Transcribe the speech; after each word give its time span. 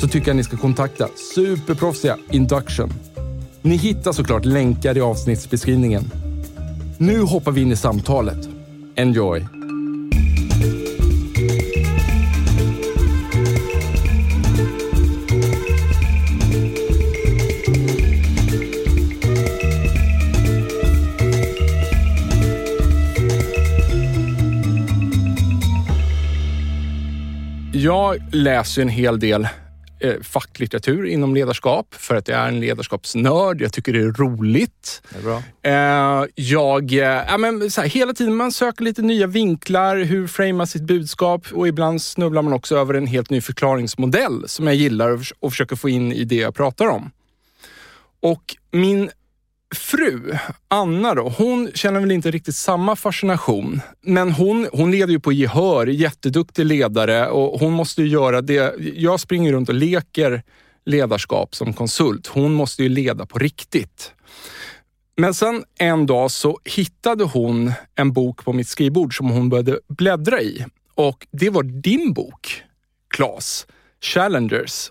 så 0.00 0.08
tycker 0.08 0.28
jag 0.28 0.36
ni 0.36 0.44
ska 0.44 0.56
kontakta 0.56 1.08
superproffsiga 1.34 2.16
Induction. 2.30 2.92
Ni 3.62 3.76
hittar 3.76 4.12
såklart 4.12 4.44
länkar 4.44 4.96
i 4.96 5.00
avsnittsbeskrivningen. 5.00 6.10
Nu 6.98 7.20
hoppar 7.20 7.52
vi 7.52 7.60
in 7.60 7.72
i 7.72 7.76
samtalet. 7.76 8.48
Enjoy! 8.94 9.46
Jag 27.72 28.34
läser 28.34 28.82
en 28.82 28.88
hel 28.88 29.18
del 29.18 29.48
eh, 30.00 30.14
facklitteratur 30.22 31.06
inom 31.06 31.34
ledarskap 31.34 31.94
för 31.94 32.14
att 32.14 32.28
jag 32.28 32.38
är 32.38 32.48
en 32.48 32.60
ledarskapsnörd. 32.60 33.60
Jag 33.60 33.72
tycker 33.72 33.92
det 33.92 33.98
är 33.98 34.12
roligt. 34.12 35.02
Det 35.10 35.18
är 35.18 35.22
bra. 35.22 35.42
Eh, 35.62 36.26
jag, 36.34 36.92
eh, 36.92 37.38
men 37.38 37.70
så 37.70 37.80
här, 37.80 37.88
hela 37.88 38.12
tiden 38.12 38.36
man 38.36 38.52
söker 38.52 38.84
lite 38.84 39.02
nya 39.02 39.26
vinklar, 39.26 39.96
hur 39.96 40.26
framar 40.26 40.66
sitt 40.66 40.82
budskap 40.82 41.46
och 41.52 41.68
ibland 41.68 42.02
snubblar 42.02 42.42
man 42.42 42.52
också 42.52 42.76
över 42.76 42.94
en 42.94 43.06
helt 43.06 43.30
ny 43.30 43.40
förklaringsmodell 43.40 44.48
som 44.48 44.66
jag 44.66 44.76
gillar 44.76 45.10
och, 45.10 45.20
och 45.40 45.52
försöker 45.52 45.76
få 45.76 45.88
in 45.88 46.12
i 46.12 46.24
det 46.24 46.36
jag 46.36 46.54
pratar 46.54 46.86
om. 46.86 47.10
Och 48.20 48.56
min 48.70 49.10
fru, 49.74 50.38
Anna 50.68 51.14
då, 51.14 51.28
hon 51.28 51.70
känner 51.74 52.00
väl 52.00 52.12
inte 52.12 52.30
riktigt 52.30 52.56
samma 52.56 52.96
fascination. 52.96 53.80
Men 54.00 54.32
hon, 54.32 54.68
hon 54.72 54.90
leder 54.90 55.12
ju 55.12 55.20
på 55.20 55.32
gehör, 55.32 55.86
jätteduktig 55.86 56.64
ledare 56.64 57.28
och 57.28 57.60
hon 57.60 57.72
måste 57.72 58.02
ju 58.02 58.08
göra 58.08 58.40
det. 58.40 58.74
Jag 58.78 59.20
springer 59.20 59.52
runt 59.52 59.68
och 59.68 59.74
leker 59.74 60.42
ledarskap 60.84 61.54
som 61.54 61.72
konsult. 61.72 62.26
Hon 62.26 62.52
måste 62.52 62.82
ju 62.82 62.88
leda 62.88 63.26
på 63.26 63.38
riktigt. 63.38 64.12
Men 65.16 65.34
sen 65.34 65.64
en 65.78 66.06
dag 66.06 66.30
så 66.30 66.58
hittade 66.64 67.24
hon 67.24 67.72
en 67.94 68.12
bok 68.12 68.44
på 68.44 68.52
mitt 68.52 68.68
skrivbord 68.68 69.16
som 69.16 69.30
hon 69.30 69.48
började 69.48 69.78
bläddra 69.88 70.40
i. 70.40 70.64
Och 70.94 71.26
det 71.30 71.50
var 71.50 71.62
din 71.62 72.12
bok, 72.12 72.62
Klas. 73.14 73.66
Challengers 74.00 74.90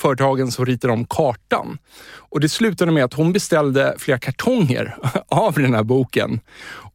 företagen 0.00 0.50
som 0.50 0.66
ritar 0.66 0.88
om 0.88 1.04
kartan. 1.04 1.78
Och 2.12 2.40
det 2.40 2.48
slutade 2.48 2.92
med 2.92 3.04
att 3.04 3.14
hon 3.14 3.32
beställde 3.32 3.94
flera 3.98 4.18
kartonger 4.18 4.96
av 5.28 5.54
den 5.54 5.74
här 5.74 5.82
boken 5.82 6.40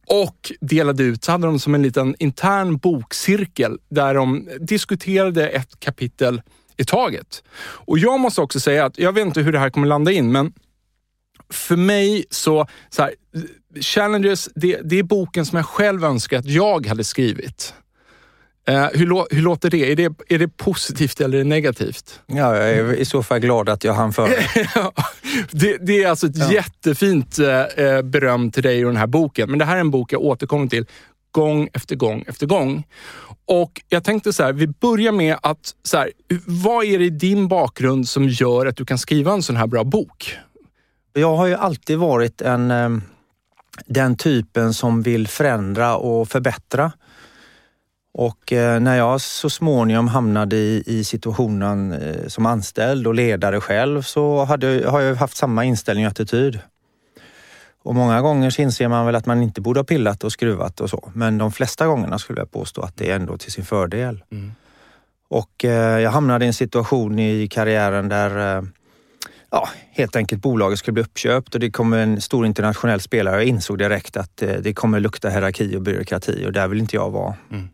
och 0.06 0.52
delade 0.60 1.02
ut, 1.02 1.24
så 1.24 1.32
hade 1.32 1.46
de 1.46 1.58
som 1.58 1.74
en 1.74 1.82
liten 1.82 2.16
intern 2.18 2.76
bokcirkel 2.76 3.78
där 3.88 4.14
de 4.14 4.48
diskuterade 4.60 5.48
ett 5.48 5.80
kapitel 5.80 6.42
i 6.76 6.84
taget. 6.84 7.42
Och 7.58 7.98
jag 7.98 8.20
måste 8.20 8.40
också 8.40 8.60
säga 8.60 8.84
att 8.84 8.98
jag 8.98 9.12
vet 9.12 9.26
inte 9.26 9.40
hur 9.40 9.52
det 9.52 9.58
här 9.58 9.70
kommer 9.70 9.86
landa 9.86 10.12
in, 10.12 10.32
men 10.32 10.52
för 11.50 11.76
mig 11.76 12.24
så, 12.30 12.66
så 12.90 13.02
här, 13.02 13.14
Challenges, 13.80 14.48
det, 14.54 14.80
det 14.84 14.98
är 14.98 15.02
boken 15.02 15.46
som 15.46 15.56
jag 15.56 15.66
själv 15.66 16.04
önskar 16.04 16.38
att 16.38 16.46
jag 16.46 16.86
hade 16.86 17.04
skrivit. 17.04 17.74
Eh, 18.68 18.86
hur, 18.92 19.34
hur, 19.34 19.42
låter 19.42 19.70
det? 19.70 19.92
Är, 19.92 19.96
det? 19.96 20.12
är 20.28 20.38
det 20.38 20.48
positivt 20.48 21.20
eller 21.20 21.44
negativt? 21.44 22.20
Ja, 22.26 22.56
jag 22.56 22.70
är 22.70 22.92
i 22.92 23.04
så 23.04 23.22
fall 23.22 23.38
glad 23.38 23.68
att 23.68 23.84
jag 23.84 23.92
hann 23.92 24.12
före. 24.12 24.34
det, 25.50 25.76
det, 25.80 26.02
är 26.02 26.08
alltså 26.08 26.26
ett 26.26 26.36
ja. 26.36 26.52
jättefint 26.52 27.38
eh, 27.38 28.02
beröm 28.02 28.50
till 28.50 28.62
dig 28.62 28.84
och 28.84 28.90
den 28.90 29.00
här 29.00 29.06
boken. 29.06 29.50
Men 29.50 29.58
det 29.58 29.64
här 29.64 29.76
är 29.76 29.80
en 29.80 29.90
bok 29.90 30.12
jag 30.12 30.20
återkommer 30.20 30.66
till 30.66 30.86
gång 31.30 31.68
efter 31.72 31.96
gång 31.96 32.24
efter 32.28 32.46
gång. 32.46 32.86
Och 33.44 33.82
jag 33.88 34.04
tänkte 34.04 34.32
så 34.32 34.42
här, 34.42 34.52
vi 34.52 34.66
börjar 34.66 35.12
med 35.12 35.36
att, 35.42 35.74
så 35.82 35.96
här, 35.96 36.10
vad 36.46 36.84
är 36.84 36.98
det 36.98 37.04
i 37.04 37.10
din 37.10 37.48
bakgrund 37.48 38.08
som 38.08 38.28
gör 38.28 38.66
att 38.66 38.76
du 38.76 38.84
kan 38.84 38.98
skriva 38.98 39.32
en 39.32 39.42
sån 39.42 39.56
här 39.56 39.66
bra 39.66 39.84
bok? 39.84 40.36
Jag 41.12 41.36
har 41.36 41.46
ju 41.46 41.54
alltid 41.54 41.98
varit 41.98 42.40
en, 42.40 42.70
eh, 42.70 42.90
den 43.86 44.16
typen 44.16 44.74
som 44.74 45.02
vill 45.02 45.28
förändra 45.28 45.96
och 45.96 46.28
förbättra. 46.28 46.92
Och 48.18 48.52
eh, 48.52 48.80
när 48.80 48.96
jag 48.96 49.20
så 49.20 49.50
småningom 49.50 50.08
hamnade 50.08 50.56
i, 50.56 50.82
i 50.86 51.04
situationen 51.04 51.92
eh, 51.92 52.26
som 52.26 52.46
anställd 52.46 53.06
och 53.06 53.14
ledare 53.14 53.60
själv 53.60 54.02
så 54.02 54.44
hade, 54.44 54.84
har 54.88 55.00
jag 55.00 55.14
haft 55.14 55.36
samma 55.36 55.64
inställning 55.64 56.06
och 56.06 56.10
attityd. 56.10 56.58
Och 57.82 57.94
många 57.94 58.20
gånger 58.20 58.50
så 58.50 58.62
inser 58.62 58.88
man 58.88 59.06
väl 59.06 59.14
att 59.14 59.26
man 59.26 59.42
inte 59.42 59.60
borde 59.60 59.80
ha 59.80 59.84
pillat 59.84 60.24
och 60.24 60.32
skruvat 60.32 60.80
och 60.80 60.90
så. 60.90 61.10
Men 61.14 61.38
de 61.38 61.52
flesta 61.52 61.86
gångerna 61.86 62.18
skulle 62.18 62.40
jag 62.40 62.50
påstå 62.50 62.82
att 62.82 62.96
det 62.96 63.10
är 63.10 63.16
ändå 63.16 63.38
till 63.38 63.52
sin 63.52 63.64
fördel. 63.64 64.24
Mm. 64.32 64.52
Och 65.28 65.64
eh, 65.64 66.00
jag 66.00 66.10
hamnade 66.10 66.44
i 66.44 66.48
en 66.48 66.54
situation 66.54 67.18
i 67.18 67.48
karriären 67.48 68.08
där 68.08 68.64
ja, 69.50 69.68
helt 69.90 70.16
enkelt 70.16 70.42
bolaget 70.42 70.78
skulle 70.78 70.92
bli 70.92 71.02
uppköpt 71.02 71.54
och 71.54 71.60
det 71.60 71.70
kom 71.70 71.92
en 71.92 72.20
stor 72.20 72.46
internationell 72.46 73.00
spelare. 73.00 73.36
Jag 73.36 73.44
insåg 73.44 73.78
direkt 73.78 74.16
att 74.16 74.36
det 74.36 74.74
kommer 74.74 75.00
lukta 75.00 75.28
hierarki 75.28 75.76
och 75.76 75.82
byråkrati 75.82 76.46
och 76.46 76.52
där 76.52 76.68
vill 76.68 76.80
inte 76.80 76.96
jag 76.96 77.10
vara. 77.10 77.34
Mm. 77.50 77.68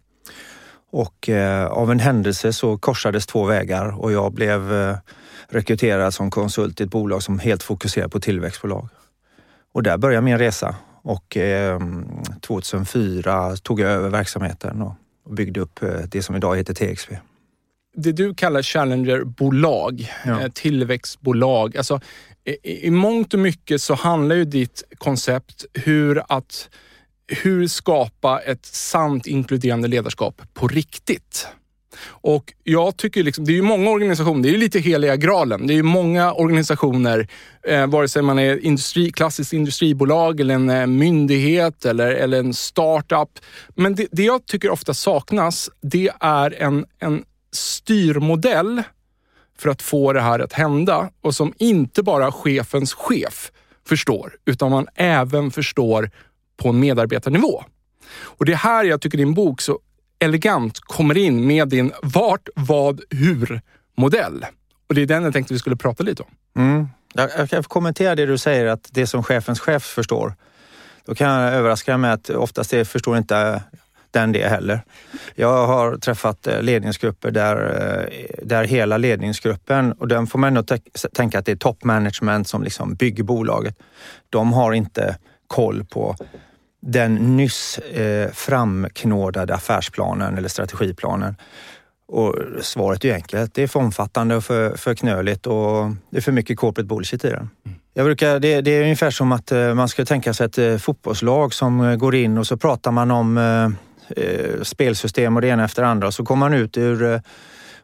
Och 0.92 1.28
eh, 1.28 1.66
av 1.66 1.90
en 1.90 2.00
händelse 2.00 2.52
så 2.52 2.78
korsades 2.78 3.26
två 3.26 3.44
vägar 3.44 4.00
och 4.00 4.12
jag 4.12 4.32
blev 4.32 4.72
eh, 4.72 4.96
rekryterad 5.48 6.14
som 6.14 6.30
konsult 6.30 6.80
i 6.80 6.84
ett 6.84 6.90
bolag 6.90 7.22
som 7.22 7.38
helt 7.38 7.62
fokuserar 7.62 8.08
på 8.08 8.20
tillväxtbolag. 8.20 8.88
Och 9.72 9.82
där 9.82 9.98
började 9.98 10.24
min 10.24 10.38
resa 10.38 10.76
och 11.02 11.36
eh, 11.36 11.80
2004 12.40 13.56
tog 13.56 13.80
jag 13.80 13.90
över 13.90 14.08
verksamheten 14.08 14.82
och, 14.82 14.94
och 15.24 15.34
byggde 15.34 15.60
upp 15.60 15.82
eh, 15.82 15.88
det 16.08 16.22
som 16.22 16.36
idag 16.36 16.56
heter 16.56 16.74
TXP. 16.74 17.12
Det 17.96 18.12
du 18.12 18.34
kallar 18.34 18.62
Challenger-bolag, 18.62 20.12
ja. 20.24 20.40
Eh, 20.40 20.48
tillväxtbolag. 20.48 21.76
Alltså, 21.76 22.00
i, 22.44 22.86
I 22.86 22.90
mångt 22.90 23.34
och 23.34 23.40
mycket 23.40 23.82
så 23.82 23.94
handlar 23.94 24.36
ju 24.36 24.44
ditt 24.44 24.82
koncept 24.98 25.64
hur 25.74 26.22
att 26.28 26.68
hur 27.32 27.66
skapa 27.66 28.40
ett 28.40 28.66
sant 28.66 29.26
inkluderande 29.26 29.88
ledarskap 29.88 30.42
på 30.54 30.68
riktigt? 30.68 31.46
Och 32.04 32.52
jag 32.64 32.96
tycker 32.96 33.22
liksom, 33.22 33.44
det 33.44 33.52
är 33.52 33.54
ju 33.54 33.62
många 33.62 33.90
organisationer, 33.90 34.42
det 34.42 34.54
är 34.54 34.58
lite 34.58 34.78
heliga 34.78 35.16
graalen. 35.16 35.66
Det 35.66 35.72
är 35.72 35.76
ju 35.76 35.82
många 35.82 36.32
organisationer, 36.32 37.28
eh, 37.62 37.86
vare 37.86 38.08
sig 38.08 38.22
man 38.22 38.38
är 38.38 38.64
industri, 38.64 39.12
klassiskt 39.12 39.52
industribolag 39.52 40.40
eller 40.40 40.54
en 40.54 40.70
eh, 40.70 40.86
myndighet 40.86 41.84
eller, 41.84 42.10
eller 42.10 42.38
en 42.38 42.54
startup. 42.54 43.28
Men 43.74 43.94
det, 43.94 44.06
det 44.12 44.22
jag 44.22 44.46
tycker 44.46 44.70
ofta 44.70 44.94
saknas, 44.94 45.70
det 45.82 46.10
är 46.20 46.62
en, 46.62 46.84
en 46.98 47.24
styrmodell 47.52 48.82
för 49.58 49.70
att 49.70 49.82
få 49.82 50.12
det 50.12 50.20
här 50.20 50.38
att 50.38 50.52
hända 50.52 51.10
och 51.20 51.34
som 51.34 51.54
inte 51.58 52.02
bara 52.02 52.32
chefens 52.32 52.94
chef 52.94 53.52
förstår, 53.88 54.32
utan 54.44 54.70
man 54.70 54.86
även 54.94 55.50
förstår 55.50 56.10
på 56.62 56.68
en 56.68 56.80
medarbetarnivå. 56.80 57.64
Och 58.22 58.44
det 58.44 58.52
är 58.52 58.56
här 58.56 58.84
jag 58.84 59.00
tycker 59.00 59.18
din 59.18 59.34
bok 59.34 59.60
så 59.60 59.78
elegant 60.18 60.80
kommer 60.80 61.16
in 61.18 61.46
med 61.46 61.68
din 61.68 61.92
vart, 62.02 62.48
vad, 62.54 63.00
hur-modell. 63.10 64.46
Och 64.88 64.94
det 64.94 65.02
är 65.02 65.06
den 65.06 65.22
jag 65.22 65.32
tänkte 65.32 65.54
vi 65.54 65.58
skulle 65.58 65.76
prata 65.76 66.02
lite 66.02 66.22
om. 66.22 66.62
Mm. 66.62 66.88
Jag 67.14 67.50
kan 67.50 67.62
kommentera 67.62 68.14
det 68.14 68.26
du 68.26 68.38
säger, 68.38 68.66
att 68.66 68.88
det 68.90 69.06
som 69.06 69.22
chefens 69.22 69.60
chef 69.60 69.82
förstår. 69.82 70.34
Då 71.04 71.14
kan 71.14 71.30
jag 71.30 71.54
överraska 71.54 71.98
med 71.98 72.12
att 72.12 72.30
oftast 72.30 72.70
det 72.70 72.84
förstår 72.84 73.18
inte 73.18 73.62
den 74.10 74.32
det 74.32 74.48
heller. 74.48 74.80
Jag 75.34 75.66
har 75.66 75.96
träffat 75.96 76.46
eh, 76.46 76.62
ledningsgrupper 76.62 77.30
där, 77.30 77.56
eh, 77.56 78.46
där 78.46 78.64
hela 78.64 78.96
ledningsgruppen, 78.96 79.92
och 79.92 80.08
den 80.08 80.26
får 80.26 80.38
man 80.38 80.56
ändå 80.56 80.76
tänka 81.12 81.38
att 81.38 81.46
det 81.46 81.52
är 81.52 81.56
top 81.56 81.84
management 81.84 82.48
som 82.48 82.62
liksom 82.62 82.94
bygger 82.94 83.24
bolaget. 83.24 83.78
De 84.30 84.52
har 84.52 84.72
inte 84.72 85.16
koll 85.46 85.84
på 85.84 86.16
den 86.86 87.36
nyss 87.36 87.78
eh, 87.78 88.30
framknådade 88.32 89.54
affärsplanen 89.54 90.38
eller 90.38 90.48
strategiplanen. 90.48 91.36
Och 92.06 92.34
svaret 92.60 93.04
är 93.04 93.14
enkelt. 93.14 93.54
Det 93.54 93.62
är 93.62 93.66
för 93.66 93.80
omfattande 93.80 94.36
och 94.36 94.44
för, 94.44 94.76
för 94.76 94.94
knöligt 94.94 95.46
och 95.46 95.90
det 96.10 96.16
är 96.16 96.20
för 96.20 96.32
mycket 96.32 96.58
corporate 96.58 96.86
bullshit 96.86 97.24
i 97.24 97.28
den. 97.28 97.50
Mm. 97.66 97.78
Jag 97.94 98.04
brukar, 98.06 98.38
det, 98.38 98.60
det, 98.60 98.70
är 98.70 98.82
ungefär 98.82 99.10
som 99.10 99.32
att 99.32 99.52
eh, 99.52 99.74
man 99.74 99.88
ska 99.88 100.04
tänka 100.04 100.34
sig 100.34 100.46
ett 100.46 100.58
eh, 100.58 100.76
fotbollslag 100.76 101.54
som 101.54 101.98
går 101.98 102.14
in 102.14 102.38
och 102.38 102.46
så 102.46 102.56
pratar 102.56 102.90
man 102.90 103.10
om 103.10 103.38
eh, 103.38 104.62
spelsystem 104.62 105.36
och 105.36 105.42
det 105.42 105.48
ena 105.48 105.64
efter 105.64 105.82
det 105.82 105.88
andra 105.88 106.12
så 106.12 106.24
kommer 106.24 106.48
man 106.48 106.58
ut 106.58 106.76
ur 106.76 107.22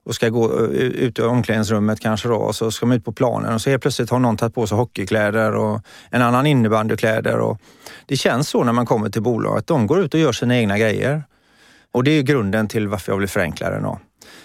och 0.09 0.15
ska 0.15 0.29
gå 0.29 0.45
eh, 0.45 0.71
ut 0.81 1.19
ur 1.19 1.27
omklädningsrummet 1.27 2.01
kanske 2.01 2.29
då 2.29 2.35
och 2.35 2.55
så 2.55 2.71
ska 2.71 2.87
man 2.87 2.97
ut 2.97 3.05
på 3.05 3.13
planen 3.13 3.55
och 3.55 3.61
så 3.61 3.71
helt 3.71 3.83
plötsligt 3.83 4.11
har 4.11 4.19
någon 4.19 4.37
tagit 4.37 4.55
på 4.55 4.67
sig 4.67 4.77
hockeykläder 4.77 5.55
och 5.55 5.81
en 6.11 6.23
annan 6.23 6.47
innebandykläder. 6.47 7.39
Och 7.39 7.59
det 8.07 8.17
känns 8.17 8.49
så 8.49 8.65
när 8.65 8.73
man 8.73 8.87
kommer 8.87 9.11
till 9.11 9.23
bolaget. 9.23 9.67
De 9.67 9.87
går 9.87 10.01
ut 10.01 10.15
och 10.15 10.21
gör 10.21 10.33
sina 10.33 10.57
egna 10.57 10.79
grejer. 10.79 11.23
Och 11.93 12.05
det 12.05 12.11
är 12.11 12.23
grunden 12.23 12.69
till 12.69 12.89
varför 12.89 13.13
jag 13.13 13.19
vill 13.19 13.29
förenkla 13.29 13.71
det. 13.71 13.81
Då. 13.81 13.99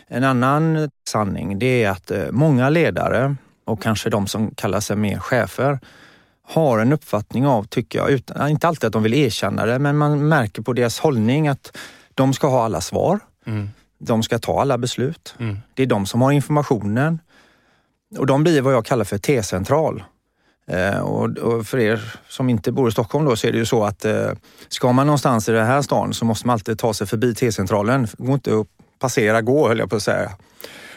En 0.07 0.23
annan 0.23 0.89
sanning 1.09 1.59
det 1.59 1.83
är 1.83 1.89
att 1.89 2.11
eh, 2.11 2.31
många 2.31 2.69
ledare 2.69 3.35
och 3.65 3.81
kanske 3.81 4.09
de 4.09 4.27
som 4.27 4.51
kallar 4.55 4.79
sig 4.79 4.95
mer 4.95 5.19
chefer 5.19 5.79
har 6.47 6.79
en 6.79 6.93
uppfattning 6.93 7.47
av, 7.47 7.63
tycker 7.63 7.99
jag, 7.99 8.09
utan, 8.09 8.41
eh, 8.41 8.51
inte 8.51 8.67
alltid 8.67 8.87
att 8.87 8.93
de 8.93 9.03
vill 9.03 9.13
erkänna 9.13 9.65
det, 9.65 9.79
men 9.79 9.97
man 9.97 10.27
märker 10.27 10.61
på 10.61 10.73
deras 10.73 10.99
hållning 10.99 11.47
att 11.47 11.77
de 12.13 12.33
ska 12.33 12.47
ha 12.47 12.65
alla 12.65 12.81
svar. 12.81 13.19
Mm. 13.45 13.69
De 14.03 14.23
ska 14.23 14.39
ta 14.39 14.61
alla 14.61 14.77
beslut. 14.77 15.35
Mm. 15.39 15.57
Det 15.73 15.83
är 15.83 15.87
de 15.87 16.05
som 16.05 16.21
har 16.21 16.31
informationen. 16.31 17.19
Och 18.17 18.25
de 18.25 18.43
blir 18.43 18.61
vad 18.61 18.73
jag 18.73 18.85
kallar 18.85 19.05
för 19.05 19.17
T-central. 19.17 20.03
Eh, 20.67 20.99
och, 20.99 21.37
och, 21.37 21.67
för 21.67 21.77
er 21.77 22.13
som 22.27 22.49
inte 22.49 22.71
bor 22.71 22.89
i 22.89 22.91
Stockholm 22.91 23.25
då 23.25 23.35
så 23.35 23.47
är 23.47 23.51
det 23.51 23.57
ju 23.57 23.65
så 23.65 23.83
att 23.83 24.05
eh, 24.05 24.31
ska 24.67 24.91
man 24.91 25.07
någonstans 25.07 25.49
i 25.49 25.51
den 25.51 25.65
här 25.65 25.81
stan 25.81 26.13
så 26.13 26.25
måste 26.25 26.47
man 26.47 26.53
alltid 26.53 26.79
ta 26.79 26.93
sig 26.93 27.07
förbi 27.07 27.35
T-centralen. 27.35 28.07
Det 28.17 28.23
går 28.23 28.33
inte 28.33 28.59
att 28.59 28.67
passera 28.99 29.41
gå 29.41 29.67
höll 29.67 29.79
jag 29.79 29.89
på 29.89 29.95
att 29.95 30.03
säga. 30.03 30.31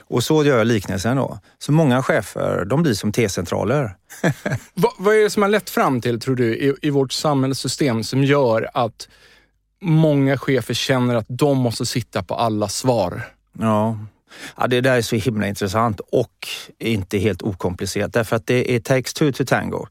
Och 0.09 0.25
så 0.25 0.45
gör 0.45 0.59
jag 0.59 0.67
liknelsen 0.67 1.17
då. 1.17 1.39
Så 1.59 1.73
många 1.73 2.03
chefer, 2.03 2.65
de 2.65 2.83
blir 2.83 2.95
som 2.95 3.13
T-centraler. 3.13 3.97
vad, 4.75 4.93
vad, 4.99 5.15
är 5.15 5.23
det 5.23 5.31
som 5.31 5.43
har 5.43 5.49
lett 5.49 5.71
fram 5.71 6.01
till, 6.01 6.21
tror 6.21 6.37
du, 6.37 6.57
i, 6.57 6.75
i 6.83 6.91
vårt 6.91 7.13
samhällssystem 7.13 8.05
som 8.05 8.25
gör 8.25 8.71
att 8.75 9.09
många 9.81 10.39
chefer 10.39 10.75
känner 10.75 11.15
att 11.15 11.27
de 11.29 11.59
måste 11.59 11.87
sitta 11.87 12.23
på 12.23 12.35
alla 12.35 12.69
svar? 12.69 13.23
Ja, 13.59 13.99
Ja, 14.57 14.67
det 14.67 14.81
där 14.81 14.97
är 14.97 15.03
så 15.03 15.17
himla 15.17 15.47
intressant 15.47 16.01
och 16.01 16.49
inte 16.79 17.19
helt 17.19 17.43
okomplicerat 17.43 18.13
därför 18.13 18.37
att 18.37 18.47
det 18.47 18.75
är 18.75 18.81
takes 18.81 19.15
two 19.15 19.33
to 19.33 19.45
tango. 19.45 19.87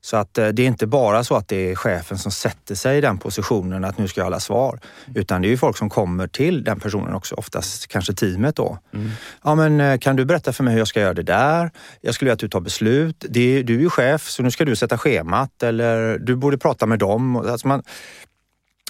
Så 0.00 0.16
att 0.16 0.38
eh, 0.38 0.48
det 0.48 0.62
är 0.62 0.66
inte 0.66 0.86
bara 0.86 1.24
så 1.24 1.36
att 1.36 1.48
det 1.48 1.70
är 1.70 1.74
chefen 1.74 2.18
som 2.18 2.32
sätter 2.32 2.74
sig 2.74 2.98
i 2.98 3.00
den 3.00 3.18
positionen 3.18 3.84
att 3.84 3.98
nu 3.98 4.08
ska 4.08 4.20
jag 4.20 4.26
alla 4.26 4.40
svar. 4.40 4.80
Utan 5.14 5.42
det 5.42 5.48
är 5.48 5.50
ju 5.50 5.56
folk 5.56 5.76
som 5.76 5.90
kommer 5.90 6.26
till 6.26 6.64
den 6.64 6.80
personen 6.80 7.14
också, 7.14 7.34
oftast 7.34 7.86
kanske 7.86 8.12
teamet 8.12 8.56
då. 8.56 8.78
Mm. 8.94 9.10
Ja 9.44 9.54
men 9.54 9.80
eh, 9.80 9.98
kan 9.98 10.16
du 10.16 10.24
berätta 10.24 10.52
för 10.52 10.64
mig 10.64 10.72
hur 10.72 10.78
jag 10.78 10.88
ska 10.88 11.00
göra 11.00 11.14
det 11.14 11.22
där? 11.22 11.70
Jag 12.00 12.14
skulle 12.14 12.26
vilja 12.26 12.34
att 12.34 12.38
du 12.38 12.48
tar 12.48 12.60
beslut. 12.60 13.24
Det, 13.28 13.62
du 13.62 13.74
är 13.74 13.80
ju 13.80 13.90
chef 13.90 14.28
så 14.28 14.42
nu 14.42 14.50
ska 14.50 14.64
du 14.64 14.76
sätta 14.76 14.98
schemat 14.98 15.62
eller 15.62 16.18
du 16.18 16.36
borde 16.36 16.58
prata 16.58 16.86
med 16.86 16.98
dem. 16.98 17.36
Alltså 17.36 17.68
man, 17.68 17.82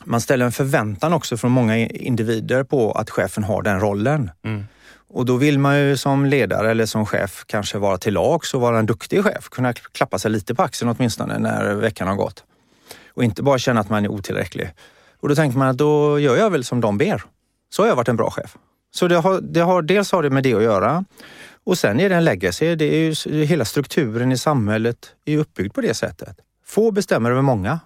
man 0.04 0.20
ställer 0.20 0.44
en 0.44 0.52
förväntan 0.52 1.12
också 1.12 1.36
från 1.36 1.52
många 1.52 1.76
individer 1.76 2.64
på 2.64 2.92
att 2.92 3.10
chefen 3.10 3.44
har 3.44 3.62
den 3.62 3.80
rollen. 3.80 4.30
Mm. 4.44 4.64
Och 5.08 5.26
då 5.26 5.36
vill 5.36 5.58
man 5.58 5.78
ju 5.78 5.96
som 5.96 6.26
ledare 6.26 6.70
eller 6.70 6.86
som 6.86 7.06
chef 7.06 7.44
kanske 7.46 7.78
vara 7.78 7.98
till 7.98 8.14
lags 8.14 8.54
och 8.54 8.60
vara 8.60 8.78
en 8.78 8.86
duktig 8.86 9.24
chef. 9.24 9.48
Kunna 9.48 9.72
klappa 9.72 10.18
sig 10.18 10.30
lite 10.30 10.54
på 10.54 10.62
axeln 10.62 10.94
åtminstone 10.98 11.38
när 11.38 11.74
veckan 11.74 12.08
har 12.08 12.14
gått. 12.14 12.44
Och 13.14 13.24
inte 13.24 13.42
bara 13.42 13.58
känna 13.58 13.80
att 13.80 13.88
man 13.88 14.04
är 14.04 14.08
otillräcklig. 14.08 14.70
Och 15.20 15.28
då 15.28 15.34
tänker 15.34 15.58
man 15.58 15.68
att 15.68 15.76
då 15.76 16.18
gör 16.18 16.36
jag 16.36 16.50
väl 16.50 16.64
som 16.64 16.80
de 16.80 16.98
ber. 16.98 17.22
Så 17.70 17.82
har 17.82 17.88
jag 17.88 17.96
varit 17.96 18.08
en 18.08 18.16
bra 18.16 18.30
chef. 18.30 18.56
Så 18.94 19.08
det 19.08 19.16
har, 19.16 19.40
det 19.40 19.60
har, 19.60 19.82
dels 19.82 20.12
har 20.12 20.22
det 20.22 20.30
med 20.30 20.42
det 20.42 20.54
att 20.54 20.62
göra. 20.62 21.04
Och 21.64 21.78
sen 21.78 22.00
är 22.00 22.08
det 22.08 22.14
en 22.14 22.24
legacy. 22.24 22.74
Det 22.74 22.84
är 22.84 23.14
ju, 23.28 23.44
hela 23.44 23.64
strukturen 23.64 24.32
i 24.32 24.38
samhället 24.38 24.96
är 25.24 25.38
uppbyggd 25.38 25.74
på 25.74 25.80
det 25.80 25.94
sättet. 25.94 26.36
Få 26.66 26.90
bestämmer 26.90 27.30
över 27.30 27.42
många. 27.42 27.80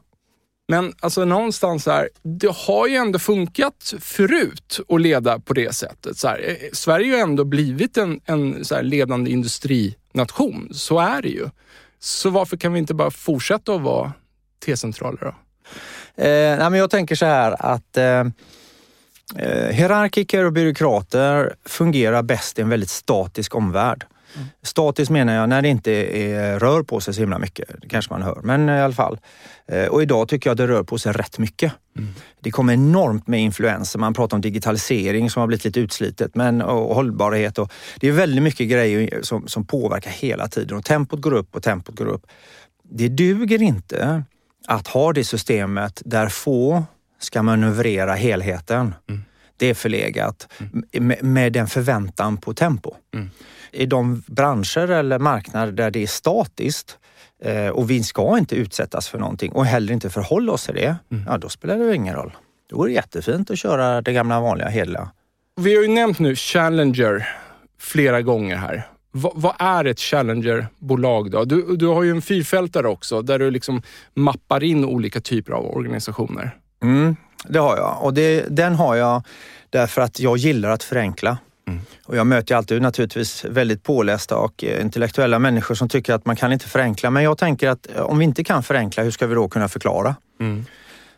Men 0.71 0.95
alltså 1.01 1.25
någonstans 1.25 1.87
här, 1.87 2.09
det 2.23 2.51
har 2.55 2.87
ju 2.87 2.97
ändå 2.97 3.19
funkat 3.19 3.95
förut 4.01 4.81
att 4.89 5.01
leda 5.01 5.39
på 5.39 5.55
det 5.55 5.75
sättet. 5.75 6.17
Så 6.17 6.29
här, 6.29 6.45
eh, 6.49 6.69
Sverige 6.73 7.11
har 7.11 7.17
ju 7.17 7.23
ändå 7.23 7.45
blivit 7.45 7.97
en, 7.97 8.21
en 8.25 8.65
så 8.65 8.83
ledande 8.83 9.31
industrination. 9.31 10.69
Så 10.73 10.99
är 10.99 11.23
det 11.23 11.29
ju. 11.29 11.49
Så 11.99 12.31
varför 12.31 12.57
kan 12.57 12.73
vi 12.73 12.79
inte 12.79 12.95
bara 12.95 13.11
fortsätta 13.11 13.75
att 13.75 13.83
vara 13.83 14.13
T-centraler 14.65 15.19
då? 15.21 15.35
Eh, 16.23 16.59
nej, 16.59 16.71
men 16.71 16.75
jag 16.75 16.91
tänker 16.91 17.15
så 17.15 17.27
här 17.27 17.73
att 17.73 17.97
eh, 17.97 18.27
eh, 19.37 19.71
hierarkiker 19.71 20.45
och 20.45 20.53
byråkrater 20.53 21.55
fungerar 21.65 22.23
bäst 22.23 22.59
i 22.59 22.63
en 22.63 22.69
väldigt 22.69 22.91
statisk 22.91 23.55
omvärld. 23.55 24.07
Mm. 24.35 24.49
Statiskt 24.63 25.11
menar 25.11 25.35
jag 25.35 25.49
när 25.49 25.63
det 25.63 25.69
inte 25.69 25.93
är, 25.93 26.59
rör 26.59 26.83
på 26.83 27.01
sig 27.01 27.15
så 27.15 27.21
himla 27.21 27.39
mycket. 27.39 27.69
Det 27.83 27.89
kanske 27.89 28.13
man 28.13 28.23
hör, 28.23 28.41
men 28.43 28.69
i 28.69 28.81
alla 28.81 28.95
fall. 28.95 29.19
Eh, 29.69 29.87
och 29.87 30.03
idag 30.03 30.29
tycker 30.29 30.51
jag 30.51 30.53
att 30.53 30.59
det 30.59 30.67
rör 30.67 30.83
på 30.83 30.99
sig 30.99 31.13
rätt 31.13 31.39
mycket. 31.39 31.73
Mm. 31.99 32.15
Det 32.41 32.51
kommer 32.51 32.73
enormt 32.73 33.27
med 33.27 33.41
influenser. 33.41 33.99
Man 33.99 34.15
pratar 34.15 34.37
om 34.37 34.41
digitalisering 34.41 35.31
som 35.31 35.41
har 35.41 35.47
blivit 35.47 35.65
lite 35.65 35.81
utslitet 35.81 36.35
men, 36.35 36.63
och 36.63 36.95
hållbarhet. 36.95 37.59
Och 37.59 37.73
det 38.01 38.09
är 38.09 38.13
väldigt 38.13 38.43
mycket 38.43 38.69
grejer 38.69 39.23
som, 39.23 39.49
som 39.49 39.67
påverkar 39.67 40.11
hela 40.11 40.49
tiden 40.49 40.77
och 40.77 40.85
tempot 40.85 41.21
går 41.21 41.33
upp 41.33 41.57
och 41.57 41.63
tempot 41.63 41.97
går 41.97 42.07
upp. 42.07 42.27
Det 42.83 43.09
duger 43.09 43.63
inte 43.63 44.23
att 44.67 44.89
ha 44.89 45.13
det 45.13 45.25
systemet 45.25 46.03
där 46.05 46.29
få 46.29 46.85
ska 47.19 47.43
manövrera 47.43 48.15
helheten. 48.15 48.95
Mm. 49.09 49.25
Det 49.57 49.67
är 49.67 49.75
förlegat 49.75 50.49
mm. 50.59 51.07
med, 51.07 51.25
med 51.25 51.53
den 51.53 51.67
förväntan 51.67 52.37
på 52.37 52.55
tempo. 52.55 52.95
Mm 53.15 53.31
i 53.73 53.87
de 53.87 54.23
branscher 54.27 54.91
eller 54.91 55.19
marknader 55.19 55.73
där 55.73 55.91
det 55.91 56.03
är 56.03 56.07
statiskt 56.07 56.99
eh, 57.43 57.69
och 57.69 57.91
vi 57.91 58.03
ska 58.03 58.39
inte 58.39 58.57
utsättas 58.57 59.09
för 59.09 59.19
någonting 59.19 59.53
och 59.53 59.67
heller 59.67 59.93
inte 59.93 60.11
förhålla 60.11 60.53
oss 60.53 60.65
till 60.65 60.75
det, 60.75 60.97
mm. 61.11 61.25
ja 61.29 61.39
då 61.39 61.49
spelar 61.49 61.79
det 61.79 61.95
ingen 61.95 62.15
roll. 62.15 62.33
Då 62.71 62.83
är 62.83 62.89
det 62.89 62.95
jättefint 62.95 63.51
att 63.51 63.59
köra 63.59 64.03
det 64.03 64.13
gamla 64.13 64.41
vanliga 64.41 64.69
hederliga. 64.69 65.11
Vi 65.61 65.77
har 65.77 65.83
ju 65.83 65.89
nämnt 65.89 66.19
nu 66.19 66.37
Challenger 66.37 67.29
flera 67.81 68.23
gånger 68.23 68.57
här. 68.57 68.87
V 69.13 69.29
vad 69.35 69.55
är 69.59 69.85
ett 69.85 70.01
Challenger-bolag 70.01 71.31
då? 71.31 71.45
Du, 71.45 71.77
du 71.77 71.87
har 71.87 72.03
ju 72.03 72.11
en 72.11 72.23
fyrfältare 72.23 72.89
också 72.89 73.23
där 73.23 73.39
du 73.39 73.51
liksom 73.51 73.83
mappar 74.15 74.65
in 74.65 74.85
olika 74.85 75.21
typer 75.21 75.53
av 75.53 75.77
organisationer. 75.77 76.57
Mm, 76.83 77.17
det 77.45 77.59
har 77.59 77.77
jag 77.77 77.99
och 78.03 78.15
det, 78.15 78.45
den 78.51 78.75
har 78.75 78.97
jag 78.97 79.23
därför 79.71 80.03
att 80.03 80.21
jag 80.21 80.37
gillar 80.37 80.71
att 80.71 80.83
förenkla. 80.83 81.39
Mm. 81.69 81.81
Och 82.05 82.17
jag 82.17 82.27
möter 82.27 82.55
alltid 82.55 82.83
naturligtvis 82.83 83.45
väldigt 83.45 83.83
pålästa 83.83 84.37
och 84.37 84.65
eh, 84.65 84.81
intellektuella 84.83 85.39
människor 85.39 85.75
som 85.75 85.89
tycker 85.89 86.15
att 86.15 86.27
man 86.27 86.37
kan 86.37 86.53
inte 86.53 86.69
förenkla. 86.69 87.11
Men 87.11 87.23
jag 87.23 87.39
tänker 87.39 87.69
att 87.69 87.89
eh, 87.97 88.03
om 88.03 88.19
vi 88.19 88.25
inte 88.25 88.45
kan 88.45 88.63
förenkla, 88.63 89.03
hur 89.03 89.11
ska 89.11 89.27
vi 89.27 89.35
då 89.35 89.49
kunna 89.49 89.69
förklara? 89.69 90.17
Mm. 90.41 90.65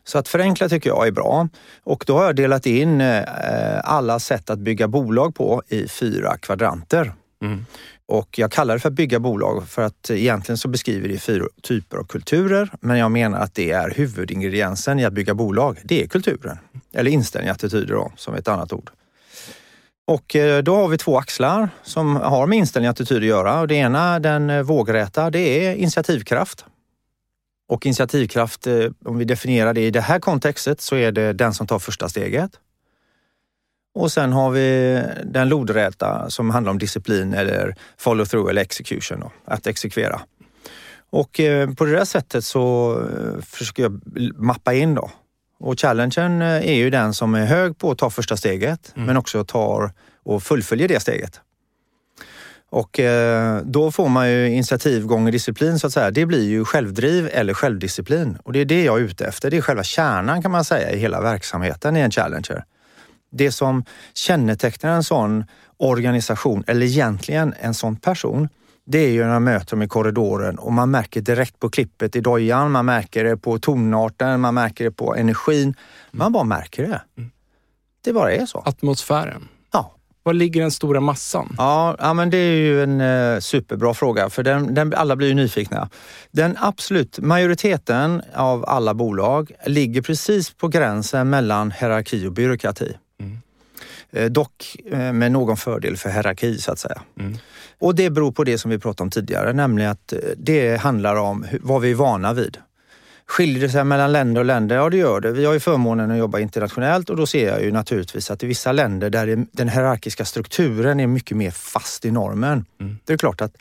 Så 0.04 0.18
att 0.18 0.28
förenkla 0.28 0.68
tycker 0.68 0.90
jag 0.90 1.06
är 1.06 1.12
bra. 1.12 1.48
Och 1.84 2.04
då 2.06 2.18
har 2.18 2.24
jag 2.24 2.36
delat 2.36 2.66
in 2.66 3.00
eh, 3.00 3.24
alla 3.84 4.18
sätt 4.18 4.50
att 4.50 4.58
bygga 4.58 4.88
bolag 4.88 5.34
på 5.34 5.62
i 5.68 5.88
fyra 5.88 6.36
kvadranter. 6.36 7.12
Mm. 7.42 7.66
Och 8.06 8.38
jag 8.38 8.52
kallar 8.52 8.74
det 8.74 8.80
för 8.80 8.88
att 8.88 8.94
bygga 8.94 9.18
bolag 9.20 9.68
för 9.68 9.82
att 9.82 10.10
egentligen 10.10 10.58
så 10.58 10.68
beskriver 10.68 11.08
det 11.08 11.18
fyra 11.18 11.44
typer 11.62 11.96
av 11.96 12.04
kulturer. 12.04 12.70
Men 12.80 12.98
jag 12.98 13.10
menar 13.10 13.38
att 13.40 13.54
det 13.54 13.70
är 13.70 13.90
huvudingrediensen 13.90 14.98
i 14.98 15.04
att 15.04 15.12
bygga 15.12 15.34
bolag. 15.34 15.80
Det 15.84 16.02
är 16.02 16.06
kulturen. 16.06 16.58
Eller 16.92 17.10
inställning, 17.10 17.50
attityder 17.50 17.94
då, 17.94 18.12
som 18.16 18.34
är 18.34 18.38
ett 18.38 18.48
annat 18.48 18.72
ord. 18.72 18.90
Och 20.10 20.36
eh, 20.36 20.62
då 20.62 20.76
har 20.76 20.88
vi 20.88 20.98
två 20.98 21.18
axlar 21.18 21.68
som 21.82 22.16
har 22.16 22.46
med 22.46 22.58
inställning 22.58 22.88
och 22.88 22.90
attityd 22.90 23.16
att 23.16 23.24
göra. 23.24 23.60
Och 23.60 23.68
det 23.68 23.74
ena, 23.74 24.18
den 24.20 24.50
eh, 24.50 24.62
vågräta, 24.62 25.30
det 25.30 25.66
är 25.66 25.74
initiativkraft. 25.74 26.64
Och 27.68 27.86
initiativkraft, 27.86 28.66
eh, 28.66 28.86
om 29.04 29.18
vi 29.18 29.24
definierar 29.24 29.74
det 29.74 29.80
i 29.80 29.90
det 29.90 30.00
här 30.00 30.18
kontextet, 30.18 30.80
så 30.80 30.96
är 30.96 31.12
det 31.12 31.32
den 31.32 31.54
som 31.54 31.66
tar 31.66 31.78
första 31.78 32.08
steget. 32.08 32.50
Och 33.94 34.12
sen 34.12 34.32
har 34.32 34.50
vi 34.50 35.02
den 35.24 35.48
lodräta 35.48 36.30
som 36.30 36.50
handlar 36.50 36.70
om 36.70 36.78
disciplin 36.78 37.34
eller 37.34 37.74
follow 37.98 38.24
through 38.24 38.50
eller 38.50 38.62
execution, 38.62 39.20
då, 39.20 39.32
att 39.44 39.66
exekvera. 39.66 40.20
Och 41.10 41.40
på 41.76 41.84
det 41.84 41.92
där 41.92 42.04
sättet 42.04 42.44
så 42.44 42.96
försöker 43.42 43.82
jag 43.82 44.00
mappa 44.36 44.74
in 44.74 44.94
då 44.94 45.10
och 45.60 45.80
challengen 45.80 46.42
eh, 46.42 46.68
är 46.68 46.74
ju 46.74 46.90
den 46.90 47.14
som 47.14 47.34
är 47.34 47.44
hög 47.44 47.78
på 47.78 47.90
att 47.90 47.98
ta 47.98 48.10
första 48.10 48.36
steget, 48.36 48.92
mm. 48.96 49.06
men 49.06 49.16
också 49.16 49.44
tar 49.44 49.92
och 50.22 50.42
fullföljer 50.42 50.88
det 50.88 51.00
steget. 51.00 51.40
Och 52.70 53.00
eh, 53.00 53.60
då 53.64 53.90
får 53.90 54.08
man 54.08 54.30
ju 54.30 54.48
initiativ 54.48 55.06
gånger 55.06 55.32
disciplin 55.32 55.78
så 55.78 55.86
att 55.86 55.92
säga. 55.92 56.10
Det 56.10 56.26
blir 56.26 56.48
ju 56.48 56.64
självdriv 56.64 57.30
eller 57.32 57.54
självdisciplin. 57.54 58.38
Och 58.42 58.52
det 58.52 58.58
är 58.58 58.64
det 58.64 58.84
jag 58.84 58.98
är 58.98 59.04
ute 59.04 59.26
efter. 59.26 59.50
Det 59.50 59.56
är 59.56 59.60
själva 59.60 59.82
kärnan 59.82 60.42
kan 60.42 60.50
man 60.50 60.64
säga 60.64 60.90
i 60.90 60.98
hela 60.98 61.20
verksamheten 61.20 61.96
i 61.96 62.00
en 62.00 62.10
Challenger. 62.10 62.64
Det 63.32 63.52
som 63.52 63.84
kännetecknar 64.14 64.90
en 64.90 65.02
sån 65.02 65.44
organisation, 65.76 66.64
eller 66.66 66.86
egentligen 66.86 67.54
en 67.60 67.74
sån 67.74 67.96
person, 67.96 68.48
det 68.90 68.98
är 68.98 69.10
ju 69.10 69.24
när 69.24 69.30
man 69.30 69.44
möter 69.44 69.70
dem 69.70 69.82
i 69.82 69.88
korridoren 69.88 70.58
och 70.58 70.72
man 70.72 70.90
märker 70.90 71.20
direkt 71.20 71.58
på 71.58 71.70
klippet 71.70 72.16
i 72.16 72.20
dojan, 72.20 72.70
man 72.70 72.86
märker 72.86 73.24
det 73.24 73.36
på 73.36 73.58
tonarten, 73.58 74.40
man 74.40 74.54
märker 74.54 74.84
det 74.84 74.90
på 74.90 75.14
energin. 75.14 75.74
Man 76.10 76.32
bara 76.32 76.44
märker 76.44 76.82
det. 76.82 77.02
Mm. 77.18 77.30
Det 78.04 78.12
bara 78.12 78.32
är 78.32 78.46
så. 78.46 78.58
Atmosfären. 78.58 79.48
Ja. 79.72 79.94
Var 80.22 80.32
ligger 80.32 80.60
den 80.60 80.70
stora 80.70 81.00
massan? 81.00 81.54
Ja, 81.58 81.96
ja 81.98 82.14
men 82.14 82.30
det 82.30 82.36
är 82.36 82.56
ju 82.56 82.82
en 82.82 83.00
eh, 83.00 83.40
superbra 83.40 83.94
fråga 83.94 84.30
för 84.30 84.42
den, 84.42 84.74
den, 84.74 84.94
alla 84.94 85.16
blir 85.16 85.28
ju 85.28 85.34
nyfikna. 85.34 85.88
Den 86.30 86.56
absolut 86.60 87.18
majoriteten 87.18 88.22
av 88.34 88.64
alla 88.68 88.94
bolag 88.94 89.52
ligger 89.66 90.02
precis 90.02 90.50
på 90.50 90.68
gränsen 90.68 91.30
mellan 91.30 91.70
hierarki 91.70 92.26
och 92.26 92.32
byråkrati. 92.32 92.96
Eh, 94.12 94.24
dock 94.24 94.76
eh, 94.90 95.12
med 95.12 95.32
någon 95.32 95.56
fördel 95.56 95.96
för 95.96 96.10
hierarki 96.10 96.58
så 96.58 96.72
att 96.72 96.78
säga. 96.78 97.00
Mm. 97.20 97.38
Och 97.78 97.94
det 97.94 98.10
beror 98.10 98.32
på 98.32 98.44
det 98.44 98.58
som 98.58 98.70
vi 98.70 98.78
pratade 98.78 99.02
om 99.02 99.10
tidigare, 99.10 99.52
nämligen 99.52 99.90
att 99.90 100.12
eh, 100.12 100.18
det 100.36 100.76
handlar 100.76 101.16
om 101.16 101.46
vad 101.60 101.80
vi 101.80 101.90
är 101.90 101.94
vana 101.94 102.32
vid. 102.32 102.58
Skiljer 103.26 103.62
det 103.62 103.68
sig 103.68 103.84
mellan 103.84 104.12
länder 104.12 104.40
och 104.40 104.44
länder? 104.44 104.76
Ja, 104.76 104.90
det 104.90 104.96
gör 104.96 105.20
det. 105.20 105.32
Vi 105.32 105.44
har 105.44 105.52
ju 105.52 105.60
förmånen 105.60 106.10
att 106.10 106.18
jobba 106.18 106.38
internationellt 106.38 107.10
och 107.10 107.16
då 107.16 107.26
ser 107.26 107.48
jag 107.48 107.62
ju 107.62 107.72
naturligtvis 107.72 108.30
att 108.30 108.42
i 108.42 108.46
vissa 108.46 108.72
länder 108.72 109.10
där 109.10 109.46
den 109.52 109.68
hierarkiska 109.68 110.24
strukturen 110.24 111.00
är 111.00 111.06
mycket 111.06 111.36
mer 111.36 111.50
fast 111.50 112.04
i 112.04 112.10
normen. 112.10 112.64
Mm. 112.80 112.98
Det 113.04 113.12
är 113.12 113.16
klart 113.16 113.40
att, 113.40 113.56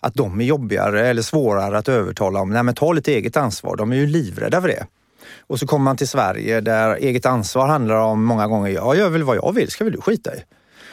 att 0.00 0.14
de 0.14 0.40
är 0.40 0.44
jobbigare 0.44 1.06
eller 1.06 1.22
svårare 1.22 1.78
att 1.78 1.88
övertala 1.88 2.40
om. 2.40 2.50
Nej, 2.50 2.62
men 2.62 2.74
ta 2.74 2.92
lite 2.92 3.12
eget 3.12 3.36
ansvar. 3.36 3.76
De 3.76 3.92
är 3.92 3.96
ju 3.96 4.06
livrädda 4.06 4.60
för 4.60 4.68
det. 4.68 4.86
Och 5.40 5.58
så 5.58 5.66
kommer 5.66 5.84
man 5.84 5.96
till 5.96 6.08
Sverige 6.08 6.60
där 6.60 6.96
eget 6.96 7.26
ansvar 7.26 7.68
handlar 7.68 7.96
om 7.96 8.24
många 8.24 8.46
gånger, 8.46 8.70
jag 8.70 8.96
gör 8.96 9.08
väl 9.08 9.22
vad 9.22 9.36
jag 9.36 9.52
vill, 9.52 9.70
ska 9.70 9.84
väl 9.84 9.92
du 9.92 10.00
skita 10.00 10.34
i? 10.34 10.38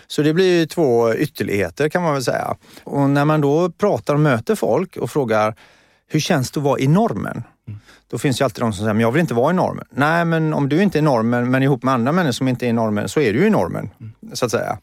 Så 0.07 0.21
det 0.21 0.33
blir 0.33 0.59
ju 0.59 0.65
två 0.65 1.13
ytterligheter 1.13 1.89
kan 1.89 2.03
man 2.03 2.13
väl 2.13 2.23
säga. 2.23 2.55
Och 2.83 3.09
när 3.09 3.25
man 3.25 3.41
då 3.41 3.69
pratar 3.71 4.13
och 4.13 4.19
möter 4.19 4.55
folk 4.55 4.97
och 4.97 5.11
frågar, 5.11 5.55
hur 6.07 6.19
känns 6.19 6.51
det 6.51 6.59
att 6.59 6.63
vara 6.63 6.79
i 6.79 6.87
normen? 6.87 7.43
Mm. 7.67 7.79
Då 8.09 8.17
finns 8.17 8.41
ju 8.41 8.45
alltid 8.45 8.63
de 8.63 8.73
som 8.73 8.79
säger, 8.83 8.93
men 8.93 9.01
jag 9.01 9.11
vill 9.11 9.21
inte 9.21 9.33
vara 9.33 9.51
i 9.51 9.53
normen. 9.53 9.85
Nej, 9.89 10.25
men 10.25 10.53
om 10.53 10.69
du 10.69 10.83
inte 10.83 10.97
är 10.97 10.99
i 10.99 11.03
normen, 11.03 11.51
men 11.51 11.63
ihop 11.63 11.83
med 11.83 11.93
andra 11.93 12.11
människor 12.11 12.31
som 12.31 12.47
inte 12.47 12.65
är 12.65 12.69
i 12.69 12.73
normen, 12.73 13.09
så 13.09 13.19
är 13.19 13.33
du 13.33 13.47
i 13.47 13.49
normen, 13.49 13.89
mm. 13.99 14.13
så 14.33 14.45
att 14.45 14.51
säga. 14.51 14.77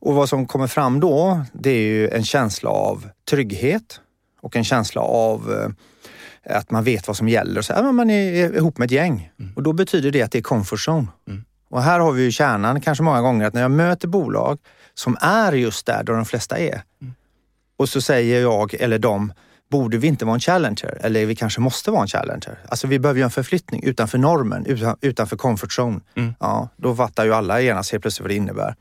Och 0.00 0.14
vad 0.14 0.28
som 0.28 0.46
kommer 0.46 0.66
fram 0.66 1.00
då, 1.00 1.42
det 1.52 1.70
är 1.70 1.82
ju 1.82 2.08
en 2.08 2.24
känsla 2.24 2.70
av 2.70 3.08
trygghet 3.30 4.00
och 4.40 4.56
en 4.56 4.64
känsla 4.64 5.00
av 5.00 5.52
eh, 5.52 5.68
att 6.46 6.70
man 6.70 6.84
vet 6.84 7.06
vad 7.06 7.16
som 7.16 7.28
gäller. 7.28 7.62
Så, 7.62 7.72
ja, 7.72 7.92
man 7.92 8.10
är 8.10 8.56
ihop 8.56 8.78
med 8.78 8.86
ett 8.86 8.92
gäng 8.92 9.30
mm. 9.40 9.52
och 9.56 9.62
då 9.62 9.72
betyder 9.72 10.10
det 10.10 10.22
att 10.22 10.32
det 10.32 10.38
är 10.38 10.42
comfort 10.42 10.88
zone. 10.88 11.06
Mm. 11.28 11.44
Och 11.70 11.82
här 11.82 12.00
har 12.00 12.12
vi 12.12 12.22
ju 12.22 12.30
kärnan 12.30 12.80
kanske 12.80 13.04
många 13.04 13.20
gånger 13.20 13.46
att 13.46 13.54
när 13.54 13.62
jag 13.62 13.70
möter 13.70 14.08
bolag 14.08 14.58
som 14.94 15.16
är 15.20 15.52
just 15.52 15.86
där, 15.86 16.02
där 16.02 16.12
de 16.12 16.24
flesta 16.24 16.58
är. 16.58 16.82
Mm. 17.00 17.14
Och 17.76 17.88
så 17.88 18.00
säger 18.00 18.42
jag 18.42 18.74
eller 18.74 18.98
de, 18.98 19.32
borde 19.70 19.98
vi 19.98 20.08
inte 20.08 20.24
vara 20.24 20.34
en 20.34 20.40
challenger? 20.40 20.98
Eller 21.00 21.26
vi 21.26 21.36
kanske 21.36 21.60
måste 21.60 21.90
vara 21.90 22.02
en 22.02 22.08
challenger? 22.08 22.58
Alltså 22.68 22.86
vi 22.86 22.98
behöver 22.98 23.20
ju 23.20 23.24
en 23.24 23.30
förflyttning 23.30 23.82
utanför 23.84 24.18
normen, 24.18 24.66
utan, 24.66 24.96
utanför 25.00 25.36
comfort 25.36 25.78
zone. 25.78 26.00
Mm. 26.14 26.34
Ja, 26.40 26.68
då 26.76 26.96
fattar 26.96 27.24
ju 27.24 27.34
alla 27.34 27.60
genast 27.60 27.92
helt 27.92 28.02
plötsligt 28.02 28.24
vad 28.24 28.30
det 28.30 28.34
innebär. 28.34 28.74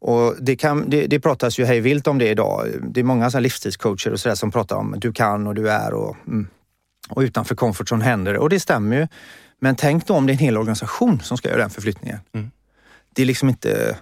Och 0.00 0.34
det, 0.40 0.56
kan, 0.56 0.90
det, 0.90 1.06
det 1.06 1.20
pratas 1.20 1.58
ju 1.58 1.64
hej 1.64 1.80
vilt 1.80 2.06
om 2.06 2.18
det 2.18 2.28
idag. 2.28 2.66
Det 2.82 3.00
är 3.00 3.04
många 3.04 3.30
så 3.30 3.40
livstidscoacher 3.40 4.12
och 4.12 4.20
sådär 4.20 4.34
som 4.34 4.50
pratar 4.50 4.76
om 4.76 4.94
du 4.98 5.12
kan 5.12 5.46
och 5.46 5.54
du 5.54 5.70
är 5.70 5.94
och, 5.94 6.16
mm. 6.26 6.48
Och 7.10 7.20
utanför 7.20 7.54
comfort 7.54 7.92
zone 7.92 8.04
händer 8.04 8.32
det. 8.32 8.38
Och 8.38 8.48
det 8.48 8.60
stämmer 8.60 8.96
ju. 8.96 9.08
Men 9.58 9.76
tänk 9.76 10.06
då 10.06 10.14
om 10.14 10.26
det 10.26 10.30
är 10.30 10.34
en 10.34 10.38
hel 10.38 10.58
organisation 10.58 11.20
som 11.20 11.36
ska 11.36 11.48
göra 11.48 11.60
den 11.60 11.70
förflyttningen. 11.70 12.18
Mm. 12.32 12.50
Det 13.14 13.22
är 13.22 13.26
liksom 13.26 13.48
inte... 13.48 13.96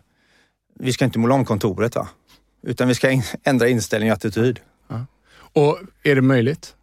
Vi 0.81 0.93
ska 0.93 1.05
inte 1.05 1.19
måla 1.19 1.35
om 1.35 1.45
kontoret 1.45 1.95
va? 1.95 2.09
Utan 2.63 2.89
vi 2.89 2.95
ska 2.95 3.23
ändra 3.45 3.69
inställning 3.69 4.11
och 4.11 4.17
attityd. 4.17 4.61
Ja. 4.89 5.07
Och 5.53 5.79
är 6.03 6.15
det 6.15 6.23
möjligt? 6.23 6.75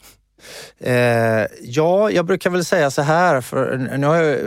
Eh, 0.77 1.46
ja, 1.62 2.12
jag 2.12 2.25
brukar 2.25 2.50
väl 2.50 2.65
säga 2.65 2.91
så 2.91 3.01
här, 3.01 3.41
för 3.41 3.77
nu 3.98 4.08
har 4.08 4.15
jag, 4.15 4.39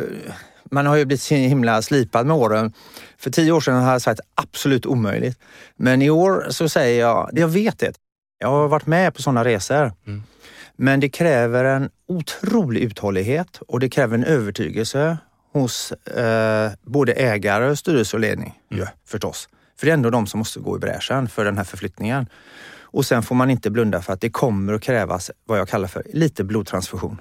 man 0.71 0.87
har 0.87 0.97
ju 0.97 1.05
blivit 1.05 1.23
så 1.23 1.35
himla 1.35 1.83
slipad 1.83 2.27
med 2.27 2.37
åren. 2.37 2.73
För 3.19 3.31
tio 3.31 3.53
år 3.53 3.61
sedan 3.61 3.75
hade 3.75 3.93
jag 3.93 4.03
sagt 4.03 4.21
absolut 4.35 4.87
omöjligt. 4.87 5.39
Men 5.77 6.03
i 6.03 6.11
år 6.11 6.47
så 6.51 6.69
säger 6.69 7.01
jag, 7.01 7.31
jag 7.33 7.49
vet 7.49 7.79
det. 7.79 7.93
Jag 8.39 8.49
har 8.49 8.69
varit 8.69 8.87
med 8.87 9.15
på 9.15 9.23
sådana 9.23 9.45
resor. 9.45 9.93
Mm. 10.07 10.23
Men 10.81 11.01
det 11.01 11.09
kräver 11.09 11.65
en 11.65 11.91
otrolig 12.09 12.81
uthållighet 12.81 13.61
och 13.69 13.81
det 13.81 13.89
kräver 13.89 14.15
en 14.15 14.25
övertygelse 14.25 15.19
hos 15.53 15.93
eh, 15.93 16.71
både 16.83 17.13
ägare, 17.13 17.77
styrelse 17.77 18.17
och 18.17 18.21
ledning. 18.21 18.59
Mm. 18.71 18.85
Ja, 18.85 18.91
förstås. 19.07 19.49
För 19.79 19.87
det 19.87 19.93
är 19.93 19.95
ändå 19.95 20.11
de 20.11 20.27
som 20.27 20.39
måste 20.39 20.61
gå 20.61 20.77
i 20.77 20.79
bräschen 20.79 21.29
för 21.29 21.45
den 21.45 21.57
här 21.57 21.65
förflyttningen. 21.65 22.27
Och 22.81 23.07
sen 23.07 23.23
får 23.23 23.35
man 23.35 23.51
inte 23.51 23.71
blunda 23.71 24.03
för 24.03 24.13
att 24.13 24.21
det 24.21 24.31
kommer 24.31 24.73
att 24.73 24.83
krävas 24.83 25.31
vad 25.45 25.59
jag 25.59 25.69
kallar 25.69 25.89
för 25.89 26.03
lite 26.13 26.45
blodtransfusion. 26.45 27.21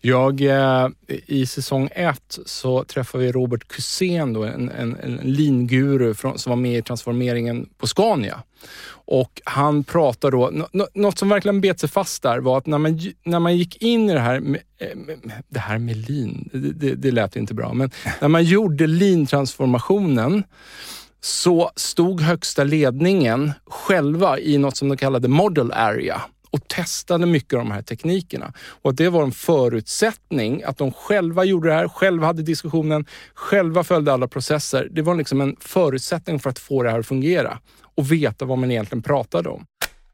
Jag, 0.00 0.40
eh, 0.40 0.88
I 1.26 1.46
säsong 1.46 1.88
ett 1.94 2.38
så 2.46 2.84
träffade 2.84 3.24
vi 3.24 3.32
Robert 3.32 3.68
Kusén, 3.68 4.32
då, 4.32 4.44
en, 4.44 4.70
en, 4.70 4.96
en 4.96 5.16
linguru 5.16 6.14
från, 6.14 6.38
som 6.38 6.50
var 6.50 6.56
med 6.56 6.78
i 6.78 6.82
transformeringen 6.82 7.68
på 7.78 7.86
Scania. 7.86 8.42
Och 8.88 9.42
han 9.44 9.84
pratade 9.84 10.36
då, 10.36 10.68
något 10.94 11.18
som 11.18 11.28
verkligen 11.28 11.60
bet 11.60 11.80
sig 11.80 11.88
fast 11.88 12.22
där 12.22 12.38
var 12.38 12.58
att 12.58 12.66
när 12.66 12.78
man, 12.78 13.00
när 13.24 13.38
man 13.38 13.56
gick 13.56 13.82
in 13.82 14.10
i 14.10 14.12
det 14.12 14.20
här 14.20 14.40
med, 14.40 14.60
eh, 14.80 15.16
det 15.48 15.60
här 15.60 15.78
med 15.78 15.96
lin, 15.96 16.50
det, 16.52 16.58
det, 16.58 16.94
det 16.94 17.10
lät 17.10 17.36
inte 17.36 17.54
bra, 17.54 17.72
men 17.72 17.90
när 18.20 18.28
man 18.28 18.44
gjorde 18.44 18.86
lintransformationen 18.86 20.44
så 21.20 21.70
stod 21.76 22.20
högsta 22.20 22.64
ledningen 22.64 23.52
själva 23.66 24.38
i 24.38 24.58
något 24.58 24.76
som 24.76 24.88
de 24.88 24.96
kallade 24.96 25.28
model 25.28 25.72
area 25.72 26.22
och 26.50 26.68
testade 26.68 27.26
mycket 27.26 27.54
av 27.54 27.58
de 27.58 27.70
här 27.70 27.82
teknikerna. 27.82 28.52
Och 28.82 28.90
att 28.90 28.96
det 28.96 29.08
var 29.08 29.22
en 29.22 29.32
förutsättning 29.32 30.62
att 30.62 30.78
de 30.78 30.92
själva 30.92 31.44
gjorde 31.44 31.68
det 31.68 31.74
här, 31.74 31.88
själva 31.88 32.26
hade 32.26 32.42
diskussionen, 32.42 33.06
själva 33.34 33.84
följde 33.84 34.12
alla 34.12 34.28
processer. 34.28 34.88
Det 34.90 35.02
var 35.02 35.14
liksom 35.14 35.40
en 35.40 35.56
förutsättning 35.60 36.40
för 36.40 36.50
att 36.50 36.58
få 36.58 36.82
det 36.82 36.90
här 36.90 36.98
att 36.98 37.06
fungera 37.06 37.58
och 37.94 38.12
veta 38.12 38.44
vad 38.44 38.58
man 38.58 38.70
egentligen 38.70 39.02
pratade 39.02 39.48
om. 39.48 39.66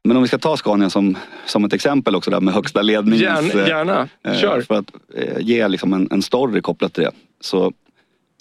Men 0.03 0.17
om 0.17 0.23
vi 0.23 0.27
ska 0.27 0.37
ta 0.37 0.57
Scania 0.57 0.89
som, 0.89 1.17
som 1.45 1.65
ett 1.65 1.73
exempel 1.73 2.15
också 2.15 2.31
där 2.31 2.41
med 2.41 2.53
högsta 2.53 2.81
ledningens... 2.81 3.21
Gärna, 3.21 3.67
gärna. 3.67 4.09
Eh, 4.23 4.35
kör. 4.35 4.61
För 4.61 4.75
att 4.75 4.91
eh, 5.15 5.39
ge 5.39 5.67
liksom 5.67 5.93
en, 5.93 6.07
en 6.11 6.21
story 6.21 6.61
kopplat 6.61 6.93
till 6.93 7.03
det. 7.03 7.11
Så 7.41 7.73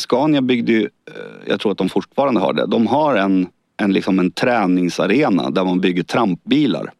Scania 0.00 0.42
byggde 0.42 0.72
ju, 0.72 0.82
eh, 0.82 1.14
jag 1.46 1.60
tror 1.60 1.72
att 1.72 1.78
de 1.78 1.88
fortfarande 1.88 2.40
har 2.40 2.52
det, 2.52 2.66
de 2.66 2.86
har 2.86 3.16
en, 3.16 3.46
en, 3.76 3.92
liksom 3.92 4.18
en 4.18 4.30
träningsarena 4.30 5.50
där 5.50 5.64
man 5.64 5.80
bygger 5.80 6.02
trampbilar. 6.02 6.92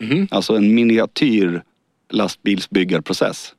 Mm. 0.00 0.28
Alltså 0.30 0.56
en 0.56 0.74
miniatyr 0.74 1.62
lastbilsbyggarprocess. 2.10 3.54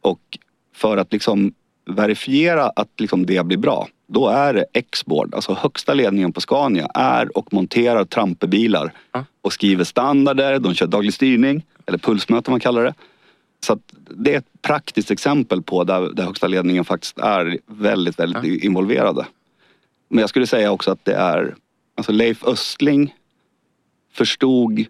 Och 0.00 0.38
för 0.74 0.96
att 0.96 1.12
liksom 1.12 1.54
verifiera 1.86 2.68
att 2.68 3.00
liksom 3.00 3.26
det 3.26 3.46
blir 3.46 3.58
bra, 3.58 3.88
då 4.06 4.28
är 4.28 4.54
det 4.54 4.64
X-board, 4.72 5.34
alltså 5.34 5.54
högsta 5.54 5.94
ledningen 5.94 6.32
på 6.32 6.40
Scania 6.40 6.86
är 6.94 7.36
och 7.36 7.52
monterar 7.52 8.04
trampebilar 8.04 8.92
mm. 9.14 9.26
och 9.42 9.52
skriver 9.52 9.84
standarder, 9.84 10.58
de 10.58 10.74
kör 10.74 10.86
daglig 10.86 11.14
styrning, 11.14 11.66
eller 11.86 11.98
pulsmöte 11.98 12.50
man 12.50 12.60
kallar 12.60 12.84
det. 12.84 12.94
Så 13.60 13.78
det 14.10 14.34
är 14.34 14.38
ett 14.38 14.62
praktiskt 14.62 15.10
exempel 15.10 15.62
på 15.62 15.84
där, 15.84 16.00
där 16.12 16.24
högsta 16.24 16.46
ledningen 16.46 16.84
faktiskt 16.84 17.18
är 17.18 17.58
väldigt, 17.66 18.18
väldigt 18.18 18.44
mm. 18.44 18.60
involverade. 18.62 19.26
Men 20.08 20.18
jag 20.18 20.28
skulle 20.28 20.46
säga 20.46 20.70
också 20.70 20.90
att 20.90 21.04
det 21.04 21.14
är, 21.14 21.54
alltså 21.94 22.12
Leif 22.12 22.44
Östling 22.44 23.14
förstod 24.12 24.84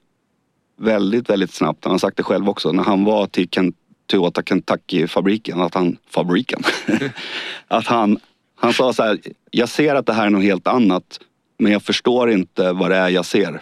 väldigt, 0.81 1.31
väldigt 1.31 1.53
snabbt, 1.53 1.85
han 1.85 1.91
har 1.91 1.99
sagt 1.99 2.17
det 2.17 2.23
själv 2.23 2.49
också, 2.49 2.73
när 2.73 2.85
han 2.85 3.05
var 3.05 3.27
till 3.27 3.49
Ken, 3.49 3.73
Toyota 4.07 4.43
Kentucky-fabriken, 4.43 5.61
att 5.61 5.75
han, 5.75 5.97
fabriken, 6.11 6.63
att 7.69 7.87
han, 7.87 8.19
han 8.57 8.73
sa 8.73 8.93
så 8.93 9.03
här, 9.03 9.19
jag 9.51 9.69
ser 9.69 9.95
att 9.95 10.07
det 10.07 10.13
här 10.13 10.27
är 10.27 10.31
något 10.31 10.43
helt 10.43 10.67
annat, 10.67 11.21
men 11.59 11.73
jag 11.73 11.83
förstår 11.83 12.31
inte 12.31 12.73
vad 12.73 12.91
det 12.91 12.97
är 12.97 13.09
jag 13.09 13.25
ser. 13.25 13.61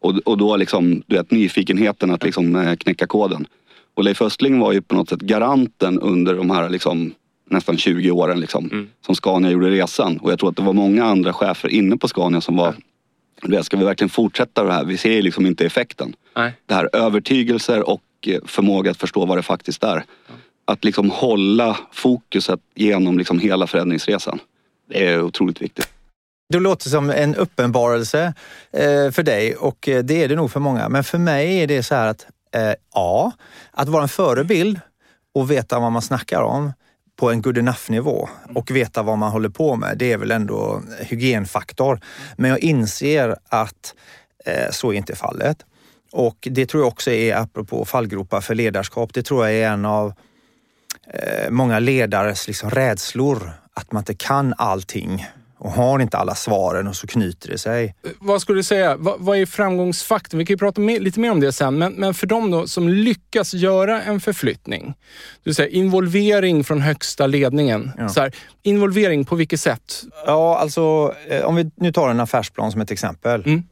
Och, 0.00 0.18
och 0.24 0.38
då 0.38 0.56
liksom, 0.56 1.02
du 1.06 1.16
vet 1.16 1.30
nyfikenheten 1.30 2.10
att 2.10 2.24
liksom 2.24 2.56
eh, 2.56 2.74
knäcka 2.74 3.06
koden. 3.06 3.46
Och 3.94 4.04
Leif 4.04 4.22
Östling 4.22 4.58
var 4.58 4.72
ju 4.72 4.82
på 4.82 4.94
något 4.94 5.08
sätt 5.08 5.20
garanten 5.20 5.98
under 6.00 6.34
de 6.34 6.50
här 6.50 6.68
liksom, 6.68 7.14
nästan 7.50 7.76
20 7.76 8.10
åren 8.10 8.40
liksom, 8.40 8.70
mm. 8.72 8.88
som 9.06 9.14
Scania 9.14 9.50
gjorde 9.50 9.70
resan. 9.70 10.16
Och 10.18 10.32
jag 10.32 10.38
tror 10.38 10.50
att 10.50 10.56
det 10.56 10.62
var 10.62 10.72
många 10.72 11.04
andra 11.04 11.32
chefer 11.32 11.68
inne 11.68 11.96
på 11.96 12.08
Scania 12.08 12.40
som 12.40 12.56
var 12.56 12.74
det, 13.42 13.64
ska 13.64 13.76
vi 13.76 13.84
verkligen 13.84 14.08
fortsätta 14.08 14.64
det 14.64 14.72
här? 14.72 14.84
Vi 14.84 14.96
ser 14.96 15.12
ju 15.12 15.22
liksom 15.22 15.46
inte 15.46 15.66
effekten. 15.66 16.14
Nej. 16.36 16.52
Det 16.66 16.74
här 16.74 16.88
övertygelser 16.92 17.88
och 17.88 18.02
eh, 18.26 18.40
förmåga 18.46 18.90
att 18.90 18.96
förstå 18.96 19.26
vad 19.26 19.38
det 19.38 19.42
faktiskt 19.42 19.84
är. 19.84 19.96
Ja. 19.96 20.34
Att 20.64 20.84
liksom 20.84 21.10
hålla 21.10 21.78
fokuset 21.92 22.60
genom 22.74 23.18
liksom 23.18 23.38
hela 23.38 23.66
förändringsresan. 23.66 24.38
Det 24.88 25.06
är 25.06 25.22
otroligt 25.22 25.62
viktigt. 25.62 25.88
Det 26.48 26.60
låter 26.60 26.88
som 26.88 27.10
en 27.10 27.34
uppenbarelse 27.34 28.34
eh, 28.72 29.10
för 29.10 29.22
dig 29.22 29.56
och 29.56 29.88
eh, 29.88 30.04
det 30.04 30.24
är 30.24 30.28
det 30.28 30.36
nog 30.36 30.50
för 30.50 30.60
många. 30.60 30.88
Men 30.88 31.04
för 31.04 31.18
mig 31.18 31.62
är 31.62 31.66
det 31.66 31.82
så 31.82 31.94
här 31.94 32.06
att 32.06 32.26
ja, 32.94 33.32
att 33.70 33.88
vara 33.88 34.02
en 34.02 34.08
förebild 34.08 34.80
och 35.34 35.50
veta 35.50 35.78
vad 35.78 35.92
man 35.92 36.02
snackar 36.02 36.42
om 36.42 36.72
på 37.16 37.30
en 37.30 37.42
good 37.42 37.58
enough-nivå 37.58 38.28
och 38.54 38.70
veta 38.70 39.02
vad 39.02 39.18
man 39.18 39.32
håller 39.32 39.48
på 39.48 39.76
med, 39.76 39.98
det 39.98 40.12
är 40.12 40.18
väl 40.18 40.30
ändå 40.30 40.82
hygienfaktor. 41.00 42.00
Men 42.36 42.50
jag 42.50 42.60
inser 42.60 43.36
att 43.48 43.94
så 44.70 44.92
är 44.92 44.96
inte 44.96 45.16
fallet. 45.16 45.64
Och 46.12 46.48
det 46.50 46.66
tror 46.66 46.82
jag 46.82 46.88
också 46.88 47.10
är, 47.10 47.36
apropå 47.36 47.84
fallgropar 47.84 48.40
för 48.40 48.54
ledarskap, 48.54 49.14
det 49.14 49.22
tror 49.22 49.46
jag 49.46 49.56
är 49.56 49.68
en 49.68 49.84
av 49.84 50.12
eh, 51.14 51.50
många 51.50 51.78
ledares 51.78 52.46
liksom 52.46 52.70
rädslor. 52.70 53.52
Att 53.74 53.92
man 53.92 54.00
inte 54.00 54.14
kan 54.14 54.54
allting 54.58 55.26
och 55.62 55.70
har 55.70 56.00
inte 56.00 56.18
alla 56.18 56.34
svaren 56.34 56.88
och 56.88 56.96
så 56.96 57.06
knyter 57.06 57.48
det 57.48 57.58
sig. 57.58 57.94
Vad 58.18 58.42
skulle 58.42 58.58
du 58.58 58.62
säga, 58.62 58.96
vad, 58.96 59.20
vad 59.20 59.38
är 59.38 59.46
framgångsfaktorn? 59.46 60.38
Vi 60.38 60.46
kan 60.46 60.54
ju 60.54 60.58
prata 60.58 60.80
mer, 60.80 61.00
lite 61.00 61.20
mer 61.20 61.30
om 61.30 61.40
det 61.40 61.52
sen, 61.52 61.78
men, 61.78 61.92
men 61.92 62.14
för 62.14 62.26
de 62.26 62.50
då 62.50 62.66
som 62.66 62.88
lyckas 62.88 63.54
göra 63.54 64.02
en 64.02 64.20
förflyttning. 64.20 64.94
Du 65.42 65.54
säger 65.54 65.70
involvering 65.70 66.64
från 66.64 66.80
högsta 66.80 67.26
ledningen. 67.26 67.90
Ja. 67.98 68.08
Så 68.08 68.20
här, 68.20 68.32
involvering 68.62 69.24
på 69.24 69.36
vilket 69.36 69.60
sätt? 69.60 70.02
Ja, 70.26 70.58
alltså 70.58 71.14
eh, 71.28 71.44
om 71.44 71.56
vi 71.56 71.70
nu 71.76 71.92
tar 71.92 72.10
en 72.10 72.20
affärsplan 72.20 72.72
som 72.72 72.80
ett 72.80 72.90
exempel. 72.90 73.42
Mm. 73.46 73.62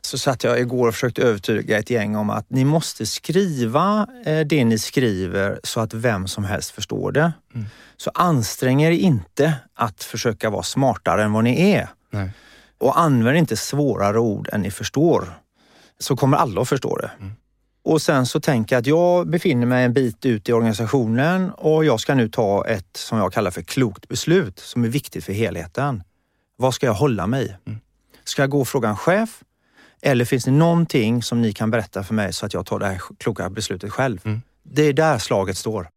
Så 0.00 0.18
satt 0.18 0.44
jag 0.44 0.60
igår 0.60 0.88
och 0.88 0.94
försökte 0.94 1.22
övertyga 1.22 1.78
ett 1.78 1.90
gäng 1.90 2.16
om 2.16 2.30
att 2.30 2.50
ni 2.50 2.64
måste 2.64 3.06
skriva 3.06 4.06
eh, 4.24 4.40
det 4.40 4.64
ni 4.64 4.78
skriver 4.78 5.60
så 5.64 5.80
att 5.80 5.94
vem 5.94 6.26
som 6.26 6.44
helst 6.44 6.70
förstår 6.70 7.12
det. 7.12 7.32
Mm. 7.54 7.66
Så 7.96 8.10
ansträng 8.14 8.82
er 8.82 8.90
inte 8.90 9.54
att 9.74 10.04
försöka 10.04 10.50
vara 10.50 10.62
smartare 10.62 11.24
än 11.24 11.32
vad 11.32 11.44
ni 11.44 11.70
är. 11.70 11.88
Nej. 12.10 12.30
Och 12.78 12.98
använd 12.98 13.38
inte 13.38 13.56
svårare 13.56 14.18
ord 14.18 14.48
än 14.52 14.60
ni 14.60 14.70
förstår. 14.70 15.40
Så 15.98 16.16
kommer 16.16 16.36
alla 16.36 16.60
att 16.60 16.68
förstå 16.68 16.96
det. 16.96 17.10
Mm. 17.20 17.32
Och 17.84 18.02
sen 18.02 18.26
så 18.26 18.40
tänker 18.40 18.76
jag 18.76 18.80
att 18.80 18.86
jag 18.86 19.28
befinner 19.28 19.66
mig 19.66 19.84
en 19.84 19.92
bit 19.92 20.26
ut 20.26 20.48
i 20.48 20.52
organisationen 20.52 21.50
och 21.50 21.84
jag 21.84 22.00
ska 22.00 22.14
nu 22.14 22.28
ta 22.28 22.66
ett, 22.66 22.96
som 22.96 23.18
jag 23.18 23.32
kallar 23.32 23.50
för 23.50 23.62
klokt 23.62 24.08
beslut, 24.08 24.58
som 24.58 24.84
är 24.84 24.88
viktigt 24.88 25.24
för 25.24 25.32
helheten. 25.32 26.02
Vad 26.56 26.74
ska 26.74 26.86
jag 26.86 26.94
hålla 26.94 27.26
mig 27.26 27.46
i? 27.46 27.54
Mm. 27.66 27.80
Ska 28.24 28.42
jag 28.42 28.50
gå 28.50 28.60
och 28.60 28.68
fråga 28.68 28.88
en 28.88 28.96
chef? 28.96 29.42
Eller 30.02 30.24
finns 30.24 30.44
det 30.44 30.50
någonting 30.50 31.22
som 31.22 31.42
ni 31.42 31.52
kan 31.52 31.70
berätta 31.70 32.04
för 32.04 32.14
mig 32.14 32.32
så 32.32 32.46
att 32.46 32.54
jag 32.54 32.66
tar 32.66 32.78
det 32.78 32.86
här 32.86 33.00
kloka 33.18 33.50
beslutet 33.50 33.92
själv? 33.92 34.20
Mm. 34.24 34.42
Det 34.62 34.82
är 34.82 34.92
där 34.92 35.18
slaget 35.18 35.56
står. 35.56 35.88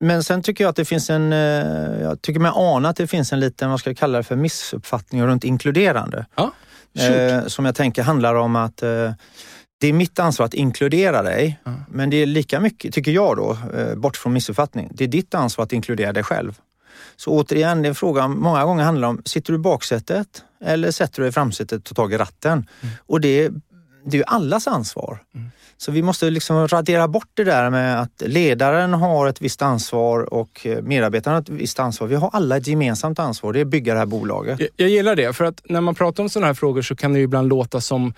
Men 0.00 0.24
sen 0.24 0.42
tycker 0.42 0.64
jag 0.64 0.68
att 0.68 0.76
det 0.76 0.84
finns 0.84 1.10
en, 1.10 1.32
eh, 1.32 1.38
jag 2.02 2.22
tycker 2.22 2.40
mig 2.40 2.52
ana 2.54 2.88
att 2.88 2.96
det 2.96 3.06
finns 3.06 3.32
en 3.32 3.40
liten, 3.40 3.70
vad 3.70 3.80
ska 3.80 3.90
jag 3.90 3.96
kalla 3.96 4.18
det 4.18 4.24
för, 4.24 4.36
missuppfattning 4.36 5.22
runt 5.22 5.44
inkluderande. 5.44 6.26
Ja. 6.34 6.52
Eh, 6.98 7.46
som 7.46 7.64
jag 7.64 7.74
tänker 7.74 8.02
handlar 8.02 8.34
om 8.34 8.56
att 8.56 8.82
eh, 8.82 9.12
det 9.80 9.86
är 9.86 9.92
mitt 9.92 10.18
ansvar 10.18 10.46
att 10.46 10.54
inkludera 10.54 11.22
dig. 11.22 11.60
Ja. 11.64 11.72
Men 11.88 12.10
det 12.10 12.16
är 12.16 12.26
lika 12.26 12.60
mycket, 12.60 12.94
tycker 12.94 13.10
jag 13.10 13.36
då, 13.36 13.58
eh, 13.76 13.94
bort 13.94 14.16
från 14.16 14.32
missuppfattning, 14.32 14.90
det 14.92 15.04
är 15.04 15.08
ditt 15.08 15.34
ansvar 15.34 15.64
att 15.64 15.72
inkludera 15.72 16.12
dig 16.12 16.22
själv. 16.22 16.60
Så 17.18 17.30
återigen, 17.30 17.82
det 17.82 17.86
är 17.86 17.88
en 17.88 17.94
fråga 17.94 18.28
många 18.28 18.64
gånger 18.64 18.84
handlar 18.84 19.08
om, 19.08 19.22
sitter 19.24 19.52
du 19.52 19.58
i 19.58 19.62
baksätet 19.62 20.44
eller 20.64 20.90
sätter 20.90 21.16
du 21.16 21.22
dig 21.22 21.28
i 21.28 21.32
framsätet 21.32 21.72
och 21.72 21.84
tar 21.84 22.02
tag 22.02 22.12
i 22.12 22.16
ratten? 22.16 22.66
Och 23.06 23.20
det, 23.20 23.48
det 24.04 24.16
är 24.16 24.18
ju 24.18 24.24
allas 24.26 24.66
ansvar. 24.66 25.22
Mm. 25.34 25.50
Så 25.76 25.92
vi 25.92 26.02
måste 26.02 26.30
liksom 26.30 26.68
radera 26.68 27.08
bort 27.08 27.28
det 27.34 27.44
där 27.44 27.70
med 27.70 28.00
att 28.00 28.22
ledaren 28.26 28.92
har 28.92 29.26
ett 29.26 29.40
visst 29.40 29.62
ansvar 29.62 30.34
och 30.34 30.66
eh, 30.66 30.82
medarbetarna 30.82 31.36
har 31.36 31.42
ett 31.42 31.48
visst 31.48 31.78
ansvar. 31.78 32.06
Vi 32.06 32.14
har 32.14 32.30
alla 32.32 32.56
ett 32.56 32.66
gemensamt 32.66 33.18
ansvar, 33.18 33.52
det 33.52 33.60
är 33.60 33.64
att 33.64 33.68
bygga 33.68 33.92
det 33.92 33.98
här 33.98 34.06
bolaget. 34.06 34.60
Jag, 34.60 34.68
jag 34.76 34.88
gillar 34.88 35.16
det, 35.16 35.32
för 35.32 35.44
att 35.44 35.62
när 35.68 35.80
man 35.80 35.94
pratar 35.94 36.22
om 36.22 36.28
sådana 36.28 36.46
här 36.46 36.54
frågor 36.54 36.82
så 36.82 36.96
kan 36.96 37.12
det 37.12 37.18
ju 37.18 37.24
ibland 37.24 37.48
låta 37.48 37.80
som 37.80 38.14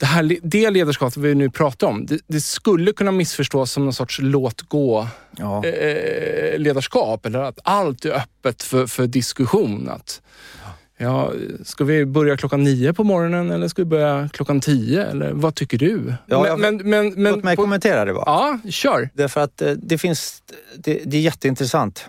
det, 0.00 0.06
här, 0.06 0.36
det 0.42 0.70
ledarskapet 0.70 1.16
vi 1.16 1.34
nu 1.34 1.50
pratar 1.50 1.86
om, 1.86 2.06
det, 2.06 2.18
det 2.26 2.40
skulle 2.40 2.92
kunna 2.92 3.10
missförstås 3.12 3.72
som 3.72 3.84
någon 3.84 3.92
sorts 3.92 4.18
låt 4.22 4.62
gå 4.62 5.08
Ja. 5.36 5.64
eh, 5.66 6.54
eller 6.54 7.42
att 7.48 7.58
allt 7.64 8.04
är 8.04 8.10
öppet 8.12 8.62
för, 8.62 8.86
för 8.86 9.06
diskussion. 9.06 9.88
Att, 9.88 10.22
ja, 10.98 11.32
ska 11.64 11.84
vi 11.84 12.06
börja 12.06 12.36
klockan 12.36 12.62
nio 12.64 12.92
på 12.92 13.04
morgonen 13.04 13.50
eller 13.50 13.68
ska 13.68 13.82
vi 13.82 13.86
börja 13.86 14.28
klockan 14.32 14.60
tio? 14.60 15.04
Eller 15.06 15.32
vad 15.32 15.54
tycker 15.54 15.78
du? 15.78 16.14
Ja, 16.26 16.46
jag- 16.46 16.58
men, 16.60 16.76
men, 16.76 16.90
men, 16.90 17.22
men 17.22 17.32
Låt 17.34 17.44
mig 17.44 17.56
på- 17.56 17.62
kommentera 17.62 18.04
det 18.04 18.12
bara. 18.14 18.24
Ja, 18.26 18.58
kör. 18.70 19.08
Därför 19.14 19.40
att 19.40 19.62
eh, 19.62 19.70
det 19.72 19.98
finns, 19.98 20.42
det, 20.76 21.02
det 21.06 21.16
är 21.16 21.20
jätteintressant. 21.20 22.08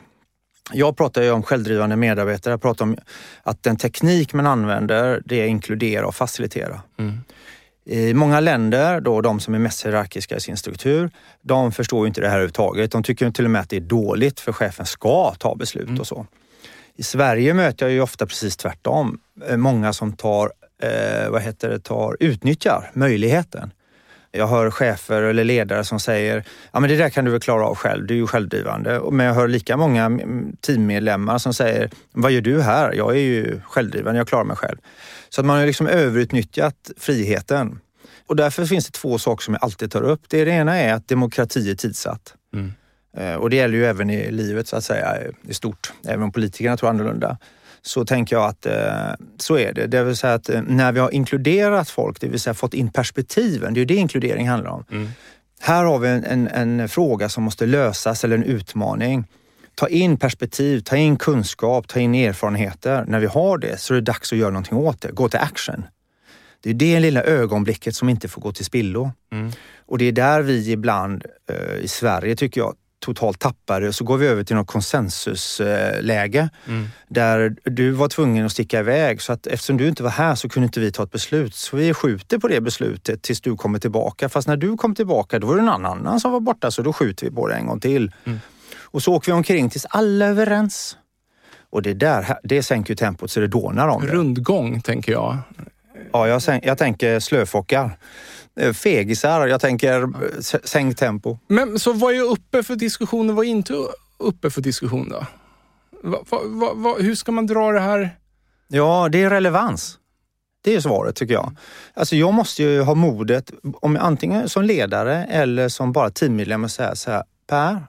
Jag 0.74 0.98
pratar 0.98 1.22
ju 1.24 1.32
om 1.32 1.44
självdrivande 1.44 1.96
medarbetare. 1.96 2.52
Jag 2.54 2.62
pratar 2.62 2.86
om 2.86 2.98
att 3.44 3.64
den 3.64 3.78
teknik 3.78 4.34
man 4.34 4.48
använder, 4.48 5.22
det 5.26 5.42
är 5.42 5.46
inkludera 5.46 6.08
och 6.08 6.16
facilitera. 6.16 6.82
Mm. 7.00 7.18
I 7.86 8.14
många 8.14 8.40
länder, 8.40 9.02
då 9.02 9.22
de 9.22 9.40
som 9.40 9.54
är 9.54 9.60
mest 9.60 9.86
hierarkiska 9.86 10.36
i 10.36 10.40
sin 10.40 10.58
struktur, 10.58 11.12
de 11.42 11.72
förstår 11.72 12.06
ju 12.06 12.08
inte 12.08 12.22
det 12.22 12.28
här 12.28 12.34
överhuvudtaget. 12.34 12.92
De 12.92 13.04
tycker 13.04 13.32
till 13.32 13.46
och 13.46 13.52
med 13.52 13.62
att 13.62 13.70
det 13.70 13.76
är 13.76 13.82
dåligt 13.82 14.40
för 14.40 14.54
chefen 14.54 14.86
ska 14.86 15.34
ta 15.34 15.56
beslut 15.56 16.00
och 16.00 16.08
så. 16.08 16.26
I 16.96 17.04
Sverige 17.04 17.54
möter 17.54 17.86
jag 17.86 17.94
ju 17.94 18.02
ofta 18.02 18.26
precis 18.26 18.58
tvärtom. 18.58 19.20
Eh, 19.50 19.58
Många 19.58 19.94
som 19.94 20.14
tar, 20.14 20.52
eh, 20.84 21.30
vad 21.30 21.42
heter 21.42 21.70
det, 21.70 21.80
tar, 21.80 22.18
utnyttjar 22.20 22.92
möjligheten. 22.94 23.72
Jag 24.32 24.48
hör 24.48 24.72
chefer 24.72 25.22
eller 25.22 25.44
ledare 25.44 25.84
som 25.84 26.00
säger, 26.00 26.44
ja 26.72 26.80
men 26.80 26.90
det 26.90 26.96
där 26.96 27.10
kan 27.10 27.26
du 27.26 27.32
väl 27.32 27.40
klara 27.40 27.66
av 27.66 27.76
själv, 27.76 28.08
du 28.08 28.14
är 28.14 28.18
ju 28.18 28.28
självdrivande. 28.28 29.02
Men 29.12 29.26
jag 29.26 29.34
hör 29.34 29.48
lika 29.48 29.78
många 29.78 30.06
mm, 30.06 30.56
teammedlemmar 30.62 31.38
som 31.38 31.54
säger, 31.54 31.90
vad 32.14 32.32
gör 32.32 32.42
du 32.42 32.62
här? 32.62 32.94
Jag 32.94 33.12
är 33.12 33.22
ju 33.22 33.62
självdrivande, 33.66 34.20
jag 34.20 34.28
klarar 34.28 34.44
mig 34.44 34.56
själv. 34.56 34.78
Så 35.30 35.42
att 35.42 35.48
man 35.48 35.60
har 35.60 35.66
liksom 35.66 35.88
överutnyttjat 35.88 36.92
friheten. 36.98 37.80
Och 38.28 38.36
därför 38.36 38.66
finns 38.66 38.86
det 38.86 38.92
två 38.92 39.18
saker 39.20 39.44
som 39.44 39.54
jag 39.54 39.64
alltid 39.64 39.92
tar 39.92 40.02
upp. 40.04 40.22
Det, 40.28 40.46
det 40.46 40.52
ena 40.52 40.78
är 40.78 40.94
att 40.94 41.08
demokrati 41.08 41.72
är 41.72 41.76
tidsatt. 41.76 42.34
Mm. 42.54 42.74
Eh, 43.18 43.36
Och 43.36 43.50
det 43.50 43.56
gäller 43.56 43.78
ju 43.78 43.86
även 43.86 44.10
i 44.10 44.32
livet 44.32 44.68
så 44.68 44.76
att 44.76 44.84
säga 44.84 45.18
i 45.48 45.54
stort. 45.54 45.94
Även 46.08 46.24
om 46.24 46.32
politikerna 46.32 46.78
tror 46.78 46.90
annorlunda. 46.90 47.38
Så 47.84 48.06
tänker 48.06 48.36
jag 48.36 48.46
att 48.46 48.66
eh, 48.66 49.26
så 49.38 49.58
är 49.58 49.74
det. 49.74 49.88
Det 49.88 50.04
vill 50.04 50.16
säga 50.16 50.34
att 50.34 50.50
eh, 50.50 50.62
när 50.62 50.92
vi 50.92 51.00
har 51.00 51.14
inkluderat 51.14 51.90
folk, 51.90 52.22
det 52.22 52.28
vill 52.28 52.40
säga 52.40 52.54
fått 52.54 52.74
in 52.74 52.92
perspektiven, 52.92 53.74
det 53.74 53.78
är 53.78 53.82
ju 53.82 53.86
det 53.86 53.96
inkludering 53.96 54.50
handlar 54.50 54.72
om. 54.72 54.84
Mm. 54.92 55.10
Här 55.60 55.84
har 55.84 56.00
vi 56.00 56.10
en, 56.10 56.24
en, 56.24 56.48
en 56.48 56.90
fråga 56.90 57.30
som 57.30 57.44
måste 57.44 57.66
lösas 57.66 58.24
eller 58.24 58.36
en 58.36 58.44
utmaning. 58.44 59.28
Ta 59.76 59.88
in 59.88 60.18
perspektiv, 60.18 60.80
ta 60.80 60.96
in 60.96 61.18
kunskap, 61.18 61.88
ta 61.88 62.00
in 62.00 62.16
erfarenheter. 62.16 63.06
När 63.08 63.20
vi 63.20 63.26
har 63.26 63.58
det 63.58 63.80
så 63.80 63.94
är 63.94 63.96
det 63.96 64.02
dags 64.02 64.34
att 64.34 64.40
göra 64.40 64.50
någonting 64.50 64.78
åt 64.78 65.02
det. 65.02 65.12
Gå 65.12 65.30
till 65.30 65.40
action. 65.40 65.84
Det 66.64 66.70
är 66.70 66.74
det 66.74 67.00
lilla 67.00 67.24
ögonblicket 67.24 67.96
som 67.96 68.10
inte 68.10 68.28
får 68.28 68.42
gå 68.42 68.52
till 68.52 68.66
spillo. 68.66 69.12
Mm. 69.32 69.52
Och 69.86 69.98
det 69.98 70.06
är 70.06 70.12
där 70.12 70.42
vi 70.42 70.72
ibland 70.72 71.26
eh, 71.50 71.76
i 71.84 71.88
Sverige, 71.88 72.36
tycker 72.36 72.62
jag, 72.62 72.76
totalt 73.02 73.40
tappar 73.40 73.82
det. 73.82 73.88
Och 73.88 73.96
så 73.96 74.04
går 74.04 74.18
vi 74.18 74.28
över 74.28 74.44
till 74.44 74.56
något 74.56 74.68
konsensusläge 74.68 76.50
Mm. 76.68 76.88
där 77.08 77.56
du 77.64 77.92
var 77.92 78.08
tvungen 78.08 78.46
att 78.46 78.52
sticka 78.52 78.80
iväg. 78.80 79.22
Så 79.22 79.34
att 79.34 79.48
eftersom 79.48 79.78
du 79.78 79.88
inte 79.88 80.04
var 80.04 80.10
här 80.10 80.36
så 80.36 80.50
kunde 80.50 80.66
inte 80.66 80.80
vi 80.80 80.92
ta 80.92 81.04
ett 81.04 81.12
beslut. 81.12 81.56
Så 81.56 81.78
vi 81.78 81.94
skjuter 81.94 82.38
på 82.38 82.48
det 82.48 82.62
beslutet 82.62 83.22
tills 83.22 83.42
du 83.42 83.56
kommer 83.56 83.80
tillbaka. 83.80 84.30
Fast 84.30 84.48
när 84.48 84.58
du 84.58 84.78
kom 84.78 84.96
tillbaka 84.96 85.40
då 85.40 85.48
var 85.48 85.56
det 85.56 85.62
någon 85.62 85.86
annan 85.86 86.20
som 86.20 86.32
var 86.32 86.40
borta 86.40 86.72
så 86.72 86.82
då 86.82 86.94
skjuter 86.94 87.26
vi 87.26 87.32
på 87.36 87.48
det 87.48 87.56
en 87.56 87.68
gång 87.68 87.80
till. 87.80 88.12
Mm. 88.26 88.40
Och 88.80 89.04
så 89.04 89.14
åker 89.14 89.32
vi 89.32 89.38
omkring 89.38 89.70
tills 89.70 89.86
alla 89.90 90.26
är 90.26 90.30
överens. 90.30 90.98
Och 91.70 91.82
det 91.82 91.94
där, 91.94 92.38
det 92.44 92.64
sänker 92.64 92.92
ju 92.92 92.96
tempot 92.96 93.32
så 93.32 93.40
det 93.40 93.48
dånar 93.48 93.88
om 93.88 94.06
det. 94.06 94.12
Rundgång, 94.14 94.82
tänker 94.82 95.12
jag. 95.12 95.38
Ja, 96.14 96.28
jag, 96.28 96.42
jag 96.64 96.78
tänker 96.78 97.20
slöfockar. 97.20 97.98
Eh, 98.62 98.74
Fegisar, 98.74 99.48
jag 99.48 99.62
tänker 99.62 100.02
eh, 100.04 100.10
s- 100.40 100.68
sänk 100.70 100.98
tempo. 100.98 101.38
Men 101.48 101.80
så 101.80 101.94
vad 101.94 102.14
är 102.14 102.22
uppe 102.22 102.64
för 102.64 102.76
diskussion 102.76 103.30
och 103.30 103.36
vad 103.36 103.46
är 103.46 103.50
inte 103.50 103.74
uppe 104.18 104.50
för 104.50 104.62
diskussion 104.62 105.10
då? 105.10 105.26
Va, 106.04 106.20
va, 106.46 106.74
va, 106.74 106.96
hur 107.00 107.16
ska 107.16 107.32
man 107.32 107.48
dra 107.48 107.72
det 107.72 107.80
här? 107.80 108.18
Ja, 108.68 109.10
det 109.12 109.24
är 109.24 109.30
relevans. 109.30 109.98
Det 110.64 110.76
är 110.76 110.80
svaret 110.80 111.16
tycker 111.16 111.34
jag. 111.34 111.56
Alltså 111.94 112.16
jag 112.16 112.34
måste 112.34 112.64
ju 112.64 112.82
ha 112.82 112.96
modet, 112.96 113.52
om 113.82 113.96
jag, 113.96 114.04
antingen 114.06 114.50
som 114.50 114.64
ledare 114.64 115.26
eller 115.26 115.70
som 115.70 115.92
bara 115.92 116.10
teammedlem 116.10 116.64
och 116.64 116.72
säga 116.72 116.96
så 116.96 117.12
här, 117.12 117.24
Per, 117.48 117.84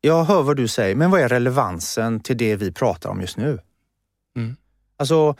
jag 0.00 0.24
hör 0.24 0.42
vad 0.42 0.56
du 0.56 0.68
säger, 0.68 0.94
men 0.96 1.10
vad 1.10 1.20
är 1.20 1.28
relevansen 1.28 2.20
till 2.20 2.36
det 2.36 2.56
vi 2.56 2.72
pratar 2.72 3.10
om 3.10 3.20
just 3.20 3.36
nu? 3.36 3.58
Mm. 4.36 4.56
Alltså, 4.96 5.36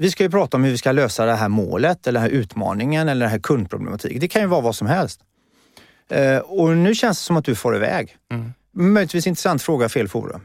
vi 0.00 0.10
ska 0.10 0.22
ju 0.22 0.30
prata 0.30 0.56
om 0.56 0.64
hur 0.64 0.70
vi 0.70 0.78
ska 0.78 0.92
lösa 0.92 1.24
det 1.26 1.34
här 1.34 1.48
målet 1.48 2.06
eller 2.06 2.20
den 2.20 2.30
här 2.30 2.36
utmaningen 2.36 3.08
eller 3.08 3.26
den 3.26 3.30
här 3.30 3.38
kundproblematiken. 3.38 4.20
Det 4.20 4.28
kan 4.28 4.42
ju 4.42 4.48
vara 4.48 4.60
vad 4.60 4.76
som 4.76 4.86
helst. 4.86 5.20
Eh, 6.08 6.38
och 6.38 6.76
nu 6.76 6.94
känns 6.94 7.18
det 7.18 7.24
som 7.24 7.36
att 7.36 7.44
du 7.44 7.54
får 7.54 7.76
iväg. 7.76 8.16
Mm. 8.32 8.52
Möjligtvis 8.72 9.26
intressant 9.26 9.62
fråga, 9.62 9.88
fel 9.88 10.08
forum. 10.08 10.40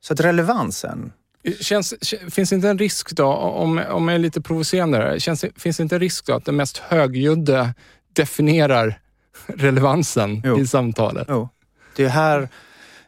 Så 0.00 0.12
att 0.12 0.20
relevansen, 0.20 1.12
Känns, 1.60 1.94
finns 2.30 2.50
det 2.50 2.56
inte 2.56 2.68
en 2.68 2.78
risk 2.78 3.12
då, 3.12 3.26
om, 3.34 3.82
om 3.90 4.08
jag 4.08 4.14
är 4.14 4.18
lite 4.18 4.40
provocerande 4.40 4.98
här, 4.98 5.18
känns, 5.18 5.44
finns 5.56 5.76
det 5.76 5.82
inte 5.82 5.96
en 5.96 6.00
risk 6.00 6.26
då 6.26 6.34
att 6.34 6.44
den 6.44 6.56
mest 6.56 6.78
högljudde 6.78 7.74
definierar 8.12 9.00
relevansen 9.46 10.42
Jo. 10.44 10.60
i 10.60 10.66
samtalet? 10.66 11.26
Jo. 11.30 11.48
Det 11.96 12.04
är 12.04 12.08
här 12.08 12.48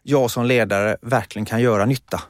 jag 0.03 0.31
som 0.31 0.45
ledare 0.45 0.97
verkligen 1.03 1.47
kan 1.47 1.61
göra 1.61 1.87
nytta. 1.87 2.23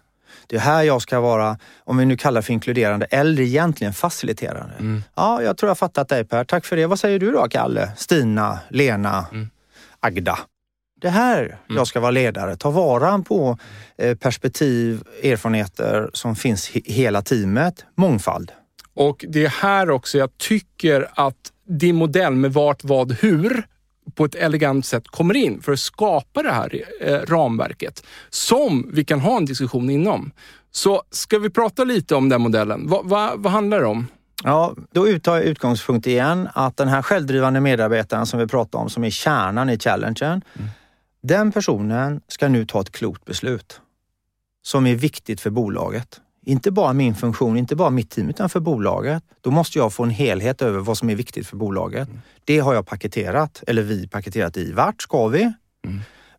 Det 0.46 0.56
är 0.56 0.60
här 0.60 0.82
jag 0.82 1.02
ska 1.02 1.20
vara, 1.20 1.58
om 1.84 1.96
vi 1.96 2.04
nu 2.04 2.16
kallar 2.16 2.42
för 2.42 2.52
inkluderande, 2.52 3.06
eller 3.06 3.42
egentligen 3.42 3.92
faciliterande. 3.92 4.74
Mm. 4.78 5.02
Ja, 5.14 5.42
jag 5.42 5.56
tror 5.56 5.70
jag 5.70 5.78
fattat 5.78 6.08
dig 6.08 6.24
Per. 6.24 6.44
Tack 6.44 6.64
för 6.64 6.76
det. 6.76 6.86
Vad 6.86 6.98
säger 6.98 7.18
du 7.18 7.32
då 7.32 7.48
Kalle, 7.48 7.90
Stina, 7.96 8.58
Lena, 8.68 9.26
Mm. 9.32 9.50
Agda? 10.00 10.38
Det 11.00 11.08
här 11.08 11.58
jag 11.68 11.86
ska 11.86 12.00
vara 12.00 12.10
ledare. 12.10 12.56
Ta 12.56 12.70
vara 12.70 13.18
på 13.18 13.58
eh, 13.98 14.16
perspektiv, 14.16 15.02
erfarenheter 15.22 16.10
som 16.12 16.36
finns 16.36 16.76
i 16.76 16.92
hela 16.92 17.22
teamet. 17.22 17.84
Mångfald. 17.94 18.52
Och 18.94 19.24
det 19.28 19.44
är 19.44 19.48
här 19.48 19.90
också 19.90 20.18
jag 20.18 20.38
tycker 20.38 21.08
att 21.14 21.52
din 21.68 21.96
modell 21.96 22.34
med 22.34 22.52
vart, 22.52 22.84
vad, 22.84 23.12
hur 23.12 23.66
på 24.16 24.24
ett 24.24 24.34
elegant 24.34 24.86
sätt 24.86 25.08
kommer 25.08 25.36
in 25.36 25.62
för 25.62 25.72
att 25.72 25.78
skapa 25.78 26.42
det 26.42 26.52
här 26.52 26.84
eh, 27.00 27.12
ramverket 27.12 28.04
som 28.30 28.90
vi 28.92 29.04
kan 29.04 29.20
ha 29.20 29.36
en 29.36 29.44
diskussion 29.44 29.90
inom. 29.90 30.32
Så 30.70 31.02
ska 31.10 31.38
vi 31.38 31.50
prata 31.50 31.84
lite 31.84 32.14
om 32.14 32.28
den 32.28 32.40
modellen? 32.40 32.88
Va, 32.88 33.02
va, 33.04 33.32
vad 33.36 33.52
handlar 33.52 33.80
det 33.80 33.86
om? 33.86 34.06
Ja, 34.44 34.74
då 34.92 35.18
tar 35.18 35.36
jag 35.36 35.44
utgångspunkt 35.44 36.06
igen 36.06 36.48
att 36.54 36.76
den 36.76 36.88
här 36.88 37.02
självdrivande 37.02 37.60
medarbetaren 37.60 38.26
som 38.26 38.40
vi 38.40 38.46
pratar 38.46 38.78
om, 38.78 38.90
som 38.90 39.04
är 39.04 39.10
kärnan 39.10 39.70
i 39.70 39.78
challengen. 39.78 40.42
Den 41.22 41.52
personen 41.52 42.20
ska 42.28 42.48
nu 42.48 42.66
ta 42.66 42.80
ett 42.80 42.92
klokt 42.92 43.24
beslut 43.24 43.80
som 44.62 44.86
är 44.86 44.94
viktigt 44.94 45.40
för 45.40 45.50
bolaget. 45.50 46.20
Inte 46.48 46.70
bara 46.70 46.92
min 46.92 47.14
funktion, 47.14 47.56
inte 47.56 47.76
bara 47.76 47.90
mitt 47.90 48.10
team, 48.10 48.28
utan 48.28 48.48
för 48.48 48.60
bolaget. 48.60 49.22
Då 49.40 49.50
måste 49.50 49.78
jag 49.78 49.92
få 49.92 50.02
en 50.02 50.10
helhet 50.10 50.62
över 50.62 50.78
vad 50.78 50.98
som 50.98 51.10
är 51.10 51.14
viktigt 51.14 51.46
för 51.46 51.56
bolaget. 51.56 52.08
Det 52.44 52.58
har 52.58 52.74
jag 52.74 52.86
paketerat, 52.86 53.64
eller 53.66 53.82
vi 53.82 54.08
paketerat 54.08 54.56
i. 54.56 54.72
Vart 54.72 55.02
ska 55.02 55.28
vi? 55.28 55.52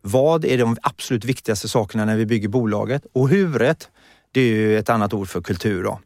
Vad 0.00 0.44
är 0.44 0.58
de 0.58 0.76
absolut 0.82 1.24
viktigaste 1.24 1.68
sakerna 1.68 2.04
när 2.04 2.16
vi 2.16 2.26
bygger 2.26 2.48
bolaget? 2.48 3.06
Och 3.12 3.28
huret, 3.28 3.90
det 4.32 4.40
är 4.40 4.44
ju 4.44 4.78
ett 4.78 4.90
annat 4.90 5.14
ord 5.14 5.28
för 5.28 5.40
kultur. 5.40 5.84
Då. 5.84 6.00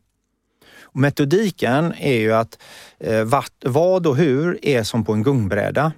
Och 0.82 1.00
metodiken 1.00 1.92
är 1.98 2.18
ju 2.18 2.32
att 2.32 2.58
eh, 2.98 3.24
vart, 3.24 3.52
vad 3.64 4.06
och 4.06 4.16
hur 4.16 4.58
är 4.62 4.82
som 4.82 5.04
på 5.04 5.12
en 5.12 5.22
gungbräda. 5.22 5.92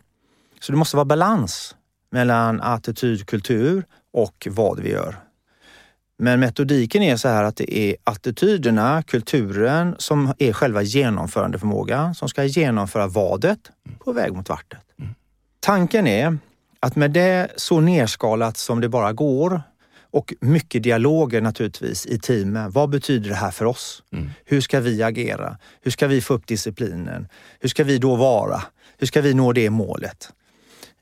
Så 0.61 0.73
det 0.73 0.79
måste 0.79 0.97
vara 0.97 1.05
balans 1.05 1.77
mellan 2.11 2.61
attityd, 2.61 3.27
kultur 3.27 3.85
och 4.13 4.49
vad 4.51 4.81
vi 4.81 4.91
gör. 4.91 5.24
Men 6.19 6.41
metodiken 6.41 7.03
är 7.03 7.17
så 7.17 7.29
här 7.29 7.45
att 7.45 7.57
det 7.57 7.77
är 7.77 7.97
attityderna, 8.05 9.03
kulturen 9.03 9.95
som 9.99 10.35
är 10.39 10.53
själva 10.53 10.83
genomförandeförmågan 10.83 12.15
som 12.15 12.29
ska 12.29 12.45
genomföra 12.45 13.07
vadet 13.07 13.59
på 14.05 14.13
väg 14.13 14.33
mot 14.33 14.49
vartet. 14.49 14.79
Tanken 15.61 16.07
är 16.07 16.39
att 16.81 16.97
med 16.97 17.11
det 17.11 17.51
så 17.57 17.81
nerskalat 17.81 18.57
som 18.57 18.81
det 18.81 18.89
bara 18.89 19.13
går 19.13 19.63
och 20.11 20.35
mycket 20.41 20.83
dialoger 20.83 21.41
naturligtvis 21.41 22.07
i 22.07 22.19
teamen. 22.19 22.71
Vad 22.71 22.91
betyder 22.91 23.29
det 23.29 23.37
här 23.37 23.51
för 23.51 23.65
oss? 23.65 24.03
Hur 24.45 24.61
ska 24.61 24.81
vi 24.81 25.03
agera? 25.03 25.59
Hur 25.83 25.91
ska 25.91 26.07
vi 26.07 26.21
få 26.21 26.35
upp 26.35 26.47
disciplinen? 26.47 27.29
Hur 27.61 27.69
ska 27.69 27.85
vi 27.85 27.99
då 27.99 28.17
vara? 28.17 28.63
Hur 28.99 29.07
ska 29.07 29.21
vi 29.21 29.35
nå 29.35 29.53
det 29.53 29.71
målet? 29.71 30.33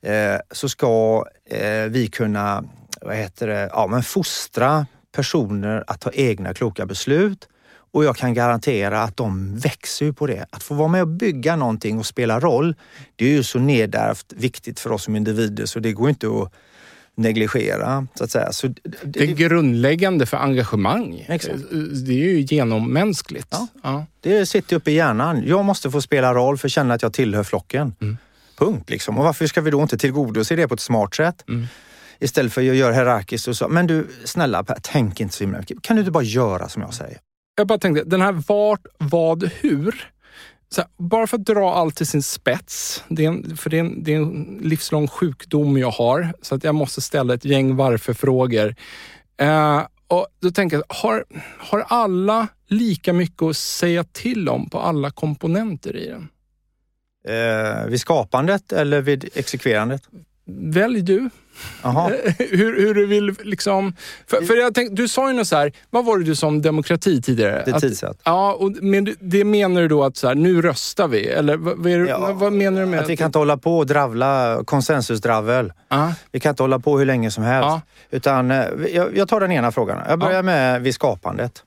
Eh, 0.01 0.37
så 0.51 0.69
ska 0.69 1.25
eh, 1.45 1.83
vi 1.89 2.07
kunna 2.07 2.63
vad 3.01 3.15
heter 3.15 3.47
det, 3.47 3.69
ja, 3.73 3.87
men 3.87 4.03
fostra 4.03 4.85
personer 5.15 5.83
att 5.87 6.01
ta 6.01 6.11
egna 6.13 6.53
kloka 6.53 6.85
beslut 6.85 7.47
och 7.93 8.05
jag 8.05 8.15
kan 8.15 8.33
garantera 8.33 9.03
att 9.03 9.17
de 9.17 9.57
växer 9.57 10.11
på 10.11 10.27
det. 10.27 10.45
Att 10.49 10.63
få 10.63 10.73
vara 10.73 10.87
med 10.87 11.01
och 11.01 11.07
bygga 11.07 11.55
någonting 11.55 11.99
och 11.99 12.05
spela 12.05 12.39
roll, 12.39 12.75
det 13.15 13.25
är 13.25 13.29
ju 13.29 13.43
så 13.43 13.59
nedärvt 13.59 14.33
viktigt 14.35 14.79
för 14.79 14.91
oss 14.91 15.03
som 15.03 15.15
individer 15.15 15.65
så 15.65 15.79
det 15.79 15.91
går 15.91 16.09
inte 16.09 16.27
att 16.27 16.51
negligera. 17.15 18.07
Så 18.15 18.23
att 18.23 18.31
säga. 18.31 18.51
Så 18.51 18.67
det, 18.67 18.97
Det 19.03 19.23
är 19.23 19.27
grundläggande 19.27 20.25
för 20.25 20.37
engagemang. 20.37 21.25
Exakt. 21.29 21.55
Det 22.05 22.11
är 22.11 22.33
ju 22.33 22.41
genommänskligt. 22.41 23.47
Ja. 23.49 23.67
Ja. 23.83 24.05
det 24.21 24.45
sitter 24.45 24.75
uppe 24.75 24.91
i 24.91 24.93
hjärnan. 24.93 25.43
Jag 25.47 25.65
måste 25.65 25.91
få 25.91 26.01
spela 26.01 26.33
roll 26.33 26.57
för 26.57 26.67
att 26.67 26.71
känna 26.71 26.93
att 26.93 27.01
jag 27.01 27.13
tillhör 27.13 27.43
flocken. 27.43 27.95
Mm. 28.01 28.17
Punkt. 28.57 28.89
Liksom. 28.89 29.17
Och 29.17 29.23
varför 29.23 29.47
ska 29.47 29.61
vi 29.61 29.71
då 29.71 29.81
inte 29.81 29.97
tillgodose 29.97 30.55
det 30.55 30.67
på 30.67 30.73
ett 30.73 30.79
smart 30.79 31.15
sätt? 31.15 31.43
Mm. 31.49 31.67
Istället 32.23 32.53
för 32.53 32.61
att 32.61 32.75
göra 32.75 32.93
hierarkiskt 32.93 33.47
och 33.47 33.57
så. 33.57 33.67
Men 33.67 33.87
du, 33.87 34.07
snälla 34.23 34.63
Per, 34.63 34.77
tänk 34.81 35.19
inte 35.19 35.35
så 35.35 35.43
himla 35.43 35.59
mycket. 35.59 35.81
Kan 35.81 35.95
du 35.95 35.99
inte 35.99 36.11
bara 36.11 36.23
göra 36.23 36.69
som 36.69 36.81
jag 36.81 36.93
säger? 36.93 37.17
Jag 37.55 37.67
bara 37.67 37.79
tänkte, 37.79 38.03
den 38.03 38.21
här 38.21 38.31
vart, 38.47 38.85
vad, 38.97 39.43
hur. 39.43 40.11
Här, 40.77 40.85
bara 40.97 41.27
för 41.27 41.37
att 41.37 41.45
dra 41.45 41.73
allt 41.73 41.95
till 41.95 42.07
sin 42.07 42.23
spets, 42.23 43.03
det 43.07 43.25
är 43.25 43.27
en, 43.27 43.57
för 43.57 43.69
det 43.69 43.77
är, 43.77 43.79
en, 43.79 44.03
det 44.03 44.13
är 44.13 44.17
en 44.17 44.59
livslång 44.61 45.07
sjukdom 45.07 45.77
jag 45.77 45.91
har, 45.91 46.33
så 46.41 46.55
att 46.55 46.63
jag 46.63 46.75
måste 46.75 47.01
ställa 47.01 47.33
ett 47.33 47.45
gäng 47.45 47.75
varför-frågor. 47.75 48.75
Eh, 49.37 49.81
och 50.07 50.27
då 50.39 50.51
tänker 50.51 50.77
jag, 50.77 50.83
har, 50.87 51.25
har 51.57 51.85
alla 51.87 52.47
lika 52.67 53.13
mycket 53.13 53.41
att 53.41 53.57
säga 53.57 54.03
till 54.03 54.49
om 54.49 54.69
på 54.69 54.79
alla 54.79 55.11
komponenter 55.11 55.95
i 55.95 56.07
den? 56.09 56.29
Eh, 57.27 57.87
vid 57.87 58.01
skapandet 58.01 58.71
eller 58.71 59.01
vid 59.01 59.29
exekverandet? 59.33 60.01
Välj 60.45 61.01
du. 61.01 61.29
Hur, 62.37 62.81
hur 62.81 62.93
du 62.93 63.05
vill 63.05 63.35
liksom... 63.43 63.95
För, 64.27 64.41
för 64.41 64.55
jag 64.55 64.73
tänkte, 64.73 64.95
du 64.95 65.07
sa 65.07 65.27
ju 65.29 65.35
något 65.37 65.47
så 65.47 65.55
här, 65.55 65.71
vad 65.89 66.05
var 66.05 66.17
det 66.17 66.23
du 66.23 66.35
sa 66.35 66.47
om 66.47 66.61
demokrati 66.61 67.21
tidigare? 67.21 67.63
Det 67.65 67.79
tidsatt. 67.79 68.17
Ja, 68.23 68.53
och 68.53 68.71
men 68.81 69.15
det 69.19 69.43
menar 69.45 69.81
du 69.81 69.87
då 69.87 70.03
att 70.03 70.17
så 70.17 70.27
här, 70.27 70.35
nu 70.35 70.61
röstar 70.61 71.07
vi? 71.07 71.27
Eller 71.27 71.57
vad, 71.57 71.87
är, 71.87 72.05
Ja, 72.05 72.33
vad, 72.33 72.53
menar 72.53 72.79
du 72.81 72.85
med 72.87 72.99
Att 72.99 73.09
vi 73.09 73.17
kan 73.17 73.25
inte 73.25 73.39
hålla 73.39 73.57
på 73.57 73.77
och 73.77 73.85
dravla 73.85 74.59
konsensusdravel. 74.65 75.73
Ja, 75.89 76.13
Vi 76.31 76.39
kan 76.39 76.49
inte 76.49 76.63
hålla 76.63 76.79
på 76.79 76.97
hur 76.99 77.05
länge 77.05 77.31
som 77.31 77.43
helst. 77.43 77.67
Ja. 77.67 77.81
Utan, 78.11 78.51
eh, 78.51 78.65
jag, 78.93 79.17
jag 79.17 79.27
tar 79.27 79.39
den 79.39 79.51
ena 79.51 79.71
frågan. 79.71 79.99
Jag 80.09 80.19
börjar 80.19 80.35
Ja. 80.35 80.41
med 80.41 80.81
vid 80.81 80.95
skapandet. 80.95 81.63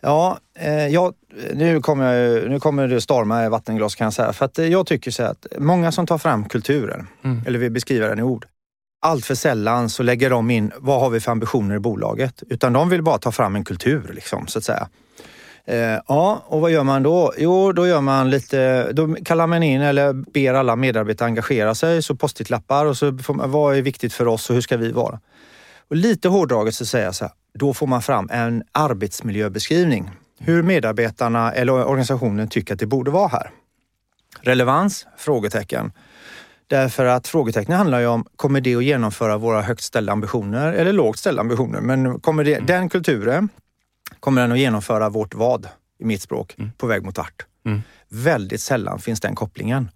Ja, 0.00 0.38
eh, 0.60 0.86
jag, 0.88 1.14
nu, 1.54 1.80
kommer 1.80 2.14
jag, 2.14 2.50
nu 2.50 2.60
kommer 2.60 2.88
det 2.88 3.00
storma 3.00 3.44
i 3.44 3.48
vattenglas 3.48 3.94
kan 3.94 4.04
jag 4.04 4.12
säga. 4.14 4.32
För 4.32 4.44
att 4.44 4.58
eh, 4.58 4.66
jag 4.66 4.86
tycker 4.86 5.10
så 5.10 5.22
att 5.22 5.46
många 5.58 5.92
som 5.92 6.06
tar 6.06 6.18
fram 6.18 6.44
kulturen, 6.48 7.06
Mm. 7.24 7.42
eller 7.46 7.58
vill 7.58 7.72
beskriva 7.72 8.08
den 8.08 8.18
i 8.18 8.22
ord. 8.22 8.46
Allt 9.02 9.26
för 9.26 9.34
sällan 9.34 9.90
så 9.90 10.02
lägger 10.02 10.30
de 10.30 10.50
in, 10.50 10.72
vad 10.78 11.00
har 11.00 11.10
vi 11.10 11.20
för 11.20 11.32
ambitioner 11.32 11.76
i 11.76 11.78
bolaget? 11.78 12.42
Utan 12.50 12.72
de 12.72 12.88
vill 12.88 13.02
bara 13.02 13.18
ta 13.18 13.32
fram 13.32 13.56
en 13.56 13.64
kultur, 13.64 14.10
liksom, 14.14 14.46
så 14.46 14.58
att 14.58 14.64
säga. 14.64 14.88
Eh, 15.66 16.00
ja, 16.08 16.42
och 16.46 16.60
vad 16.60 16.70
gör 16.70 16.82
man 16.84 17.02
då? 17.02 17.32
Jo, 17.38 17.72
då 17.72 17.86
gör 17.86 18.00
man 18.00 18.30
lite, 18.30 18.92
då 18.92 19.14
kallar 19.24 19.46
man 19.46 19.62
in 19.62 19.80
eller 19.80 20.12
ber 20.12 20.54
alla 20.54 20.76
medarbetare 20.76 21.26
engagera 21.26 21.74
sig, 21.74 22.02
så 22.02 22.16
post-it-lappar 22.16 22.86
och 22.86 22.96
så 22.96 23.18
man, 23.28 23.50
vad 23.50 23.76
är 23.76 23.82
viktigt 23.82 24.12
för 24.12 24.28
oss 24.28 24.48
och 24.50 24.54
hur 24.54 24.62
ska 24.62 24.76
vi 24.76 24.92
vara? 24.92 25.20
Och 25.90 25.96
lite 25.96 26.28
hårdraget 26.28 26.74
så 26.74 26.86
säger 26.86 27.04
jag 27.04 27.14
så 27.14 27.24
här, 27.24 27.32
då 27.58 27.74
får 27.74 27.86
man 27.86 28.02
fram 28.02 28.28
en 28.32 28.62
arbetsmiljöbeskrivning. 28.72 30.10
Hur 30.38 30.62
medarbetarna 30.62 31.52
eller 31.52 31.72
organisationen 31.72 32.48
tycker 32.48 32.74
att 32.74 32.80
det 32.80 32.86
borde 32.86 33.10
vara 33.10 33.28
här. 33.28 33.50
Relevans? 34.40 35.06
Frågetecken. 35.16 35.92
Därför 36.66 37.04
att 37.04 37.28
frågetecknen 37.28 37.78
handlar 37.78 38.00
ju 38.00 38.06
om, 38.06 38.26
kommer 38.36 38.60
det 38.60 38.74
att 38.74 38.84
genomföra 38.84 39.38
våra 39.38 39.62
högt 39.62 39.82
ställda 39.82 40.12
ambitioner 40.12 40.72
eller 40.72 40.92
lågt 40.92 41.18
ställda 41.18 41.40
ambitioner? 41.40 41.80
Men 41.80 42.20
kommer 42.20 42.44
det, 42.44 42.58
den 42.58 42.88
kulturen, 42.88 43.48
kommer 44.20 44.42
den 44.42 44.52
att 44.52 44.58
genomföra 44.58 45.08
vårt 45.08 45.34
vad, 45.34 45.68
i 45.98 46.04
mitt 46.04 46.22
språk, 46.22 46.56
på 46.76 46.86
väg 46.86 47.04
mot 47.04 47.18
vart? 47.18 47.46
Mm. 47.66 47.82
Väldigt 48.08 48.60
sällan 48.60 48.98
finns 48.98 49.20
den 49.20 49.34
kopplingen. 49.34 49.90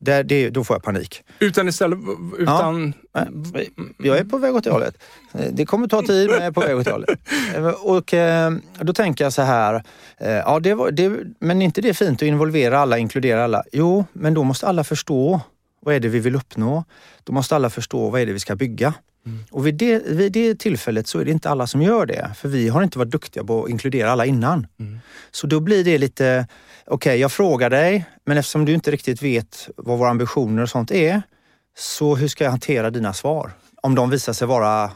Där, 0.00 0.24
det, 0.24 0.50
då 0.50 0.64
får 0.64 0.74
jag 0.74 0.82
panik. 0.82 1.22
utan 1.38 1.68
istället... 1.68 1.98
Utan, 2.38 2.94
Nej, 3.14 3.70
Jag 3.98 4.18
är 4.18 4.24
på 4.24 4.38
väg 4.38 4.54
åt 4.54 4.64
det 4.64 4.70
hållet. 4.70 4.94
Det 5.52 5.66
kommer 5.66 5.88
ta 5.88 6.02
tid, 6.02 6.30
men 6.30 6.38
jag 6.38 6.46
är 6.46 6.52
på 6.52 6.60
väg 6.60 6.76
åt 6.76 6.84
det 6.84 6.92
hållet. 6.92 7.20
Och 7.82 8.14
eh, 8.14 8.52
då 8.80 8.92
tänker 8.92 9.24
jag 9.24 9.32
så 9.32 9.42
här, 9.42 9.82
eh, 10.18 10.30
ja, 10.30 10.60
det 10.60 10.74
var, 10.74 10.90
det, 10.90 11.12
men 11.38 11.62
är 11.62 11.64
inte 11.64 11.80
det 11.80 11.94
fint 11.94 12.22
att 12.22 12.28
involvera 12.28 12.78
alla, 12.78 12.98
inkludera 12.98 13.44
alla? 13.44 13.64
Jo, 13.72 14.04
men 14.12 14.34
då 14.34 14.44
måste 14.44 14.66
alla 14.66 14.84
förstå 14.84 15.40
vad 15.80 15.94
är 15.94 16.00
det 16.00 16.08
vi 16.08 16.18
vill 16.18 16.36
uppnå. 16.36 16.84
Då 17.24 17.32
måste 17.32 17.56
alla 17.56 17.70
förstå 17.70 18.10
vad 18.10 18.20
är 18.20 18.26
det 18.26 18.32
vi 18.32 18.38
ska 18.40 18.56
bygga. 18.56 18.94
Och 19.50 19.66
vid 19.66 19.74
det, 19.74 20.02
vid 20.06 20.32
det 20.32 20.54
tillfället 20.58 21.06
så 21.06 21.18
är 21.18 21.24
det 21.24 21.30
inte 21.30 21.50
alla 21.50 21.66
som 21.66 21.82
gör 21.82 22.06
det, 22.06 22.30
för 22.36 22.48
vi 22.48 22.68
har 22.68 22.82
inte 22.82 22.98
varit 22.98 23.10
duktiga 23.10 23.44
på 23.44 23.64
att 23.64 23.70
inkludera 23.70 24.12
alla 24.12 24.26
innan. 24.26 24.66
Så 25.30 25.46
då 25.46 25.60
blir 25.60 25.84
det 25.84 25.98
lite, 25.98 26.46
okej, 26.90 27.20
jag 27.20 27.32
frågar 27.32 27.70
dig, 27.70 28.04
men 28.24 28.38
eftersom 28.38 28.64
du 28.64 28.74
inte 28.74 28.90
riktigt 28.90 29.22
vet 29.22 29.68
vad 29.76 29.98
våra 29.98 30.10
ambitioner 30.10 30.62
och 30.62 30.68
sånt 30.68 30.90
är, 30.90 31.22
så 31.76 32.16
hur 32.16 32.28
ska 32.28 32.44
jag 32.44 32.50
hantera 32.50 32.90
dina 32.90 33.12
svar? 33.12 33.52
Om 33.82 33.94
de 33.94 34.10
visar 34.10 34.32
sig 34.32 34.48
vara 34.48 34.90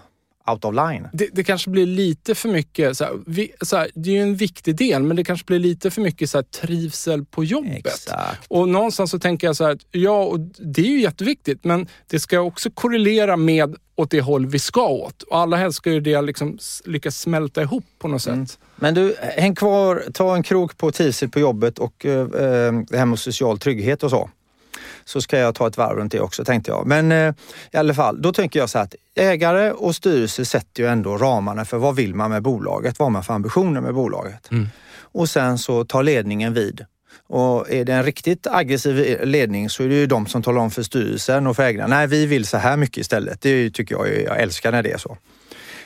out 0.46 0.64
of 0.64 0.74
line. 0.74 1.08
det, 1.12 1.28
det 1.32 1.44
kanske 1.44 1.70
blir 1.70 1.86
lite 1.86 2.34
för 2.34 2.48
mycket... 2.48 2.96
Så 2.96 3.04
här, 3.04 3.12
vi, 3.26 3.52
så 3.60 3.76
här, 3.76 3.90
det 3.94 4.10
är 4.10 4.14
ju 4.14 4.22
en 4.22 4.36
viktig 4.36 4.76
del, 4.76 5.02
men 5.02 5.16
det 5.16 5.24
kanske 5.24 5.46
blir 5.46 5.58
lite 5.58 5.90
för 5.90 6.02
mycket 6.02 6.30
så 6.30 6.38
här, 6.38 6.42
trivsel 6.42 7.24
på 7.24 7.44
jobbet. 7.44 7.86
Exakt. 7.86 8.46
Och 8.48 8.68
någonstans 8.68 9.10
så 9.10 9.18
tänker 9.18 9.46
jag 9.46 9.56
så 9.56 9.64
här, 9.64 9.70
att, 9.70 9.86
ja, 9.90 10.24
och 10.24 10.40
det 10.40 10.82
är 10.82 10.90
ju 10.90 11.00
jätteviktigt, 11.00 11.64
men 11.64 11.88
det 12.06 12.20
ska 12.20 12.40
också 12.40 12.70
korrelera 12.70 13.36
med 13.36 13.76
åt 13.96 14.10
det 14.10 14.20
håll 14.20 14.46
vi 14.46 14.58
ska 14.58 14.88
åt. 14.88 15.22
Och 15.22 15.38
alla 15.38 15.56
helst 15.56 15.76
ska 15.76 15.92
ju 15.92 16.00
det 16.00 16.22
liksom 16.22 16.58
lyckas 16.84 17.18
smälta 17.18 17.62
ihop 17.62 17.84
på 17.98 18.08
något 18.08 18.22
sätt. 18.22 18.58
Men 18.76 18.94
du, 18.94 19.16
häng 19.20 19.54
kvar, 19.54 20.04
ta 20.14 20.34
en 20.36 20.42
krok 20.42 20.76
på 20.76 20.90
trivsel 20.90 21.28
på 21.28 21.40
jobbet 21.40 21.78
och 21.78 22.06
eh, 22.06 22.20
eh, 22.20 22.72
det 22.88 22.98
här 22.98 23.06
med 23.06 23.18
social 23.18 23.58
trygghet 23.58 24.02
och 24.02 24.10
så. 24.10 24.30
så 25.04 25.20
ska 25.20 25.38
jag 25.38 25.54
ta 25.54 25.66
ett 25.66 25.76
varv 25.76 25.96
runt 25.96 26.12
det 26.12 26.20
också 26.20 26.44
tänkte 26.44 26.70
jag. 26.70 26.86
Men 26.86 27.12
eh, 27.12 27.34
i 27.72 27.76
alla 27.76 27.94
fall, 27.94 28.22
då 28.22 28.32
tänker 28.32 28.60
jag 28.60 28.70
så 28.70 28.78
här 28.78 28.84
att 28.84 28.94
ägare 29.14 29.70
och 29.70 29.94
styrelse 29.94 30.44
sätter 30.44 30.82
ju 30.82 30.88
ändå 30.88 31.16
ramarna 31.16 31.64
för 31.64 31.78
vad 31.78 31.96
vill 31.96 32.14
man 32.14 32.30
med 32.30 32.42
bolaget? 32.42 32.98
Vad 32.98 33.06
har 33.06 33.10
man 33.10 33.24
för 33.24 33.34
ambitioner 33.34 33.80
med 33.80 33.94
bolaget? 33.94 34.50
Mm. 34.50 34.68
Och 34.96 35.28
sen 35.28 35.58
så 35.58 35.84
tar 35.84 36.02
ledningen 36.02 36.54
vid. 36.54 36.84
Och 37.26 37.70
är 37.70 37.84
det 37.84 37.92
en 37.92 38.02
riktigt 38.02 38.46
aggressiv 38.46 39.20
ledning 39.24 39.70
så 39.70 39.82
är 39.82 39.88
det 39.88 39.94
ju 39.94 40.06
de 40.06 40.26
som 40.26 40.42
talar 40.42 40.60
om 40.60 40.70
för 40.70 40.82
styrelsen 40.82 41.46
och 41.46 41.56
för 41.56 41.62
ägarna, 41.62 41.96
nej 41.96 42.06
vi 42.06 42.26
vill 42.26 42.46
så 42.46 42.56
här 42.56 42.76
mycket 42.76 42.98
istället. 42.98 43.40
Det 43.40 43.70
tycker 43.70 43.94
jag, 43.94 44.22
jag 44.22 44.40
älskar 44.40 44.72
när 44.72 44.82
det 44.82 44.92
är 44.92 44.98
så. 44.98 45.16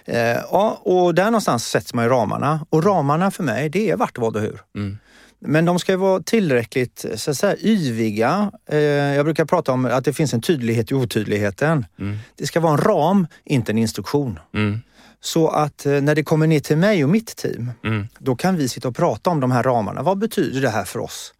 Eh, 0.08 0.18
ja, 0.50 0.80
och 0.82 1.14
där 1.14 1.24
någonstans 1.24 1.66
sätts 1.66 1.94
man 1.94 2.04
i 2.04 2.08
ramarna. 2.08 2.66
Och 2.70 2.84
ramarna 2.84 3.30
för 3.30 3.42
mig, 3.42 3.68
det 3.68 3.90
är 3.90 3.96
vart, 3.96 4.18
vad 4.18 4.36
och 4.36 4.42
hur. 4.42 4.60
Mm. 4.76 4.98
Men 5.40 5.64
de 5.64 5.78
ska 5.78 5.92
ju 5.92 5.98
vara 5.98 6.22
tillräckligt 6.22 7.04
så 7.14 7.30
att 7.30 7.36
säga, 7.36 7.56
yviga. 7.60 8.52
Eh, 8.70 8.78
jag 8.78 9.24
brukar 9.26 9.44
prata 9.44 9.72
om 9.72 9.84
att 9.84 10.04
det 10.04 10.12
finns 10.12 10.34
en 10.34 10.40
tydlighet 10.40 10.90
i 10.90 10.94
otydligheten. 10.94 11.86
Mm. 11.98 12.18
Det 12.36 12.46
ska 12.46 12.60
vara 12.60 12.72
en 12.72 12.78
ram, 12.78 13.26
inte 13.44 13.72
en 13.72 13.78
instruktion. 13.78 14.38
Mm. 14.54 14.80
Så 15.20 15.48
att 15.48 15.86
eh, 15.86 15.92
när 15.92 16.14
det 16.14 16.22
kommer 16.22 16.46
ner 16.46 16.60
till 16.60 16.76
mig 16.76 17.04
och 17.04 17.10
mitt 17.10 17.36
team, 17.36 17.70
Mm. 17.84 18.08
då 18.18 18.36
kan 18.36 18.56
vi 18.56 18.68
sitta 18.68 18.88
och 18.88 18.96
prata 18.96 19.30
om 19.30 19.40
de 19.40 19.50
här 19.50 19.62
ramarna. 19.62 20.02
Vad 20.02 20.18
betyder 20.18 20.60
det 20.60 20.70
här 20.70 20.84
för 20.84 20.98
oss? 21.00 21.34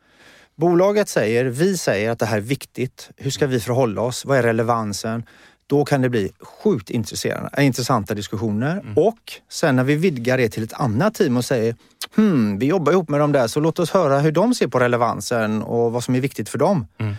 Bolaget 0.57 1.09
säger, 1.09 1.45
vi 1.45 1.77
säger 1.77 2.11
att 2.11 2.19
det 2.19 2.27
här 2.27 2.37
är 2.37 2.41
viktigt. 2.41 3.11
Hur 3.17 3.31
ska 3.31 3.47
vi 3.47 3.61
förhålla 3.61 4.01
oss? 4.03 4.25
Vad 4.25 4.39
är 4.39 4.43
relevansen? 4.43 5.23
Då 5.69 5.85
kan 5.85 6.03
det 6.03 6.09
bli 6.09 6.33
sjukt 6.41 6.91
intresserande- 6.91 7.51
äh, 7.57 7.67
intressanta 7.67 8.15
diskussioner. 8.15 8.83
Och 8.97 9.33
sen 9.49 9.77
när 9.77 9.85
vi 9.85 9.95
vidgar 9.95 10.39
det 10.39 10.49
till 10.49 10.63
ett 10.63 10.73
annat 10.73 11.15
team 11.15 11.37
och 11.37 11.45
säger, 11.45 11.77
hmm, 12.17 12.59
vi 12.59 12.67
jobbar 12.67 12.93
ihop 12.93 13.09
med 13.09 13.21
dem 13.21 13.33
där, 13.33 13.47
så 13.47 13.61
låt 13.61 13.79
oss 13.79 13.91
höra 13.91 14.19
hur 14.21 14.33
de 14.33 14.55
ser 14.55 14.67
på 14.69 14.79
relevansen 14.79 15.63
och 15.63 15.93
vad 15.93 16.05
som 16.05 16.15
är 16.15 16.21
viktigt 16.21 16.49
för 16.49 16.59
dem. 16.59 16.87
Mm. 16.99 17.15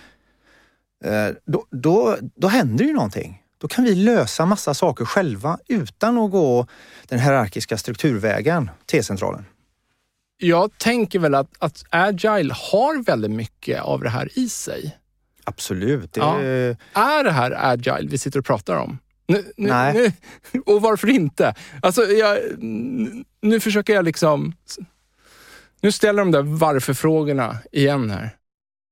Eh, 1.05 1.35
Då, 1.45 1.65
då, 1.71 2.17
då 2.35 2.47
händer 2.47 2.85
ju 2.85 2.93
någonting. 2.93 3.41
Då 3.61 3.67
kan 3.67 3.83
vi 3.83 3.95
lösa 3.95 4.45
massa 4.45 4.73
saker 4.73 5.05
själva 5.05 5.57
utan 5.67 6.17
att 6.17 6.31
gå 6.31 6.67
den 7.07 7.19
hierarkiska 7.19 7.77
strukturvägen, 7.77 8.69
T-centralen. 8.91 9.45
Jag 10.41 10.77
tänker 10.77 11.19
väl 11.19 11.35
att, 11.35 11.49
att 11.59 11.83
agile 11.89 12.53
har 12.71 13.03
väldigt 13.03 13.31
mycket 13.31 13.81
av 13.81 14.01
det 14.01 14.09
här 14.09 14.29
i 14.39 14.49
sig. 14.49 14.97
Absolut. 15.49 16.13
Det, 16.13 16.19
Ja. 16.19 16.39
Är 16.93 17.23
det 17.23 17.31
här 17.31 17.71
agile 17.71 18.07
vi 18.09 18.17
sitter 18.17 18.39
och 18.39 18.45
pratar 18.45 18.75
om? 18.75 18.97
Nu, 19.27 19.45
nu, 19.57 19.69
Nej. 19.69 20.13
Nu, 20.51 20.61
och 20.65 20.81
varför 20.81 21.09
inte? 21.09 21.53
Alltså, 21.81 22.01
jag, 22.01 22.37
nu 23.41 23.59
försöker 23.59 23.93
jag 23.93 24.05
liksom... 24.05 24.53
Nu 25.81 25.91
ställer 25.91 26.19
de 26.19 26.31
där 26.31 26.41
varför-frågorna 26.41 27.57
igen 27.71 28.09
här. 28.09 28.29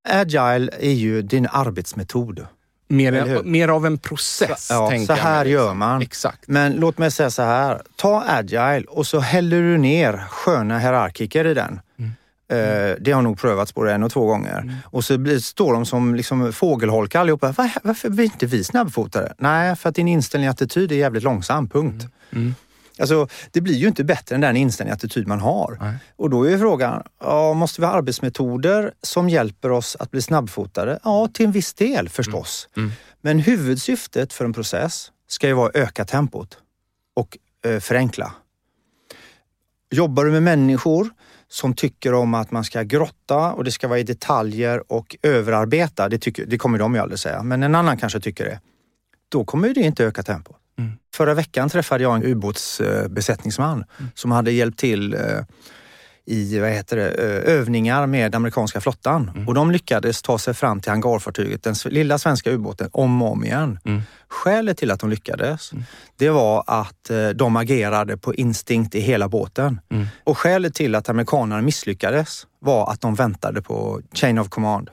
Agile 0.10 0.70
är 0.80 0.92
ju 0.92 1.22
din 1.22 1.48
arbetsmetod. 1.52 2.48
Mer, 2.90 3.44
mer 3.44 3.68
av 3.68 3.86
en 3.86 3.98
process, 3.98 4.68
Ja, 4.70 4.90
tänker 4.90 5.06
så 5.06 5.12
jag 5.20 5.24
här 5.24 5.46
gör 5.46 5.62
liksom. 5.62 5.78
man. 5.78 6.02
Exakt. 6.02 6.48
Men 6.48 6.74
låt 6.74 6.98
mig 6.98 7.12
säga 7.12 7.30
så 7.30 7.42
här. 7.42 7.82
Ta 7.96 8.24
agile 8.28 8.84
och 8.88 9.08
så 9.08 9.20
häller 9.20 9.62
du 9.62 9.78
ner 9.78 10.18
sköna 10.30 10.80
hierarkiker 10.80 11.46
i 11.46 11.54
den. 11.54 11.80
Mm. 12.00 12.12
Eh, 12.50 12.96
det 13.00 13.12
har 13.12 13.22
nog 13.22 13.40
prövats 13.40 13.74
både 13.74 13.94
en 13.94 14.04
och 14.04 14.12
två 14.12 14.26
gånger. 14.26 14.76
Och 14.86 15.06
så 15.06 15.18
blir, 15.18 15.40
står 15.40 15.74
de 15.74 15.86
som 15.86 16.16
liksom 16.16 16.54
fågelholkar 16.54 17.20
allihopa. 17.20 17.52
Va, 17.52 17.70
varför 17.84 18.10
blir 18.10 18.26
inte 18.26 18.46
vi 18.46 18.64
snabbfotade? 18.64 19.34
Nej, 19.38 19.76
för 19.76 19.90
att 19.90 19.96
din 19.96 20.08
inställning 20.08 20.50
och 20.50 20.54
attityd 20.54 20.92
är 20.92 20.96
jävligt 20.96 21.24
långsam. 21.24 21.70
Punkt. 21.70 22.08
Mm. 22.32 22.56
Alltså, 23.00 23.28
det 23.52 23.62
blir 23.62 23.76
ju 23.76 23.88
inte 23.88 24.04
bättre 24.04 24.36
än 24.36 24.42
den 24.42 24.58
inställning 24.58 24.92
och 24.92 24.98
attityd 24.98 25.28
man 25.28 25.40
har. 25.40 25.78
Nej. 25.82 25.96
Och 26.16 26.30
då 26.30 26.44
är 26.44 26.50
ju 26.50 26.60
frågan, 26.60 27.04
ja, 27.20 27.54
måste 27.54 27.82
vi 27.82 27.88
ha 27.88 27.94
arbetsmetoder 27.94 28.92
som 29.02 29.30
hjälper 29.30 29.72
oss 29.72 29.98
att 30.00 30.12
bli 30.12 30.22
snabbfotade? 30.22 31.00
Ja, 31.04 31.28
till 31.34 31.46
en 31.46 31.52
viss 31.52 31.74
del 31.74 32.10
förstås. 32.10 32.70
Mm. 32.78 32.92
Men 33.22 33.40
huvudsyftet 33.40 34.34
för 34.34 34.46
en 34.46 34.54
process 34.54 35.12
ska 35.28 35.48
ju 35.48 35.54
vara 35.54 35.70
att 35.70 35.76
öka 35.76 36.06
tempot 36.06 36.58
och 37.16 37.38
eh, 37.66 37.80
förenkla. 37.80 38.32
Jobbar 39.92 40.26
du 40.26 40.32
med 40.32 40.44
människor 40.44 41.10
som 41.50 41.74
tycker 41.74 42.14
om 42.14 42.34
att 42.34 42.52
man 42.52 42.64
ska 42.64 42.84
grotta 42.84 43.54
och 43.54 43.64
det 43.64 43.72
ska 43.72 43.88
vara 43.88 44.00
i 44.00 44.04
detaljer 44.04 44.92
och 44.92 45.16
överarbeta, 45.22 46.10
det, 46.10 46.18
tycker, 46.18 46.46
det 46.46 46.58
kommer 46.58 46.80
de 46.80 46.96
ju 46.96 47.02
aldrig 47.02 47.20
säga, 47.20 47.44
men 47.44 47.64
en 47.64 47.76
annan 47.76 47.98
kanske 47.98 48.20
tycker 48.20 48.46
det. 48.46 48.60
Då 49.30 49.46
kommer 49.46 49.74
det 49.74 49.82
inte 49.82 50.06
öka 50.06 50.24
tempot. 50.24 50.56
Mm. 50.80 50.92
Förra 51.16 51.34
veckan 51.34 51.70
träffade 51.70 52.04
jag 52.04 52.16
en 52.16 52.24
ubåtsbesättningsman 52.24 53.86
som 54.14 54.32
hade 54.32 54.52
hjälpt 54.52 54.80
till 54.80 55.14
eh, 55.14 55.20
i 56.30 56.60
vad 56.60 56.70
heter 56.70 56.98
det, 56.98 57.10
övningar 57.52 58.08
med 58.08 58.36
amerikanska 58.36 58.82
flottan. 58.82 59.32
Mm. 59.36 59.48
Och 59.48 59.54
de 59.54 59.72
lyckades 59.72 60.22
ta 60.22 60.38
sig 60.38 60.54
fram 60.54 60.80
till 60.82 60.92
hangarfartyget, 60.92 61.64
den 61.64 61.76
lilla 61.86 62.18
svenska 62.18 62.52
ubåten, 62.52 62.90
om 62.94 63.22
och 63.22 63.32
om 63.32 63.44
igen. 63.46 63.80
Mm. 63.86 64.02
Skälet 64.28 64.78
till 64.78 64.92
att 64.92 65.00
de 65.00 65.10
lyckades, 65.10 65.72
Mm. 65.74 65.84
det 66.16 66.30
var 66.30 66.64
att 66.68 67.10
eh, 67.10 67.30
de 67.30 67.56
agerade 67.56 68.18
på 68.18 68.36
instinkt 68.36 68.96
i 68.96 69.00
hela 69.00 69.30
båten. 69.30 69.80
Mm. 69.90 70.08
Och 70.24 70.38
skälet 70.38 70.74
till 70.74 70.96
att 70.96 71.10
amerikanerna 71.10 71.62
misslyckades 71.62 72.48
var 72.60 72.92
att 72.92 73.02
de 73.02 73.16
väntade 73.16 73.62
på 73.62 74.02
chain 74.14 74.40
of 74.40 74.50
command. 74.50 74.90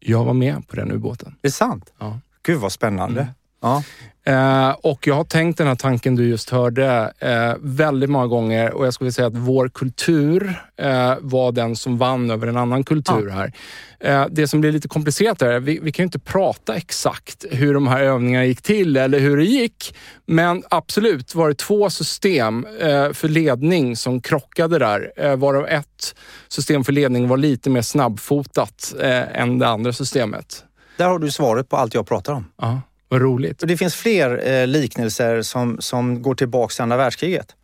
Jag 0.00 0.24
var 0.24 0.34
med 0.34 0.68
på 0.68 0.76
den 0.76 0.92
ubåten. 0.92 1.34
Det 1.40 1.48
är 1.48 1.52
sant? 1.52 1.92
Ja. 1.98 2.18
Gud 2.42 2.60
vad 2.60 2.72
spännande. 2.72 3.28
Ja. 3.60 3.82
Eh, 4.26 4.70
och 4.70 5.06
jag 5.06 5.14
har 5.14 5.24
tänkt 5.24 5.58
den 5.58 5.66
här 5.66 5.74
tanken 5.74 6.16
du 6.16 6.28
just 6.28 6.50
hörde 6.50 7.12
eh, 7.18 7.54
väldigt 7.60 8.10
många 8.10 8.26
gånger 8.26 8.72
och 8.72 8.86
jag 8.86 8.94
skulle 8.94 9.12
säga 9.12 9.26
att 9.26 9.36
vår 9.36 9.68
kultur 9.68 10.60
eh, 10.76 11.14
var 11.20 11.52
den 11.52 11.76
som 11.76 11.98
vann 11.98 12.30
över 12.30 12.46
en 12.46 12.56
annan 12.56 12.84
kultur 12.84 13.30
här. 13.30 13.52
Eh, 14.00 14.26
det 14.30 14.48
som 14.48 14.60
blir 14.60 14.72
lite 14.72 14.88
komplicerat 14.88 15.42
är, 15.42 15.60
vi, 15.60 15.78
vi 15.82 15.92
kan 15.92 16.02
ju 16.02 16.06
inte 16.06 16.18
prata 16.18 16.76
exakt 16.76 17.44
hur 17.50 17.74
de 17.74 17.86
här 17.86 18.02
övningarna 18.02 18.44
gick 18.44 18.62
till 18.62 18.96
eller 18.96 19.18
hur 19.18 19.36
det 19.36 19.44
gick. 19.44 19.96
Men 20.26 20.62
absolut 20.70 21.34
var 21.34 21.48
det 21.48 21.54
två 21.54 21.90
system 21.90 22.66
för 23.12 23.28
ledning 23.28 23.96
som 23.96 24.20
krockade 24.20 24.78
där. 24.78 25.12
Eh, 25.16 25.36
varav 25.36 25.66
ett 25.66 26.14
system 26.48 26.84
för 26.84 26.92
ledning 26.92 27.28
var 27.28 27.36
lite 27.36 27.70
mer 27.70 27.82
snabbfotat 27.82 28.94
än 29.32 29.58
det 29.58 29.68
andra 29.68 29.92
systemet. 29.92 30.64
Där 30.96 31.08
har 31.08 31.18
du 31.18 31.30
svaret 31.30 31.68
på 31.68 31.76
allt 31.76 31.94
jag 31.94 32.06
pratar 32.06 32.32
om. 32.32 32.44
Ja, 32.56 32.80
vad 33.08 33.22
roligt. 33.22 33.62
Och 33.62 33.68
det 33.68 33.76
finns 33.76 33.94
fler 33.94 34.48
eh, 34.48 34.66
liknelser 34.66 35.42
som, 35.42 35.76
som 35.80 36.22
går 36.22 36.34
tillbaka 36.34 36.72
till 36.72 36.82
andra 36.82 36.96
världskriget. 36.96 37.54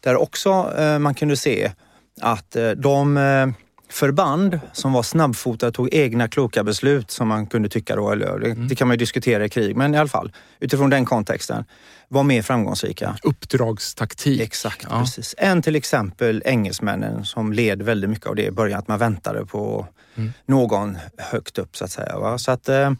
Där 0.00 0.16
också 0.16 0.74
eh, 0.78 0.98
man 0.98 1.14
kunde 1.14 1.36
se 1.36 1.72
att 2.20 2.56
eh, 2.56 2.70
de 2.70 3.16
eh, 3.16 3.46
förband 3.90 4.60
som 4.72 4.92
var 4.92 5.02
snabbfotade 5.02 5.72
tog 5.72 5.94
egna 5.94 6.28
kloka 6.28 6.64
beslut 6.64 7.10
som 7.10 7.28
man 7.28 7.46
kunde 7.46 7.68
tycka 7.68 7.96
då, 7.96 8.10
eller 8.10 8.38
det, 8.38 8.54
det 8.54 8.74
kan 8.74 8.88
man 8.88 8.94
ju 8.94 8.98
diskutera 8.98 9.44
i 9.44 9.48
krig, 9.48 9.76
men 9.76 9.94
i 9.94 9.98
alla 9.98 10.08
fall 10.08 10.32
utifrån 10.60 10.90
den 10.90 11.04
kontexten 11.04 11.64
var 12.08 12.22
mer 12.22 12.42
framgångsrika. 12.42 13.16
Uppdragstaktik. 13.22 14.40
Exakt, 14.40 14.86
Ja. 14.90 15.00
precis. 15.00 15.34
Än 15.38 15.62
till 15.62 15.76
exempel 15.76 16.42
engelsmännen 16.44 17.24
som 17.24 17.52
led 17.52 17.82
väldigt 17.82 18.10
mycket 18.10 18.26
av 18.26 18.34
det 18.34 18.44
i 18.46 18.50
början, 18.50 18.78
att 18.78 18.88
man 18.88 18.98
väntade 18.98 19.46
på 19.46 19.86
Mm. 20.14 20.32
någon 20.46 20.98
högt 21.18 21.58
upp 21.58 21.76
så 21.76 21.84
att 21.84 21.90
säga. 21.90 22.18
Va? 22.18 22.38
Så, 22.38 22.50
att, 22.50 22.68
eh, 22.68 22.76
eh, 22.76 22.92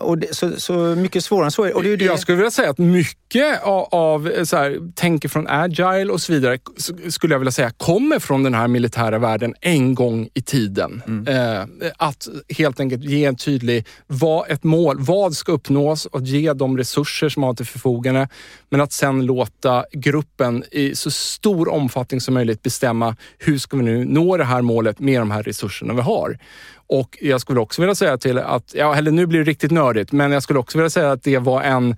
och 0.00 0.18
det, 0.18 0.34
så, 0.36 0.60
så 0.60 0.74
mycket 0.74 1.24
svårare 1.24 1.44
än 1.44 1.50
så. 1.50 1.74
Och 1.74 1.82
det 1.82 1.96
det. 1.96 2.04
Jag 2.04 2.18
skulle 2.18 2.36
vilja 2.36 2.50
säga 2.50 2.70
att 2.70 2.78
mycket 2.78 3.62
av, 3.62 3.88
av 3.90 4.28
eh, 4.28 4.44
så 4.44 4.56
här, 4.56 4.92
tänker 4.94 5.28
från 5.28 5.46
agile 5.48 6.12
och 6.12 6.20
så 6.20 6.32
vidare, 6.32 6.58
skulle 7.10 7.34
jag 7.34 7.38
vilja 7.38 7.52
säga, 7.52 7.70
kommer 7.70 8.18
från 8.18 8.42
den 8.42 8.54
här 8.54 8.68
militära 8.68 9.18
världen 9.18 9.54
en 9.60 9.94
gång 9.94 10.28
i 10.34 10.42
tiden. 10.42 11.02
Mm. 11.06 11.28
Eh, 11.28 11.90
att 11.96 12.28
helt 12.58 12.80
enkelt 12.80 13.04
ge 13.04 13.24
en 13.24 13.36
tydlig, 13.36 13.86
vad 14.06 14.50
ett 14.50 14.64
mål, 14.64 14.96
vad 14.98 15.36
ska 15.36 15.52
uppnås 15.52 16.06
och 16.06 16.22
ge 16.22 16.52
de 16.52 16.78
resurser 16.78 17.28
som 17.28 17.40
man 17.40 17.48
har 17.48 17.54
till 17.54 17.66
förfogande. 17.66 18.28
Men 18.68 18.80
att 18.80 18.92
sen 18.92 19.26
låta 19.26 19.84
gruppen 19.92 20.64
i 20.70 20.94
så 20.94 21.10
stor 21.10 21.68
omfattning 21.68 22.20
som 22.20 22.34
möjligt 22.34 22.62
bestämma 22.62 23.16
hur 23.38 23.58
ska 23.58 23.76
vi 23.76 23.82
nu 23.82 24.04
nå 24.04 24.36
det 24.36 24.44
här 24.44 24.62
målet 24.62 24.98
med 24.98 25.20
de 25.20 25.30
här 25.30 25.42
resurserna 25.42 25.94
vi 25.94 26.00
har. 26.00 26.38
Och 26.86 27.18
jag 27.20 27.40
skulle 27.40 27.60
också 27.60 27.82
vilja 27.82 27.94
säga 27.94 28.18
till 28.18 28.38
att, 28.38 28.74
ja, 28.74 28.96
eller 28.96 29.10
nu 29.10 29.26
blir 29.26 29.38
det 29.38 29.50
riktigt 29.50 29.70
nördigt, 29.70 30.12
men 30.12 30.32
jag 30.32 30.42
skulle 30.42 30.58
också 30.58 30.78
vilja 30.78 30.90
säga 30.90 31.12
att 31.12 31.22
det 31.22 31.38
var 31.38 31.62
en 31.62 31.90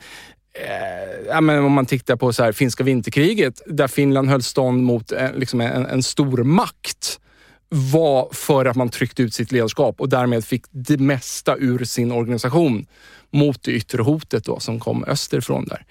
eh, 0.55 1.05
ja, 1.29 1.41
men 1.41 1.65
om 1.65 1.73
man 1.73 1.87
tittar 1.87 2.17
på 2.17 2.33
så 2.33 2.45
här, 2.45 2.53
finska 2.53 2.85
vinterkriget, 2.85 3.63
där 3.67 3.89
Finland 3.89 4.29
höll 4.29 4.43
stånd 4.43 4.83
mot 4.83 5.13
en, 5.13 5.33
liksom 5.33 5.61
en, 5.61 5.87
en 5.87 6.03
stor 6.03 6.45
makt 6.45 7.21
var 7.69 8.29
för 8.33 8.65
att 8.65 8.77
man 8.77 8.89
tryckte 8.89 9.23
ut 9.23 9.35
sitt 9.35 9.53
ledarskap 9.53 10.01
och 10.01 10.09
därmed 10.09 10.45
fick 10.45 10.65
det 10.71 11.01
mesta 11.01 11.57
ur 11.57 11.85
sin 11.85 12.13
organisation 12.13 12.87
mot 13.31 13.63
det 13.63 13.73
yttre 13.73 14.03
hotet 14.03 14.45
då, 14.45 14.61
som 14.61 14.81
kom 14.81 15.05
österifrån. 15.05 15.69
där. 15.69 15.87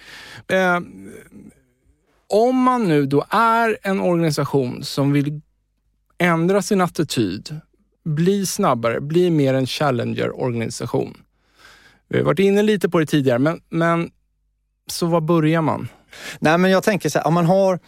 Eh, 0.48 0.82
om 2.28 2.56
man 2.56 2.88
nu 2.88 3.06
då 3.06 3.26
är 3.30 3.78
en 3.82 4.00
organisation 4.00 4.84
som 4.84 5.12
vill 5.12 5.42
ändra 6.18 6.62
sin 6.62 6.82
attityd, 6.82 7.60
bli 8.06 8.46
snabbare, 8.46 9.02
bli 9.02 9.30
mer 9.30 9.54
en 9.54 9.66
challenger-organisation. 9.68 11.18
Vi 12.10 12.18
har 12.18 12.26
varit 12.26 12.40
inne 12.40 12.62
lite 12.64 12.90
på 12.90 13.00
det 13.00 13.06
tidigare, 13.06 13.40
men, 13.40 13.62
men 13.70 14.12
så 14.88 15.06
var 15.08 15.22
börjar 15.22 15.62
man? 15.62 15.88
Nej 16.40 16.58
men 16.58 16.72
jag 16.72 16.84
tänker 16.84 17.10
så 17.10 17.20
här, 17.20 17.28
om 17.28 17.34
man 17.34 17.46
har, 17.46 17.80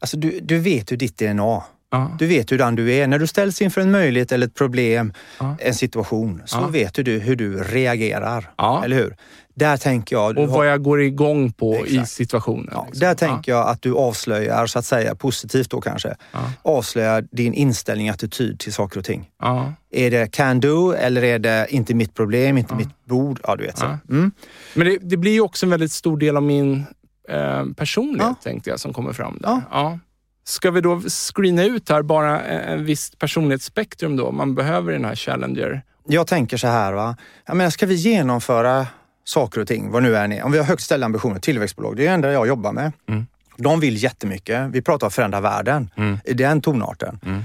alltså 0.00 0.16
du, 0.16 0.40
du 0.42 0.58
vet 0.58 0.92
ju 0.92 0.96
ditt 0.96 1.18
DNA. 1.18 1.62
Ja. 1.90 2.16
Du 2.18 2.26
vet 2.26 2.52
hur 2.52 2.58
den 2.58 2.74
du 2.74 2.92
är. 2.92 3.06
När 3.06 3.18
du 3.18 3.26
ställs 3.26 3.62
inför 3.62 3.80
en 3.80 3.90
möjlighet 3.90 4.32
eller 4.32 4.46
ett 4.46 4.54
problem, 4.54 5.12
Ja. 5.40 5.56
en 5.60 5.74
situation, 5.74 6.42
så 6.46 6.58
Ja. 6.58 6.66
vet 6.68 6.94
du 6.94 7.18
hur 7.18 7.36
du 7.36 7.62
reagerar. 7.62 8.50
Eller 8.84 8.96
hur? 8.96 9.16
Där 9.54 9.76
tänker 9.76 10.16
jag... 10.16 10.38
Och 10.38 10.48
vad 10.48 10.68
jag 10.68 10.82
går 10.82 11.02
igång 11.02 11.52
på 11.52 11.74
i 11.74 11.80
Exakt. 11.80 12.10
situationen. 12.10 12.68
Ja, 12.72 12.84
liksom. 12.86 13.00
där 13.00 13.14
tänker 13.14 13.52
jag 13.52 13.68
att 13.68 13.82
du 13.82 13.94
avslöjar, 13.94 14.66
så 14.66 14.78
att 14.78 14.84
säga, 14.84 15.14
positivt 15.14 15.70
då 15.70 15.80
kanske, 15.80 16.14
Ja. 16.32 16.38
avslöjar 16.62 17.24
din 17.30 17.54
inställning, 17.54 18.08
attityd 18.08 18.58
till 18.58 18.72
saker 18.72 18.98
och 18.98 19.04
ting. 19.04 19.28
Ja. 19.40 19.72
Är 19.90 20.10
det 20.10 20.32
can 20.32 20.60
do 20.60 20.92
eller 20.92 21.24
är 21.24 21.38
det 21.38 21.66
inte 21.70 21.94
mitt 21.94 22.14
problem, 22.14 22.58
inte 22.58 22.74
mitt 22.74 23.04
bord? 23.04 23.40
Ja, 23.42 23.56
du 23.56 23.64
vet 23.64 23.78
så. 23.78 23.84
Mm. 24.10 24.32
Men 24.74 24.86
det, 24.86 24.98
det 25.02 25.16
blir 25.16 25.32
ju 25.32 25.40
också 25.40 25.66
en 25.66 25.70
väldigt 25.70 25.92
stor 25.92 26.16
del 26.16 26.36
av 26.36 26.42
min 26.42 26.84
eh, 27.28 27.64
personlighet, 27.76 28.36
tänkte 28.42 28.70
jag, 28.70 28.80
som 28.80 28.92
kommer 28.92 29.12
fram 29.12 29.38
där. 29.40 29.60
Ja. 29.70 29.98
Ska 30.44 30.70
vi 30.70 30.80
då 30.80 31.00
screena 31.00 31.64
ut 31.64 31.88
här 31.88 32.02
bara 32.02 32.40
en, 32.40 32.78
en 32.78 32.84
visst 32.84 33.18
personlighetsspektrum 33.18 34.16
då? 34.16 34.32
Man 34.32 34.54
behöver 34.54 34.92
den 34.92 35.04
här 35.04 35.14
Challenger. 35.14 35.82
Jag 36.08 36.26
tänker 36.26 36.56
så 36.56 36.66
här, 36.66 36.92
va? 36.92 37.16
Jag 37.46 37.56
menar, 37.56 37.70
ska 37.70 37.86
vi 37.86 37.94
genomföra 37.94 38.86
saker 39.24 39.60
och 39.60 39.68
ting, 39.68 39.90
vad 39.90 40.02
nu 40.02 40.16
är 40.16 40.28
ni, 40.28 40.42
om 40.42 40.52
vi 40.52 40.58
har 40.58 40.64
högt 40.64 40.82
ställda 40.82 41.04
ambitioner, 41.06 41.40
tillväxtbolag, 41.40 41.96
det 41.96 42.02
är 42.02 42.06
det 42.06 42.14
enda 42.14 42.32
jag 42.32 42.46
jobbar 42.46 42.72
med. 42.72 42.92
Mm. 43.08 43.26
De 43.56 43.80
vill 43.80 44.02
jättemycket. 44.02 44.68
Vi 44.70 44.82
pratar 44.82 45.06
om 45.06 45.10
förändra 45.10 45.40
världen 45.40 45.90
Mm. 45.96 46.18
i 46.24 46.32
den 46.32 46.60
tonarten. 46.62 47.20
Mm. 47.26 47.44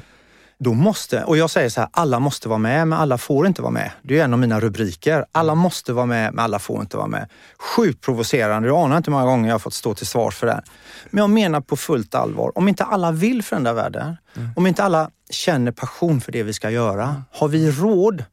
Då 0.60 0.74
måste, 0.74 1.24
och 1.24 1.38
jag 1.38 1.50
säger 1.50 1.70
så 1.70 1.82
här, 1.82 1.90
alla 1.94 2.20
måste 2.20 2.50
vara 2.50 2.60
med, 2.60 2.88
men 2.88 3.00
alla 3.00 3.18
får 3.18 3.48
inte 3.48 3.62
vara 3.62 3.72
med. 3.72 3.92
Det 4.02 4.20
är 4.20 4.24
en 4.24 4.34
av 4.34 4.40
mina 4.40 4.60
rubriker. 4.60 5.26
Alla 5.32 5.56
måste 5.56 5.94
vara 5.94 6.06
med, 6.06 6.34
men 6.34 6.46
alla 6.46 6.60
får 6.60 6.82
inte 6.82 6.98
vara 6.98 7.08
med. 7.08 7.30
Sjukt 7.76 8.02
provocerande. 8.02 8.70
Du 8.70 8.76
anar 8.76 8.98
inte 8.98 9.12
hur 9.12 9.14
många 9.18 9.26
gånger 9.26 9.48
jag 9.50 9.54
har 9.54 9.60
fått 9.60 9.74
stå 9.74 9.94
till 9.94 10.08
svars 10.08 10.36
för 10.36 10.48
det. 10.48 10.62
Men 11.10 11.22
jag 11.22 11.30
menar 11.30 11.62
på 11.62 11.76
fullt 11.78 12.16
allvar, 12.16 12.52
om 12.58 12.68
inte 12.68 12.84
alla 12.84 13.12
vill 13.12 13.44
förändra 13.44 13.74
världen, 13.74 14.18
om 14.56 14.68
inte 14.68 14.84
alla 14.84 15.10
känner 15.30 15.72
passion 15.72 16.22
för 16.22 16.32
det 16.32 16.44
vi 16.44 16.54
ska 16.54 16.70
göra, 16.70 17.24
har 17.32 17.48
vi 17.48 17.72
råd 17.72 18.24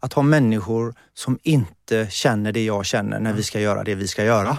Att 0.00 0.12
ha 0.12 0.22
människor 0.22 0.94
som 1.14 1.38
inte 1.42 2.06
känner 2.10 2.52
det 2.52 2.64
jag 2.64 2.86
känner 2.86 3.20
när 3.20 3.32
vi 3.32 3.42
ska 3.42 3.60
göra 3.60 3.84
det 3.84 3.94
vi 3.94 4.08
ska 4.08 4.24
göra? 4.24 4.56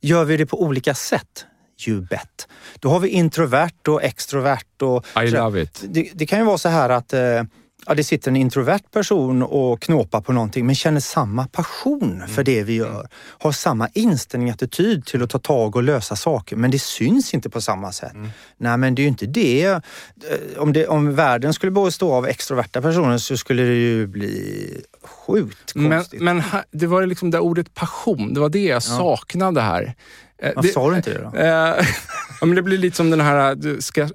Gör 0.00 0.24
vi 0.24 0.36
det 0.36 0.46
på 0.46 0.62
olika 0.62 0.94
sätt? 0.94 1.46
You 1.86 2.00
bet. 2.00 2.48
Då 2.74 2.88
har 2.88 3.00
vi 3.00 3.08
introvert 3.08 3.88
och 3.88 4.02
extrovert. 4.02 4.82
Och 4.82 5.06
I 5.22 5.30
love 5.30 5.62
it. 5.62 5.84
det, 5.88 6.10
det 6.14 6.26
kan 6.26 6.38
ju 6.38 6.44
vara 6.44 6.58
så 6.58 6.68
här 6.68 6.90
att 6.90 7.12
eh, 7.12 7.42
ja, 7.88 7.94
det 7.94 8.04
sitter 8.04 8.30
en 8.30 8.36
introvert 8.36 8.80
person 8.92 9.42
och 9.42 9.82
knåpar 9.82 10.20
på 10.20 10.32
någonting 10.32 10.66
men 10.66 10.74
känner 10.74 11.00
samma 11.00 11.46
passion 11.46 12.22
för 12.28 12.44
det 12.44 12.62
vi 12.62 12.74
gör. 12.74 13.08
Har 13.38 13.52
samma 13.52 13.88
inställning, 13.94 14.50
attityd 14.50 15.06
till 15.06 15.22
att 15.22 15.30
ta 15.30 15.38
tag 15.38 15.76
och 15.76 15.82
lösa 15.82 16.16
saker 16.16 16.56
men 16.56 16.70
det 16.70 16.78
syns 16.78 17.34
inte 17.34 17.50
på 17.50 17.60
samma 17.60 17.92
sätt. 17.92 18.12
Nej 18.56 18.76
men 18.76 18.94
det 18.94 19.02
är 19.02 19.04
ju 19.04 19.08
inte 19.08 19.26
det. 19.26 19.64
Eh, 19.66 19.80
Om, 20.58 20.72
det. 20.72 20.86
om 20.86 21.14
världen 21.14 21.52
skulle 21.54 21.72
bestå 21.72 22.12
av 22.12 22.26
extroverta 22.26 22.82
personer 22.82 23.18
så 23.18 23.36
skulle 23.36 23.62
det 23.62 23.74
ju 23.74 24.06
bli 24.06 24.80
sjukt 25.04 25.74
Men, 25.74 25.90
konstigt. 25.90 26.20
men 26.20 26.40
här, 26.40 26.64
det 26.70 26.86
var 26.86 27.06
liksom 27.06 27.30
det 27.30 27.40
ordet 27.40 27.74
passion, 27.74 28.34
det 28.34 28.40
var 28.40 28.48
det 28.48 28.64
jag 28.64 28.82
saknade 28.82 29.60
här. 29.60 29.94
Eh, 30.42 30.52
Varför 30.56 30.68
det- 30.68 30.72
sa 30.74 30.90
du 30.90 30.96
inte 30.96 31.10
det 31.14 31.30
då? 31.32 31.38
Eh, 31.38 31.46
ja, 32.40 32.46
men 32.46 32.54
det 32.54 32.62
blir 32.62 32.78
lite 32.78 32.96
som 32.96 33.10
den 33.10 33.20
här 33.20 33.50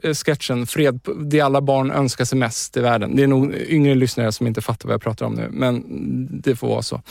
eh, 0.03 0.13
sketchen, 0.13 0.67
Fred, 0.67 0.99
det 1.25 1.41
alla 1.41 1.61
barn 1.61 1.91
önskar 1.91 2.25
sig 2.25 2.37
mest 2.37 2.77
i 2.77 2.79
världen. 2.79 3.15
Det 3.15 3.23
är 3.23 3.27
nog 3.27 3.55
yngre 3.55 3.95
lyssnare 3.95 4.31
som 4.31 4.47
inte 4.47 4.61
fattar 4.61 4.87
vad 4.87 4.93
jag 4.93 5.01
pratar 5.01 5.25
om 5.25 5.33
nu, 5.33 5.47
men 5.51 5.83
det 6.41 6.55
får 6.55 6.67
vara 6.67 6.81
så. 6.81 7.01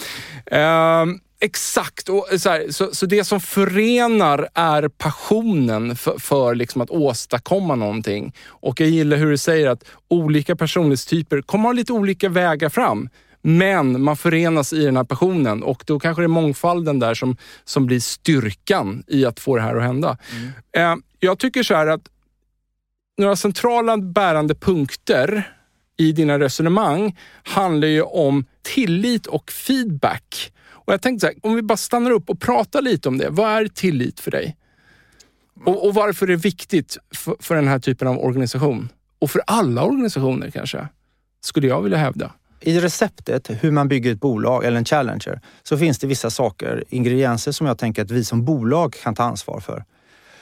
Eh, 0.46 1.04
exakt, 1.40 2.08
och 2.08 2.26
så, 2.38 2.48
här, 2.50 2.66
så, 2.70 2.94
så 2.94 3.06
det 3.06 3.24
som 3.24 3.40
förenar 3.40 4.48
är 4.54 4.88
passionen 4.88 5.96
för, 5.96 6.18
för 6.18 6.54
liksom 6.54 6.80
att 6.82 6.90
åstadkomma 6.90 7.74
någonting. 7.74 8.32
Och 8.48 8.80
jag 8.80 8.88
gillar 8.88 9.16
hur 9.16 9.30
du 9.30 9.38
säger 9.38 9.68
att 9.68 9.84
olika 10.10 10.56
personlighetstyper 10.56 11.42
kommer 11.42 11.64
ha 11.68 11.72
lite 11.72 11.92
olika 11.92 12.28
vägar 12.28 12.68
fram. 12.68 13.08
Men 13.42 14.02
man 14.02 14.16
förenas 14.16 14.72
i 14.72 14.84
den 14.84 14.96
här 14.96 15.04
passionen 15.04 15.62
och 15.62 15.82
då 15.86 16.00
kanske 16.00 16.22
det 16.22 16.26
är 16.26 16.28
mångfalden 16.28 16.98
där 16.98 17.14
som, 17.14 17.36
som 17.64 17.86
blir 17.86 18.00
styrkan 18.00 19.04
i 19.06 19.24
att 19.24 19.40
få 19.40 19.56
det 19.56 19.62
här 19.62 19.76
att 19.76 19.82
hända. 19.82 20.18
Eh, 20.76 20.94
jag 21.20 21.38
tycker 21.38 21.62
så 21.62 21.74
här 21.74 21.86
att 21.86 22.08
några 23.18 23.36
centrala 23.36 23.96
bärande 23.96 24.54
punkter 24.54 25.52
i 25.96 26.12
dina 26.12 26.38
resonemang 26.38 27.18
handlar 27.42 27.88
ju 27.88 28.02
om 28.02 28.44
tillit 28.62 29.26
och 29.26 29.50
feedback. 29.50 30.52
Och 30.70 30.92
jag 30.92 31.02
tänkte 31.02 31.20
så 31.20 31.32
här, 31.32 31.36
om 31.42 31.54
vi 31.54 31.62
bara 31.62 31.76
stannar 31.76 32.10
upp 32.10 32.30
och 32.30 32.40
pratar 32.40 32.82
lite 32.82 33.08
om 33.08 33.18
det. 33.18 33.28
Vad 33.30 33.50
är 33.50 33.68
tillit 33.68 34.20
för 34.20 34.30
dig? 34.30 34.56
Och, 35.64 35.86
och 35.86 35.94
varför 35.94 36.26
är 36.26 36.30
det 36.30 36.36
viktigt 36.36 36.98
för, 37.14 37.36
för 37.40 37.54
den 37.54 37.68
här 37.68 37.78
typen 37.78 38.08
av 38.08 38.18
organisation? 38.18 38.88
Och 39.18 39.30
för 39.30 39.42
alla 39.46 39.84
organisationer 39.84 40.50
kanske, 40.50 40.88
skulle 41.40 41.66
jag 41.66 41.82
vilja 41.82 41.98
hävda. 41.98 42.32
I 42.62 42.80
receptet 42.80 43.50
hur 43.60 43.70
man 43.70 43.88
bygger 43.88 44.12
ett 44.12 44.20
bolag 44.20 44.64
eller 44.64 44.78
en 44.78 44.84
challenger 44.84 45.40
så 45.62 45.78
finns 45.78 45.98
det 45.98 46.06
vissa 46.06 46.30
saker, 46.30 46.84
ingredienser 46.88 47.52
som 47.52 47.66
jag 47.66 47.78
tänker 47.78 48.02
att 48.02 48.10
vi 48.10 48.24
som 48.24 48.44
bolag 48.44 48.96
kan 49.02 49.14
ta 49.14 49.22
ansvar 49.22 49.60
för. 49.60 49.84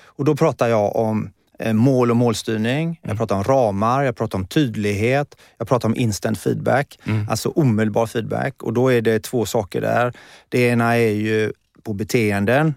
Och 0.04 0.24
då 0.24 0.36
pratar 0.36 0.68
jag 0.68 0.96
om 0.96 1.30
eh, 1.58 1.72
mål 1.72 2.10
och 2.10 2.16
målstyrning, 2.16 3.00
jag 3.02 3.16
pratar 3.16 3.36
om 3.36 3.44
ramar, 3.44 4.02
jag 4.02 4.16
pratar 4.16 4.38
om 4.38 4.46
tydlighet, 4.46 5.36
jag 5.58 5.68
pratar 5.68 5.88
om 5.88 5.96
instant 5.96 6.38
feedback, 6.38 6.98
alltså 7.30 7.48
omedelbar 7.48 8.06
feedback. 8.06 8.62
Och 8.62 8.72
då 8.72 8.92
är 8.92 9.00
det 9.02 9.20
två 9.22 9.46
saker 9.46 9.80
där. 9.80 10.12
Det 10.48 10.60
ena 10.60 10.96
är 10.96 11.12
ju 11.12 11.52
på 11.82 11.92
beteenden 11.92 12.74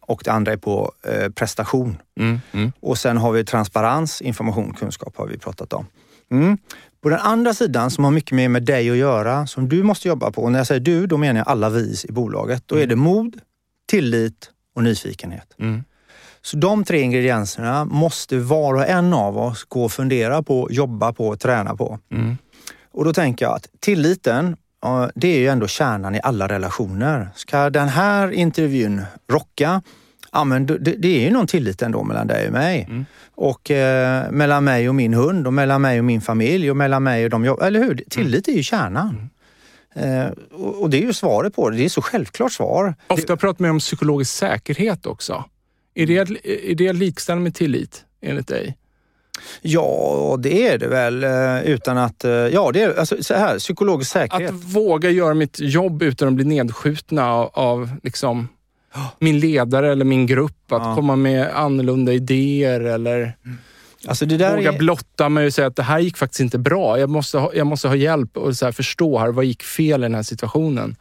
och 0.00 0.22
det 0.24 0.32
andra 0.32 0.52
är 0.52 0.56
på 0.56 0.92
eh, 1.06 1.28
prestation. 1.30 1.96
Och 2.80 2.98
sen 2.98 3.16
har 3.16 3.32
vi 3.32 3.44
transparens, 3.44 4.22
information, 4.22 4.72
kunskap 4.74 5.16
har 5.16 5.26
vi 5.26 5.38
pratat 5.38 5.72
om. 5.72 5.86
Mm. 7.04 7.18
På 7.18 7.22
den 7.22 7.32
andra 7.32 7.54
sidan 7.54 7.90
som 7.90 8.04
har 8.04 8.10
mycket 8.10 8.32
mer 8.32 8.48
med 8.48 8.62
dig 8.62 8.90
att 8.90 8.96
göra, 8.96 9.46
som 9.46 9.68
du 9.68 9.82
måste 9.82 10.08
jobba 10.08 10.30
på. 10.30 10.42
Och 10.42 10.52
när 10.52 10.58
jag 10.58 10.66
säger 10.66 10.80
du, 10.80 11.06
då 11.06 11.16
menar 11.16 11.40
jag 11.40 11.48
alla 11.48 11.68
vi 11.68 11.94
i 12.08 12.12
bolaget. 12.12 12.62
Då 12.66 12.76
är 12.76 12.86
det 12.86 12.96
mod, 12.96 13.36
tillit 13.86 14.50
och 14.74 14.82
nyfikenhet. 14.82 15.54
Så 16.42 16.56
de 16.56 16.84
tre 16.84 17.00
ingredienserna 17.00 17.84
måste 17.84 18.38
var 18.38 18.74
och 18.74 18.86
en 18.86 19.12
av 19.12 19.38
oss 19.38 19.64
gå 19.64 19.84
och 19.84 19.92
fundera 19.92 20.42
på, 20.42 20.68
jobba 20.70 21.12
på, 21.12 21.36
träna 21.36 21.76
på. 21.76 21.98
Och 22.92 23.04
då 23.04 23.12
tänker 23.12 23.44
jag 23.44 23.54
att 23.54 23.66
tilliten, 23.80 24.56
det 25.14 25.28
är 25.28 25.38
ju 25.38 25.48
ändå 25.48 25.66
kärnan 25.66 26.14
i 26.14 26.20
alla 26.22 26.48
relationer. 26.48 27.28
Ska 27.34 27.70
den 27.70 27.88
här 27.88 28.30
intervjun 28.30 29.02
rocka, 29.32 29.82
ja 30.34 30.44
men 30.44 30.66
det, 30.66 30.78
det 30.78 31.08
är 31.08 31.20
ju 31.24 31.30
någon 31.30 31.46
tillit 31.46 31.82
ändå 31.82 32.02
mellan 32.04 32.26
dig 32.26 32.46
och 32.46 32.52
mig. 32.52 32.88
Och 33.34 33.70
eh, 33.70 34.30
mellan 34.30 34.64
mig 34.64 34.88
och 34.88 34.94
min 34.94 35.14
hund 35.14 35.46
och 35.46 35.52
mellan 35.52 35.82
mig 35.82 35.98
och 35.98 36.04
min 36.04 36.20
familj 36.20 36.70
och 36.70 36.76
mellan 36.76 37.02
mig 37.02 37.24
och 37.24 37.30
de 37.30 37.44
jag, 37.44 37.66
Eller 37.66 37.80
hur? 37.84 38.02
Tillit 38.10 38.48
är 38.48 38.52
ju 38.52 38.62
kärnan. 38.62 39.30
Eh, 39.94 40.26
och, 40.52 40.82
och 40.82 40.90
det 40.90 40.96
är 41.02 41.06
ju 41.06 41.12
svaret 41.12 41.54
på 41.56 41.70
det. 41.70 41.76
Det 41.76 41.84
är 41.84 41.88
så 41.88 42.02
självklart 42.02 42.52
svar. 42.52 42.94
Ofta 43.06 43.36
pratar 43.36 43.62
man 43.62 43.70
om 43.70 43.78
psykologisk 43.78 44.30
säkerhet 44.34 45.06
också. 45.06 45.44
Är 45.94 46.06
det, 46.06 46.14
är 46.70 46.74
det 46.74 46.92
likställt 46.92 47.40
med 47.40 47.54
tillit, 47.54 48.04
enligt 48.22 48.48
dig? 48.48 48.76
Ja, 49.62 50.36
det 50.38 50.68
är 50.68 50.78
det 50.78 50.88
väl. 50.88 51.24
eh, 51.24 51.60
Utan 51.62 51.98
att... 51.98 52.24
eh, 52.24 52.30
Ja, 52.30 52.70
det 52.72 52.82
är 52.82 52.98
alltså, 52.98 53.22
så 53.22 53.34
här, 53.34 53.58
psykologisk 53.58 54.10
säkerhet. 54.10 54.50
Att 54.50 54.64
våga 54.64 55.10
göra 55.10 55.34
mitt 55.34 55.60
jobb 55.60 56.02
utan 56.02 56.28
att 56.28 56.34
bli 56.34 56.44
nedskjutna 56.44 57.30
av, 57.32 57.50
av 57.52 57.90
liksom, 58.02 58.48
min 59.18 59.38
ledare 59.38 59.92
eller 59.92 60.04
min 60.04 60.26
grupp. 60.26 60.72
Att 60.72 60.82
Ja. 60.82 60.94
komma 60.94 61.16
med 61.16 61.50
annorlunda 61.56 62.12
idéer 62.12 62.80
eller 62.80 63.36
Alltså 64.06 64.26
det 64.26 64.36
där 64.36 64.56
våga 64.56 64.72
är, 64.72 64.78
blotta 64.78 65.28
mig 65.28 65.46
och 65.46 65.54
säga 65.54 65.66
att 65.66 65.76
det 65.76 65.82
här 65.82 65.98
gick 65.98 66.16
faktiskt 66.16 66.40
inte 66.40 66.58
bra. 66.58 66.98
Jag 66.98 67.10
måste 67.10 67.38
ha, 67.38 67.54
jag 67.54 67.66
måste 67.66 67.88
ha 67.88 67.96
hjälp 67.96 68.36
och 68.36 68.56
så 68.56 68.72
förstå 68.72 69.18
här, 69.18 69.28
vad 69.28 69.44
gick 69.44 69.62
fel 69.62 70.00
i 70.00 70.04
den 70.04 70.14
här 70.14 70.22
situationen. 70.22 70.96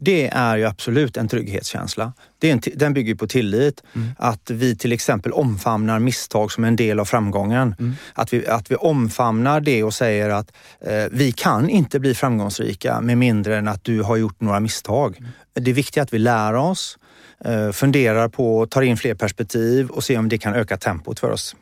Det 0.00 0.28
är 0.28 0.56
ju 0.56 0.64
absolut 0.64 1.16
en 1.16 1.28
trygghetskänsla. 1.28 2.12
Det 2.38 2.48
är 2.48 2.52
en, 2.52 2.60
den 2.74 2.94
bygger 2.94 3.14
på 3.14 3.26
tillit. 3.26 3.82
Att 4.18 4.50
vi 4.50 4.76
till 4.76 4.92
exempel 4.92 5.32
omfamnar 5.32 5.98
misstag 5.98 6.52
som 6.52 6.64
en 6.64 6.76
del 6.76 7.00
av 7.00 7.04
framgången. 7.04 7.74
Att, 8.12 8.32
vi, 8.32 8.46
att 8.46 8.70
vi 8.70 8.74
omfamnar 8.74 9.60
det 9.60 9.84
och 9.84 9.94
säger 9.94 10.30
att 10.30 10.52
eh, 10.80 11.04
vi 11.10 11.32
kan 11.32 11.68
inte 11.68 12.00
bli 12.00 12.14
framgångsrika 12.14 13.00
med 13.00 13.18
mindre 13.18 13.56
än 13.56 13.68
att 13.68 13.84
du 13.84 14.02
har 14.02 14.16
gjort 14.16 14.40
några 14.40 14.60
misstag. 14.60 15.22
Det 15.54 15.70
är 15.70 15.74
viktigt 15.74 16.02
att 16.02 16.12
vi 16.12 16.18
lär 16.18 16.54
oss, 16.54 16.98
eh, 17.44 17.72
funderar 17.72 18.28
på, 18.28 18.66
tar 18.66 18.82
in 18.82 18.96
fler 18.96 19.14
perspektiv 19.14 19.88
och 19.88 20.04
ser 20.04 20.18
om 20.18 20.28
det 20.28 20.38
kan 20.38 20.54
öka 20.54 20.76
tempot 20.76 21.20
för 21.20 21.30
oss. 21.30 21.56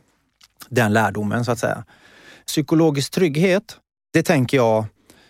Den 0.69 0.93
lärdomen 0.93 1.45
så 1.45 1.53
att 1.53 1.59
säga. 1.59 1.85
Psykologisk 2.47 3.13
trygghet, 3.13 3.77
det 4.13 4.23
tänker 4.23 4.57
jag, 4.57 4.87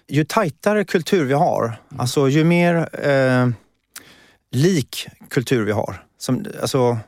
ju 0.08 0.24
tajtare 0.24 0.84
kultur 0.84 1.24
vi 1.24 1.34
har, 1.34 1.76
alltså 1.96 2.28
ju 2.28 2.44
mer 2.44 2.88
eh, 3.08 3.48
lik 4.50 5.06
kultur 5.30 5.64
vi 5.64 5.72
har. 5.72 6.04
Som, 6.18 6.46
alltså, 6.60 6.98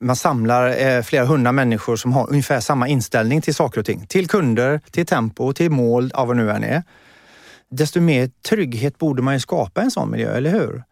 man 0.00 0.16
samlar 0.16 0.86
eh, 0.86 1.02
flera 1.02 1.24
hundra 1.24 1.52
människor 1.52 1.96
som 1.96 2.12
har 2.12 2.30
ungefär 2.30 2.60
samma 2.60 2.88
inställning 2.88 3.40
till 3.40 3.54
saker 3.54 3.80
och 3.80 3.86
ting. 3.86 4.06
Till 4.06 4.28
kunder, 4.28 4.80
till 4.90 5.06
tempo, 5.06 5.52
till 5.52 5.70
mål, 5.70 6.10
av 6.14 6.28
vad 6.28 6.36
nu 6.36 6.50
än 6.50 6.64
är. 6.64 6.82
Desto 7.68 8.00
mer 8.00 8.30
trygghet 8.48 8.98
borde 8.98 9.22
man 9.22 9.34
ju 9.34 9.40
skapa 9.40 9.80
i 9.80 9.84
en 9.84 9.90
sån 9.90 10.10
miljö, 10.10 10.36
eller 10.36 10.50
hur? 10.50 10.82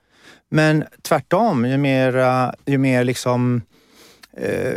Men 0.51 0.85
tvärtom, 1.03 1.65
ju 1.67 1.77
mer, 1.77 2.17
eh, 2.17 2.51
ju 2.67 2.79
mer 2.79 3.05
liksom 3.05 3.63
eh, 4.37 4.77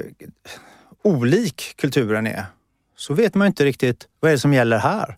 olik 1.04 1.74
kulturen 1.78 2.28
är 2.28 2.46
så 2.98 3.14
vet 3.14 3.36
man 3.36 3.48
inte 3.48 3.66
riktigt 3.66 4.08
vad 4.20 4.32
är 4.32 4.36
det 4.36 4.40
som 4.40 4.54
gäller 4.54 4.78
här. 4.78 5.18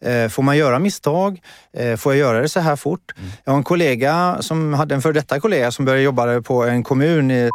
Mm. 0.00 0.30
Får 0.30 0.42
man 0.42 0.56
göra 0.56 0.78
misstag? 0.78 1.42
Eh, 1.72 1.96
får 1.96 2.12
jag 2.12 2.18
göra 2.18 2.40
det 2.40 2.48
så 2.48 2.60
här 2.60 2.76
fort? 2.76 3.12
Mm. 3.16 3.30
Jag 3.44 3.52
har 3.52 3.58
en 3.58 3.64
kollega 3.64 4.36
som 4.40 4.74
hade 4.74 4.94
en 4.94 5.02
före 5.02 5.12
detta 5.12 5.40
kollega 5.40 5.70
som 5.70 5.84
började 5.84 6.02
jobba 6.02 6.42
på 6.42 6.64
en 6.64 6.82
kommun. 6.82 7.30
I, 7.30 7.50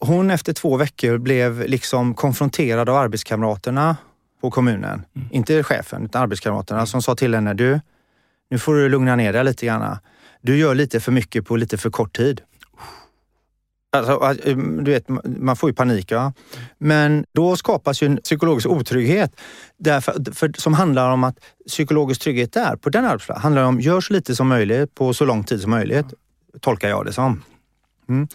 hon 0.00 0.30
efter 0.30 0.52
två 0.52 0.76
veckor 0.76 1.18
blev 1.18 1.68
liksom 1.68 2.14
konfronterad 2.14 2.88
av 2.88 2.96
arbetskamraterna 2.96 3.96
på 4.40 4.50
kommunen. 4.50 5.02
Mm. 5.16 5.28
Inte 5.30 5.62
chefen, 5.62 6.04
utan 6.04 6.22
arbetskamraterna 6.22 6.86
som 6.86 7.02
sa 7.02 7.14
till 7.14 7.34
henne, 7.34 7.54
du, 7.54 7.80
nu 8.50 8.58
får 8.58 8.74
du 8.74 8.88
lugna 8.88 9.16
ner 9.16 9.32
dig 9.32 9.44
lite 9.44 9.66
grann. 9.66 9.98
Du 10.42 10.56
gör 10.56 10.74
lite 10.74 11.00
för 11.00 11.12
mycket 11.12 11.46
på 11.46 11.56
lite 11.56 11.78
för 11.78 11.90
kort 11.90 12.16
tid. 12.16 12.40
Alltså, 13.92 14.12
ah, 14.12 14.34
mm, 14.44 14.84
du 14.84 14.90
vet, 14.90 15.08
man 15.24 15.56
får 15.56 15.70
ju 15.70 15.74
panik. 15.74 16.10
Ja. 16.10 16.32
Men 16.78 17.24
då 17.32 17.56
skapas 17.56 18.02
ju 18.02 18.06
en 18.06 18.16
psykologisk 18.16 18.66
otrygghet 18.66 19.40
därför, 19.78 20.32
för, 20.32 20.52
som 20.58 20.74
handlar 20.74 21.10
om 21.10 21.24
att 21.24 21.38
psykologisk 21.66 22.20
trygghet 22.20 22.52
där, 22.52 22.76
på 22.76 22.90
den 22.90 23.04
arbetsplatsen, 23.04 23.42
handlar 23.42 23.64
om 23.64 23.80
gör 23.80 24.00
så 24.00 24.12
lite 24.12 24.36
som 24.36 24.48
möjligt 24.48 24.94
på 24.94 25.14
så 25.14 25.24
lång 25.24 25.44
tid 25.44 25.60
som 25.60 25.70
möjligt. 25.70 26.06
Tolkar 26.60 26.88
jag 26.88 27.06
det 27.06 27.12
som. 27.12 27.42
Mm. 28.08 28.28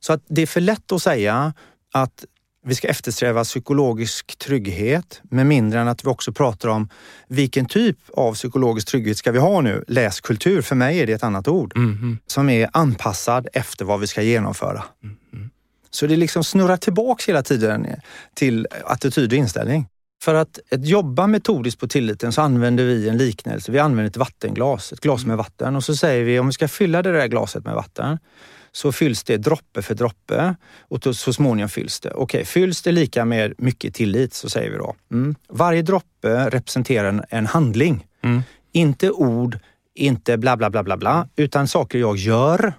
Så 0.00 0.12
att 0.12 0.22
det 0.28 0.42
är 0.42 0.46
för 0.46 0.60
lätt 0.60 0.92
att 0.92 1.02
säga 1.02 1.52
att 1.92 2.24
vi 2.62 2.74
ska 2.74 2.88
eftersträva 2.88 3.44
psykologisk 3.44 4.38
trygghet 4.38 5.20
med 5.22 5.46
mindre 5.46 5.80
än 5.80 5.88
att 5.88 6.04
vi 6.04 6.08
också 6.08 6.32
pratar 6.32 6.68
om 6.68 6.88
vilken 7.28 7.66
typ 7.66 7.98
av 8.14 8.34
psykologisk 8.34 8.88
trygghet 8.88 9.18
ska 9.18 9.32
vi 9.32 9.38
ha 9.38 9.60
nu? 9.60 9.84
Läskultur, 9.88 10.62
för 10.62 10.74
mig 10.74 11.00
är 11.00 11.06
det 11.06 11.12
ett 11.12 11.22
annat 11.22 11.48
ord, 11.48 11.76
mm. 11.76 12.18
som 12.26 12.48
är 12.48 12.68
anpassad 12.72 13.48
efter 13.52 13.84
vad 13.84 14.00
vi 14.00 14.06
ska 14.06 14.22
genomföra. 14.22 14.84
Mm. 15.02 15.50
Så 15.90 16.06
det 16.06 16.16
liksom 16.16 16.44
snurrar 16.44 16.76
tillbaks 16.76 17.28
hela 17.28 17.42
tiden 17.42 17.86
till 18.34 18.66
attityd 18.84 19.32
och 19.32 19.38
inställning. 19.38 19.86
För 20.22 20.34
att, 20.34 20.58
att 20.70 20.86
jobba 20.86 21.26
metodiskt 21.26 21.80
på 21.80 21.88
tilliten 21.88 22.32
så 22.32 22.42
använder 22.42 22.84
vi 22.84 23.08
en 23.08 23.16
liknelse. 23.16 23.72
Vi 23.72 23.78
använder 23.78 24.10
ett 24.10 24.16
vattenglas, 24.16 24.92
ett 24.92 25.00
glas 25.00 25.24
med 25.24 25.36
vatten 25.36 25.76
och 25.76 25.84
så 25.84 25.96
säger 25.96 26.24
vi 26.24 26.38
om 26.38 26.46
vi 26.46 26.52
ska 26.52 26.68
fylla 26.68 27.02
det 27.02 27.12
där 27.12 27.26
glaset 27.26 27.64
med 27.64 27.74
vatten 27.74 28.18
så 28.72 28.92
fylls 28.92 29.24
det 29.24 29.36
droppe 29.36 29.82
för 29.82 29.94
droppe 29.94 30.54
och 30.78 31.16
så 31.16 31.32
småningom 31.32 31.68
fylls 31.68 32.00
det. 32.00 32.10
Okej, 32.10 32.22
okay, 32.22 32.44
fylls 32.44 32.82
det 32.82 32.92
lika 32.92 33.24
med 33.24 33.54
mycket 33.58 33.94
tillit 33.94 34.34
så 34.34 34.50
säger 34.50 34.70
vi 34.70 34.76
då. 34.76 34.94
Mm. 35.12 35.34
Varje 35.48 35.82
droppe 35.82 36.50
representerar 36.50 37.08
en, 37.08 37.22
en 37.28 37.46
handling. 37.46 38.06
Mm. 38.22 38.42
Inte 38.72 39.10
ord, 39.10 39.58
inte 39.94 40.38
bla 40.38 40.56
bla 40.56 40.70
bla 40.70 40.82
bla 40.82 40.96
bla, 40.96 41.28
utan 41.36 41.68
saker 41.68 41.98
jag 41.98 42.16
gör 42.16 42.72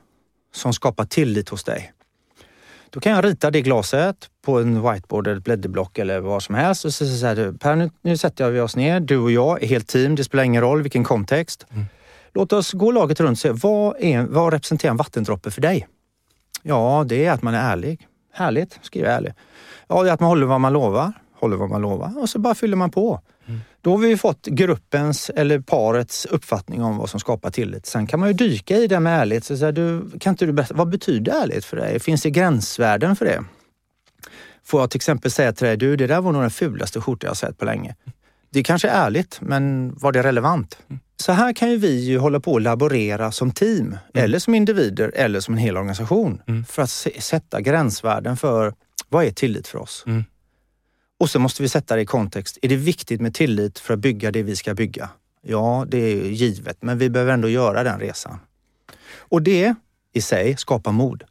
som 0.53 0.73
skapar 0.73 1.05
tillit 1.05 1.49
hos 1.49 1.63
dig. 1.63 1.93
Då 2.89 2.99
kan 2.99 3.11
jag 3.11 3.25
rita 3.25 3.51
det 3.51 3.61
glaset 3.61 4.29
på 4.45 4.59
en 4.59 4.91
whiteboard 4.91 5.27
eller 5.27 5.37
ett 5.37 5.43
blädderblock 5.43 5.97
eller 5.97 6.19
vad 6.19 6.43
som 6.43 6.55
helst 6.55 6.85
och 6.85 6.93
så 6.93 7.05
säger 7.05 7.35
du, 7.35 7.57
Per 7.57 7.75
nu, 7.75 7.89
nu 8.01 8.17
sätter 8.17 8.49
vi 8.49 8.59
oss 8.59 8.75
ner, 8.75 8.99
du 8.99 9.17
och 9.17 9.31
jag 9.31 9.63
är 9.63 9.67
helt 9.67 9.87
team, 9.87 10.15
det 10.15 10.23
spelar 10.23 10.43
ingen 10.43 10.61
roll 10.61 10.81
vilken 10.81 11.03
kontext. 11.03 11.65
Mm. 11.69 11.85
Låt 12.33 12.53
oss 12.53 12.73
gå 12.73 12.91
laget 12.91 13.19
runt 13.19 13.31
och 13.31 13.37
se, 13.37 13.51
vad, 13.51 13.95
är, 13.99 14.23
vad 14.23 14.53
representerar 14.53 14.91
en 14.91 14.97
vattendroppe 14.97 15.51
för 15.51 15.61
dig? 15.61 15.87
Ja, 16.63 17.05
det 17.07 17.25
är 17.25 17.31
att 17.31 17.41
man 17.41 17.53
är 17.53 17.71
ärlig. 17.71 18.07
Härligt, 18.33 18.79
skriv 18.81 19.05
ärlig. 19.05 19.33
Ja, 19.87 20.03
det 20.03 20.09
är 20.09 20.13
att 20.13 20.19
man 20.19 20.29
håller 20.29 20.45
vad 20.45 20.61
man 20.61 20.73
lovar. 20.73 21.13
Håller 21.39 21.57
vad 21.57 21.69
man 21.69 21.81
lovar 21.81 22.19
och 22.21 22.29
så 22.29 22.39
bara 22.39 22.55
fyller 22.55 22.77
man 22.77 22.91
på. 22.91 23.21
Mm. 23.45 23.59
Då 23.81 23.91
har 23.91 23.97
vi 23.97 24.17
fått 24.17 24.45
gruppens 24.45 25.29
eller 25.29 25.59
parets 25.59 26.25
uppfattning 26.25 26.83
om 26.83 26.97
vad 26.97 27.09
som 27.09 27.19
skapar 27.19 27.51
tillit. 27.51 27.85
Sen 27.85 28.07
kan 28.07 28.19
man 28.19 28.29
ju 28.29 28.33
dyka 28.33 28.77
i 28.77 28.87
det 28.87 28.99
med 28.99 29.21
ärlighet. 29.21 29.43
Så 29.43 29.57
säger 29.57 29.71
du, 29.71 30.19
kan 30.19 30.33
inte 30.33 30.45
du 30.45 30.51
berätta, 30.51 30.73
vad 30.73 30.89
betyder 30.89 31.43
ärlighet 31.43 31.65
för 31.65 31.77
dig? 31.77 31.99
Finns 31.99 32.21
det 32.21 32.29
gränsvärden 32.29 33.15
för 33.15 33.25
det? 33.25 33.43
Får 34.63 34.81
jag 34.81 34.89
till 34.89 34.97
exempel 34.97 35.31
säga 35.31 35.53
till 35.53 35.67
dig, 35.67 35.77
du 35.77 35.95
det 35.95 36.07
där 36.07 36.21
var 36.21 36.31
nog 36.31 36.41
den 36.41 36.51
fulaste 36.51 37.01
skjorta 37.01 37.27
jag 37.27 37.37
sett 37.37 37.57
på 37.57 37.65
länge. 37.65 37.95
Det 38.53 38.63
kanske 38.63 38.87
är 38.87 39.05
ärligt, 39.05 39.37
men 39.41 39.93
var 39.95 40.11
det 40.11 40.23
relevant? 40.23 40.77
Mm. 40.89 40.99
Så 41.17 41.31
här 41.31 41.53
kan 41.53 41.71
ju 41.71 41.77
vi 41.77 42.05
ju 42.05 42.17
hålla 42.17 42.39
på 42.39 42.51
och 42.51 42.61
laborera 42.61 43.31
som 43.31 43.51
team, 43.51 43.87
mm. 43.87 43.97
eller 44.13 44.39
som 44.39 44.55
individer, 44.55 45.11
eller 45.15 45.39
som 45.39 45.53
en 45.53 45.57
hel 45.57 45.77
organisation. 45.77 46.41
Mm. 46.47 46.65
För 46.65 46.81
att 46.81 46.89
sätta 47.19 47.61
gränsvärden 47.61 48.37
för 48.37 48.73
vad 49.09 49.25
är 49.25 49.31
tillit 49.31 49.67
för 49.67 49.79
oss? 49.79 50.03
Mm. 50.07 50.23
Och 51.19 51.29
så 51.29 51.39
måste 51.39 51.61
vi 51.61 51.69
sätta 51.69 51.95
det 51.95 52.01
i 52.01 52.05
kontext. 52.05 52.57
Är 52.61 52.69
det 52.69 52.75
viktigt 52.75 53.21
med 53.21 53.33
tillit 53.33 53.79
för 53.79 53.93
att 53.93 53.99
bygga 53.99 54.31
det 54.31 54.43
vi 54.43 54.55
ska 54.55 54.73
bygga? 54.73 55.09
Ja, 55.41 55.85
det 55.87 55.97
är 55.97 56.29
givet, 56.29 56.77
men 56.81 56.97
vi 56.97 57.09
behöver 57.09 57.33
ändå 57.33 57.49
göra 57.49 57.83
den 57.83 57.99
resan. 57.99 58.39
Och 59.17 59.41
det 59.41 59.75
i 60.13 60.21
sig 60.21 60.57
skapar 60.57 60.91
mod. 60.91 61.23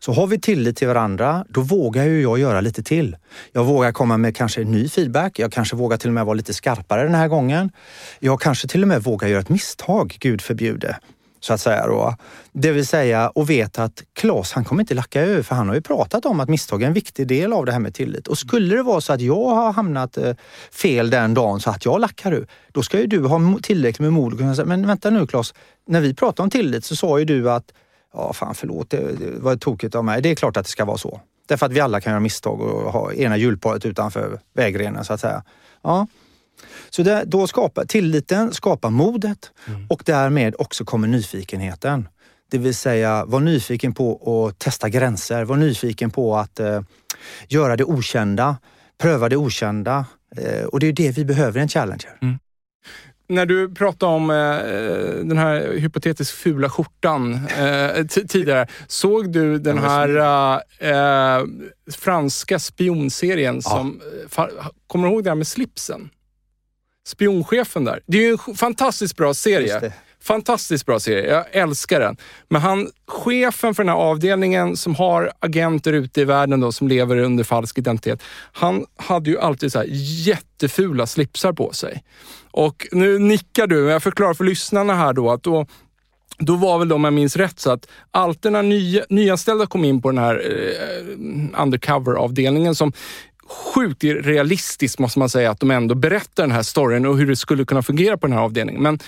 Så 0.00 0.12
har 0.12 0.26
vi 0.26 0.40
tillit 0.40 0.76
till 0.76 0.88
varandra, 0.88 1.44
då 1.48 1.60
vågar 1.60 2.04
ju 2.04 2.22
jag 2.22 2.38
göra 2.38 2.60
lite 2.60 2.82
till. 2.82 3.16
Jag 3.52 3.64
vågar 3.64 3.92
komma 3.92 4.16
med 4.16 4.36
kanske 4.36 4.64
ny 4.64 4.88
feedback. 4.88 5.38
Jag 5.38 5.52
kanske 5.52 5.76
vågar 5.76 5.96
till 5.96 6.08
och 6.08 6.14
med 6.14 6.24
vara 6.24 6.34
lite 6.34 6.54
skarpare 6.54 7.02
den 7.02 7.14
här 7.14 7.28
gången. 7.28 7.70
Jag 8.18 8.40
kanske 8.40 8.68
till 8.68 8.82
och 8.82 8.88
med 8.88 9.02
vågar 9.02 9.28
göra 9.28 9.40
ett 9.40 9.48
misstag, 9.48 10.16
gud 10.20 10.40
förbjude 10.40 10.96
så 11.40 11.52
att 11.52 11.60
säga. 11.60 11.86
Då. 11.86 12.16
Det 12.52 12.72
vill 12.72 12.86
säga 12.86 13.28
och 13.28 13.50
vet 13.50 13.78
att 13.78 14.02
Claes, 14.12 14.52
han 14.52 14.64
kommer 14.64 14.82
inte 14.82 14.94
lacka 14.94 15.20
över 15.20 15.42
för 15.42 15.54
han 15.54 15.68
har 15.68 15.74
ju 15.74 15.80
pratat 15.80 16.26
om 16.26 16.40
att 16.40 16.48
misstag 16.48 16.82
är 16.82 16.86
en 16.86 16.92
viktig 16.92 17.26
del 17.26 17.52
av 17.52 17.66
det 17.66 17.72
här 17.72 17.78
med 17.78 17.94
tillit. 17.94 18.28
Och 18.28 18.38
skulle 18.38 18.76
det 18.76 18.82
vara 18.82 19.00
så 19.00 19.12
att 19.12 19.20
jag 19.20 19.48
har 19.48 19.72
hamnat 19.72 20.16
eh, 20.16 20.34
fel 20.72 21.10
den 21.10 21.34
dagen 21.34 21.60
så 21.60 21.70
att 21.70 21.84
jag 21.84 22.00
lackar 22.00 22.32
ur, 22.32 22.46
då 22.72 22.82
ska 22.82 22.98
ju 23.00 23.06
du 23.06 23.26
ha 23.26 23.58
tillräckligt 23.62 24.00
med 24.00 24.12
mod 24.12 24.32
och 24.32 24.38
kunna 24.38 24.54
säga, 24.54 24.66
men 24.66 24.86
vänta 24.86 25.10
nu 25.10 25.26
Claes, 25.26 25.54
när 25.86 26.00
vi 26.00 26.14
pratade 26.14 26.42
om 26.42 26.50
tillit 26.50 26.84
så 26.84 26.96
sa 26.96 27.18
ju 27.18 27.24
du 27.24 27.50
att 27.50 27.72
Ja, 28.14 28.32
fan 28.32 28.54
förlåt, 28.54 28.90
det, 28.90 29.12
det 29.12 29.38
var 29.38 29.56
tokigt 29.56 29.94
av 29.94 30.04
mig. 30.04 30.22
Det 30.22 30.28
är 30.28 30.34
klart 30.34 30.56
att 30.56 30.64
det 30.64 30.70
ska 30.70 30.84
vara 30.84 30.98
så. 30.98 31.20
Därför 31.48 31.66
att 31.66 31.72
vi 31.72 31.80
alla 31.80 32.00
kan 32.00 32.10
göra 32.10 32.20
misstag 32.20 32.60
och 32.60 32.92
ha 32.92 33.12
ena 33.12 33.36
hjulparet 33.36 33.86
utanför 33.86 34.40
vägrenen 34.54 35.04
så 35.04 35.12
att 35.12 35.20
säga. 35.20 35.44
Ja. 35.82 36.06
Så 36.90 37.02
det, 37.02 37.24
då 37.26 37.46
skapar 37.46 37.84
tilliten 37.84 38.52
skapar 38.52 38.90
modet 38.90 39.50
mm. 39.66 39.86
och 39.86 40.02
därmed 40.06 40.54
också 40.58 40.84
kommer 40.84 41.08
nyfikenheten. 41.08 42.08
Det 42.50 42.58
vill 42.58 42.74
säga 42.74 43.24
var 43.24 43.40
nyfiken 43.40 43.94
på 43.94 44.48
att 44.48 44.58
testa 44.58 44.88
gränser, 44.88 45.44
var 45.44 45.56
nyfiken 45.56 46.10
på 46.10 46.36
att 46.36 46.60
eh, 46.60 46.80
göra 47.48 47.76
det 47.76 47.84
okända, 47.84 48.56
pröva 48.98 49.28
det 49.28 49.36
okända. 49.36 50.04
Eh, 50.36 50.64
och 50.64 50.80
det 50.80 50.86
är 50.86 50.92
det 50.92 51.10
vi 51.10 51.24
behöver 51.24 51.58
i 51.58 51.62
en 51.62 51.68
challenger. 51.68 52.18
Mm 52.22 52.38
när 53.30 53.46
du 53.46 53.74
pratade 53.74 54.12
om 54.12 54.30
eh, 54.30 54.36
den 55.24 55.38
här 55.38 55.72
hypotetiskt 55.72 56.34
fula 56.36 56.70
skjortan 56.70 57.34
eh, 57.58 58.06
tidigare. 58.06 58.66
Såg 58.86 59.32
du 59.32 59.58
den 59.58 59.78
här 59.78 60.62
eh, 60.78 61.44
franska 61.92 62.58
spionserien 62.58 63.54
ja. 63.54 63.70
som... 63.70 64.00
Eh, 64.36 64.46
kommer 64.86 65.08
du 65.08 65.14
ihåg 65.14 65.24
det 65.24 65.30
här 65.30 65.34
med 65.34 65.46
slipsen? 65.46 66.10
Spionchefen 67.06 67.84
där. 67.84 68.00
Det 68.06 68.18
är 68.18 68.22
ju 68.22 68.38
en 68.48 68.54
fantastiskt 68.54 69.16
bra 69.16 69.34
serie. 69.34 69.92
Fantastiskt 70.22 70.86
bra 70.86 71.00
serie. 71.00 71.30
Jag 71.30 71.44
älskar 71.52 72.00
den. 72.00 72.16
Men 72.48 72.60
han, 72.60 72.90
chefen 73.06 73.74
för 73.74 73.84
den 73.84 73.88
här 73.88 73.96
avdelningen 73.96 74.76
som 74.76 74.94
har 74.94 75.32
agenter 75.38 75.92
ute 75.92 76.20
i 76.20 76.24
världen 76.24 76.60
då, 76.60 76.72
som 76.72 76.88
lever 76.88 77.16
under 77.16 77.44
falsk 77.44 77.78
identitet. 77.78 78.22
Han 78.52 78.86
hade 78.96 79.30
ju 79.30 79.38
alltid 79.38 79.72
så 79.72 79.78
här 79.78 79.86
jättefula 80.26 81.06
slipsar 81.06 81.52
på 81.52 81.72
sig. 81.72 82.04
Och 82.50 82.86
nu 82.92 83.18
nickar 83.18 83.66
du, 83.66 83.82
men 83.82 83.92
jag 83.92 84.02
förklarar 84.02 84.34
för 84.34 84.44
lyssnarna 84.44 84.94
här 84.94 85.12
då 85.12 85.30
att 85.30 85.42
då 85.42 85.66
då 86.42 86.56
var 86.56 86.78
väl 86.78 86.88
de, 86.88 86.94
om 86.94 87.04
jag 87.04 87.12
minns 87.12 87.36
rätt, 87.36 87.60
så 87.60 87.70
att 87.70 87.86
alltid 88.10 88.52
när 88.52 88.62
nya, 88.62 89.04
nyanställda 89.08 89.66
kom 89.66 89.84
in 89.84 90.02
på 90.02 90.10
den 90.10 90.18
här 90.18 90.34
eh, 90.34 91.62
undercover-avdelningen 91.62 92.74
som 92.74 92.92
sjukt 93.74 94.04
realistiskt 94.04 94.98
måste 94.98 95.18
man 95.18 95.28
säga 95.28 95.50
att 95.50 95.60
de 95.60 95.70
ändå 95.70 95.94
berättar 95.94 96.42
den 96.42 96.52
här 96.52 96.62
storyn 96.62 97.06
och 97.06 97.18
hur 97.18 97.26
det 97.26 97.36
skulle 97.36 97.64
kunna 97.64 97.82
fungera 97.82 98.16
på 98.16 98.26
den 98.26 98.36
här 98.36 98.42
avdelningen. 98.42 98.82
Men 98.82 98.98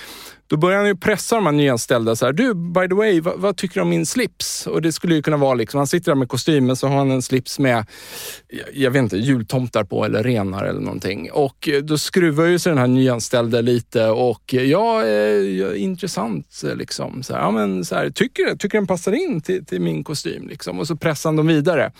då 0.52 0.58
börjar 0.58 0.78
han 0.78 0.86
ju 0.86 0.96
pressa 0.96 1.36
de 1.36 1.46
här 1.46 1.52
nyanställda. 1.52 2.16
Så 2.16 2.26
här, 2.26 2.32
du, 2.32 2.54
by 2.54 2.88
the 2.88 2.94
way, 2.94 3.20
vad, 3.20 3.40
vad, 3.40 3.56
tycker 3.56 3.74
du 3.74 3.80
om 3.80 3.88
min 3.88 4.06
slips? 4.06 4.66
Och 4.66 4.82
det 4.82 4.92
skulle 4.92 5.14
ju 5.14 5.22
kunna 5.22 5.36
vara 5.36 5.54
liksom, 5.54 5.78
han 5.78 5.86
sitter 5.86 6.10
där 6.10 6.16
med 6.16 6.28
kostymen 6.28 6.76
så 6.76 6.88
har 6.88 6.96
han 6.96 7.10
en 7.10 7.22
slips 7.22 7.58
med, 7.58 7.86
jag 8.72 8.90
vet 8.90 9.02
inte, 9.02 9.16
jultomtar 9.16 9.84
på 9.84 10.04
eller 10.04 10.22
renar 10.22 10.64
eller 10.64 10.80
någonting. 10.80 11.32
Och 11.32 11.68
eh, 11.68 11.82
då 11.82 11.98
skruvar 11.98 12.44
ju 12.44 12.58
sig 12.58 12.70
den 12.70 12.78
här 12.78 12.86
nyanställda 12.86 13.60
lite 13.60 14.06
och 14.06 14.54
eh, 14.54 14.62
ja, 14.62 15.06
eh, 15.06 15.82
intressant 15.82 16.62
eh, 16.64 16.76
liksom. 16.76 17.22
Så 17.22 17.34
här, 17.34 17.40
ja, 17.40 17.50
men, 17.50 17.84
så 17.84 17.94
här, 17.94 18.10
tycker, 18.10 18.56
tycker 18.56 18.78
den 18.78 18.86
passar 18.86 19.12
in 19.12 19.40
till, 19.40 19.66
till 19.66 19.80
min 19.80 20.04
kostym 20.04 20.48
liksom. 20.48 20.78
Och 20.78 20.86
så 20.86 20.96
pressar 20.96 21.30
han 21.30 21.36
dem 21.36 21.46
vidare. 21.46 21.92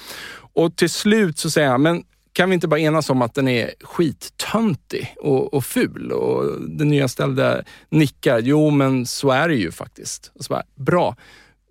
Och 0.55 0.77
till 0.77 0.91
slut 0.91 1.39
så 1.39 1.51
säger 1.51 1.69
han, 1.69 1.83
men 1.83 2.03
kan 2.33 2.51
vi 2.51 2.55
inte 2.55 2.69
bara 2.69 2.81
enas 2.81 3.11
om 3.11 3.23
att 3.23 3.35
den 3.35 3.49
är 3.49 3.71
skittöntig 3.81 5.15
och, 5.19 5.55
och 5.55 5.65
ful? 5.65 6.13
Och 6.13 6.61
den 6.61 6.89
nyanställda 6.89 7.63
nickar. 7.89 8.39
Jo, 8.39 8.71
men 8.71 9.07
så 9.07 9.31
är 9.31 9.49
det 9.49 9.55
ju 9.55 9.71
faktiskt. 9.71 10.33
Och 10.35 10.45
så 10.45 10.53
bara, 10.53 10.63
Bra. 10.75 11.17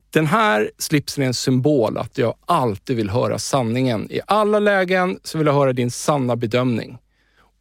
Den 0.10 0.28
här 0.28 0.72
slipsen 0.78 1.24
är 1.24 1.28
en 1.28 1.34
symbol 1.34 1.98
att 1.98 2.18
jag 2.18 2.36
alltid 2.46 2.96
vill 2.96 3.10
höra 3.10 3.40
sanningen. 3.40 4.12
I 4.12 4.20
alla 4.28 4.60
lägen 4.60 5.20
så 5.24 5.38
vill 5.38 5.48
jag 5.48 5.54
höra 5.54 5.74
din 5.74 5.92
sanna 5.92 6.36
bedömning. 6.36 6.98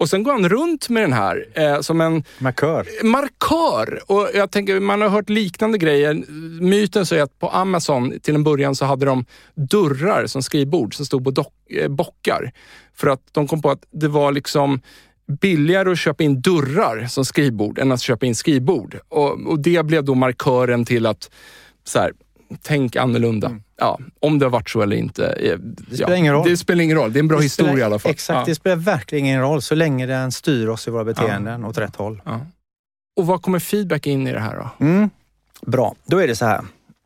Och 0.00 0.08
sen 0.08 0.22
går 0.22 0.32
han 0.32 0.48
runt 0.48 0.88
med 0.88 1.02
den 1.02 1.12
här 1.12 1.46
eh, 1.54 1.80
som 1.80 2.00
en 2.00 2.24
Markör. 2.38 2.86
markör. 3.02 4.02
Och 4.06 4.28
jag 4.34 4.50
tänker, 4.50 4.80
man 4.80 5.02
har 5.02 5.08
hört 5.08 5.28
liknande 5.28 5.78
grejer. 5.78 6.14
Myten 6.60 7.06
säger 7.06 7.22
att 7.22 7.38
på 7.38 7.48
Amazon 7.48 8.20
till 8.20 8.34
en 8.34 8.44
början 8.44 8.74
så 8.74 8.84
hade 8.84 9.06
de 9.06 9.24
dörrar 9.54 10.26
som 10.26 10.42
skrivbord 10.42 10.94
som 10.94 11.06
stod 11.06 11.24
på 11.24 11.30
dock, 11.30 11.52
eh, 11.70 11.88
bockar. 11.88 12.52
För 12.94 13.08
att 13.08 13.20
de 13.32 13.48
kom 13.48 13.62
på 13.62 13.70
att 13.70 13.84
det 13.90 14.08
var 14.08 14.32
liksom 14.32 14.80
billigare 15.40 15.90
att 15.90 15.98
köpa 15.98 16.22
in 16.24 16.40
dörrar 16.40 17.06
som 17.06 17.24
skrivbord 17.24 17.78
än 17.78 17.92
att 17.92 18.00
köpa 18.00 18.26
in 18.26 18.34
skrivbord. 18.34 18.98
Och, 19.08 19.46
och 19.46 19.60
det 19.60 19.86
blev 19.86 20.04
då 20.04 20.14
markören 20.14 20.84
till 20.84 21.06
att 21.06 21.30
så 21.84 21.98
här, 21.98 22.12
tänk 22.62 22.96
annorlunda. 22.96 23.56
Ja, 23.76 23.98
om 24.20 24.38
det 24.38 24.46
har 24.46 24.50
varit 24.50 24.70
så 24.70 24.82
eller 24.82 24.96
inte. 24.96 25.26
eh, 25.26 25.58
Det 25.58 25.96
spelar 25.96 26.14
ingen 26.14 26.32
roll. 26.34 26.48
Det 26.48 26.56
spelar 26.56 26.82
ingen 26.84 26.96
roll. 26.96 27.12
Det 27.12 27.18
är 27.18 27.20
en 27.20 27.28
bra 27.28 27.36
Det 27.38 27.42
historia 27.44 27.70
spelar- 27.72 27.80
i 27.82 27.84
alla 27.86 27.98
fall. 27.98 28.10
Exakt, 28.10 28.36
Ja. 28.38 28.44
det 28.46 28.54
spelar 28.54 28.76
verkligen 28.76 29.24
ingen 29.26 29.40
roll 29.40 29.62
så 29.62 29.74
länge 29.74 30.06
den 30.06 30.32
styr 30.32 30.66
oss 30.68 30.88
i 30.88 30.90
våra 30.90 31.04
beteenden 31.04 31.64
åt 31.64 31.78
rätt 31.78 31.96
håll. 31.96 32.22
Ja. 32.24 32.40
Och 33.16 33.26
vad 33.26 33.42
kommer 33.42 33.58
feedback 33.58 34.06
in 34.06 34.26
i 34.26 34.32
det 34.32 34.40
här 34.40 34.56
då? 34.56 34.84
Mm. 34.86 35.10
Bra, 35.66 35.94
då 36.06 36.18
är 36.18 36.26
det 36.28 36.36
så 36.36 36.44
här. 36.46 36.60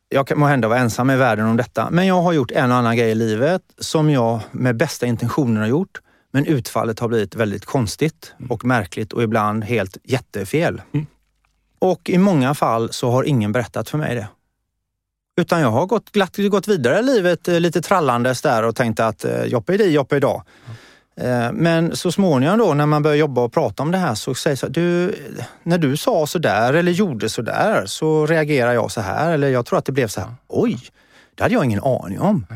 Jag 0.08 0.26
kan 0.26 0.42
hända 0.42 0.68
vara 0.68 0.78
ensam 0.78 1.10
i 1.10 1.16
världen 1.16 1.46
om 1.46 1.56
detta, 1.56 1.88
men 1.90 2.06
jag 2.06 2.22
har 2.22 2.32
gjort 2.32 2.50
en 2.50 2.70
och 2.70 2.76
annan 2.76 2.96
grej 2.96 3.10
i 3.10 3.14
livet 3.14 3.62
som 3.78 4.10
jag 4.10 4.40
med 4.50 4.76
bästa 4.76 5.06
intentioner 5.06 5.60
har 5.60 5.68
gjort. 5.68 6.00
Men 6.32 6.46
utfallet 6.46 7.00
har 7.00 7.08
blivit 7.08 7.34
väldigt 7.34 7.64
konstigt 7.64 8.32
och 8.48 8.64
märkligt 8.64 9.12
och 9.12 9.22
ibland 9.22 9.64
helt 9.64 9.96
jättefel. 10.04 10.82
Mm. 10.92 11.06
Och 11.78 12.10
i 12.10 12.18
många 12.18 12.54
fall 12.54 12.92
så 12.92 13.10
har 13.10 13.24
ingen 13.24 13.52
berättat 13.52 13.88
för 13.88 13.98
mig 13.98 14.14
det. 14.14 14.28
Utan 15.36 15.60
jag 15.60 15.70
har 15.70 15.86
gått, 15.86 16.12
glatt 16.12 16.36
gått 16.36 16.68
vidare 16.68 16.98
i 16.98 17.02
livet 17.02 17.48
eh, 17.48 17.60
lite 17.60 17.80
trallandes 17.82 18.42
där 18.42 18.62
och 18.62 18.76
tänkt 18.76 19.00
att 19.00 19.24
eh, 19.24 19.44
joppa 19.44 19.74
i 19.74 19.76
dig, 19.76 19.90
joppa 19.90 20.16
idag. 20.16 20.42
Eh, 21.16 21.52
Men 21.52 21.96
så 21.96 22.12
småningom 22.12 22.58
då 22.58 22.74
när 22.74 22.86
man 22.86 23.02
börjar 23.02 23.16
jobba 23.16 23.40
och 23.40 23.52
prata 23.52 23.82
om 23.82 23.90
det 23.90 23.98
här 23.98 24.14
så 24.14 24.34
sägs 24.34 24.60
det 24.60 24.68
du, 24.68 25.14
när 25.62 25.78
du 25.78 25.96
sa 25.96 26.26
så 26.26 26.38
där 26.38 26.74
eller 26.74 26.92
gjorde 26.92 27.28
så 27.28 27.42
där 27.42 27.86
så 27.86 28.26
reagerar 28.26 28.72
jag 28.72 28.90
så 28.90 29.00
här 29.00 29.32
eller 29.32 29.48
jag 29.48 29.66
tror 29.66 29.78
att 29.78 29.84
det 29.84 29.92
blev 29.92 30.08
så 30.08 30.20
här. 30.20 30.34
Oj, 30.48 30.78
det 31.34 31.42
hade 31.42 31.54
jag 31.54 31.64
ingen 31.64 31.82
aning 31.82 32.20
om. 32.20 32.46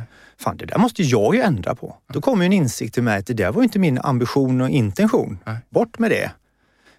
Fan, 0.41 0.57
det 0.57 0.66
där 0.66 0.79
måste 0.79 1.03
jag 1.03 1.35
ju 1.35 1.41
ändra 1.41 1.74
på. 1.74 1.97
Då 2.12 2.20
kommer 2.20 2.47
en 2.47 2.53
insikt 2.53 2.95
till 2.95 3.03
mig 3.03 3.18
att 3.18 3.26
det 3.26 3.35
där 3.35 3.53
var 3.53 3.62
inte 3.62 3.79
min 3.79 3.99
ambition 3.99 4.61
och 4.61 4.68
intention. 4.68 5.39
Bort 5.70 5.99
med 5.99 6.11
det. 6.11 6.31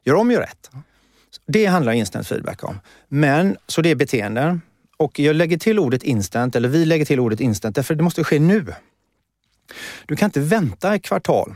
Gör 0.03 0.15
om, 0.15 0.31
gör 0.31 0.41
rätt. 0.41 0.69
Det 1.47 1.65
handlar 1.65 1.91
instant 1.93 2.27
feedback 2.27 2.63
om. 2.63 2.79
Men, 3.07 3.57
så 3.67 3.81
det 3.81 3.89
är 3.91 3.95
beteenden. 3.95 4.61
Och 4.99 5.19
jag 5.19 5.35
lägger 5.35 5.57
till 5.57 5.79
ordet 5.79 6.03
instant, 6.03 6.55
eller 6.55 6.69
vi 6.69 6.85
lägger 6.85 7.05
till 7.05 7.19
ordet 7.19 7.39
instant, 7.39 7.75
därför 7.75 7.95
det 7.95 8.03
måste 8.03 8.23
ske 8.23 8.39
nu. 8.39 8.65
Du 10.05 10.15
kan 10.15 10.27
inte 10.27 10.39
vänta 10.39 10.95
ett 10.95 11.03
kvartal 11.03 11.55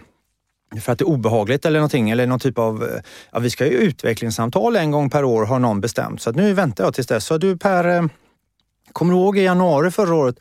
för 0.81 0.91
att 0.91 0.99
det 0.99 1.03
är 1.03 1.07
obehagligt 1.07 1.65
eller 1.65 1.79
någonting. 1.79 2.09
Eller 2.09 2.27
någon 2.27 2.39
typ 2.39 2.57
av, 2.57 3.01
ja, 3.31 3.39
vi 3.39 3.49
ska 3.49 3.65
ju 3.65 3.71
utvecklingssamtal 3.71 4.75
en 4.75 4.91
gång 4.91 5.09
per 5.09 5.23
år 5.23 5.45
har 5.45 5.59
någon 5.59 5.81
bestämt. 5.81 6.21
Så 6.21 6.29
att 6.29 6.35
nu 6.35 6.53
väntar 6.53 6.83
jag 6.83 6.93
tills 6.93 7.07
dess. 7.07 7.25
Så 7.25 7.37
du 7.37 7.57
Per, 7.57 7.87
eh, 7.87 8.05
kommer 8.91 9.13
du 9.13 9.19
ihåg 9.19 9.37
i 9.37 9.41
januari 9.41 9.91
förra 9.91 10.15
året? 10.15 10.39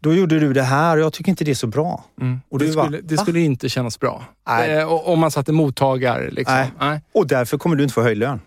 Då 0.00 0.14
gjorde 0.14 0.40
du 0.40 0.52
det 0.52 0.62
här 0.62 0.96
och 0.96 1.02
jag 1.02 1.12
tycker 1.12 1.30
inte 1.30 1.44
det 1.44 1.50
är 1.50 1.54
så 1.54 1.66
bra. 1.66 2.04
Och 2.48 2.58
det, 2.58 2.66
du 2.66 2.74
bara, 2.74 2.84
skulle, 2.84 3.00
det 3.00 3.18
skulle 3.18 3.40
inte 3.40 3.68
kännas 3.68 4.00
bra. 4.00 4.24
Eh, 4.68 4.92
om 4.92 5.18
man 5.18 5.30
satte 5.30 5.52
mottagare. 5.52 6.30
Liksom. 6.30 6.54
Nej. 6.54 6.70
Nej. 6.80 7.00
Och 7.12 7.26
därför 7.26 7.58
kommer 7.58 7.76
du 7.76 7.82
inte 7.82 7.94
få 7.94 8.02
höjd 8.02 8.18
lön. 8.18 8.40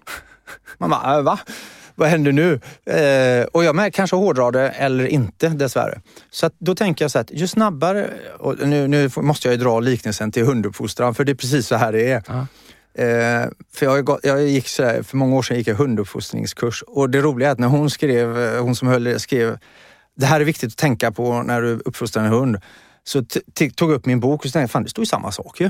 Man 0.78 0.90
bara, 0.90 1.18
äh, 1.18 1.24
va? 1.24 1.40
Vad 2.00 2.10
händer 2.10 2.32
nu? 2.32 2.60
Eh, 2.86 3.46
och 3.46 3.64
jag 3.64 3.76
med, 3.76 3.94
kanske 3.94 4.16
hårdrar 4.16 4.52
det 4.52 4.70
eller 4.70 5.06
inte 5.06 5.48
dessvärre. 5.50 6.02
Så 6.32 6.46
att, 6.46 6.54
då 6.60 6.76
tänker 6.76 7.06
jag 7.06 7.12
så 7.12 7.20
att 7.20 7.32
ju 7.32 7.48
snabbare, 7.48 8.10
och 8.40 8.68
nu, 8.68 8.88
nu 8.88 9.10
måste 9.18 9.48
jag 9.48 9.56
ju 9.56 9.64
dra 9.64 9.80
liknelsen 9.80 10.32
till 10.32 10.46
hunduppfostran 10.46 11.16
för 11.16 11.24
det 11.24 11.32
är 11.32 11.36
precis 11.36 11.68
så 11.68 11.76
här 11.76 11.92
det 11.92 12.12
är. 12.12 12.24
Ja. 12.28 12.48
Eh, 13.04 13.50
för 13.74 13.86
jag, 13.86 14.06
gått- 14.06 14.20
jag 14.24 14.48
gick 14.48 14.68
så 14.68 14.84
här, 14.84 15.04
för 15.04 15.18
många 15.18 15.36
år 15.36 15.42
sedan 15.42 15.58
gick 15.58 15.68
jag 15.68 15.76
hunduppfostringskurs 15.76 16.84
och 16.88 17.10
det 17.10 17.22
roliga 17.22 17.48
är 17.48 17.52
att 17.52 17.60
när 17.60 17.68
hon 17.68 17.90
skrev, 17.90 18.40
eh, 18.40 18.62
hon 18.62 18.76
som 18.76 18.88
höll 18.88 19.04
det, 19.04 19.20
skrev 19.20 19.58
det 20.16 20.26
här 20.26 20.42
är 20.42 20.46
viktigt 20.46 20.70
att 20.72 20.78
tänka 20.78 21.12
på 21.12 21.42
när 21.44 21.62
du 21.62 21.80
uppfostrar 21.86 22.24
en 22.24 22.30
hund. 22.30 22.58
Så 23.04 23.24
tog 23.76 23.90
jag 23.92 23.96
upp 23.96 24.06
min 24.06 24.20
bok 24.20 24.40
och 24.42 24.50
så 24.50 24.52
tänkte 24.52 24.60
jag, 24.60 24.72
fan 24.72 24.84
det 24.84 24.90
står 24.90 25.02
ju 25.02 25.06
samma 25.06 25.32
sak 25.32 25.62
ju. 25.62 25.70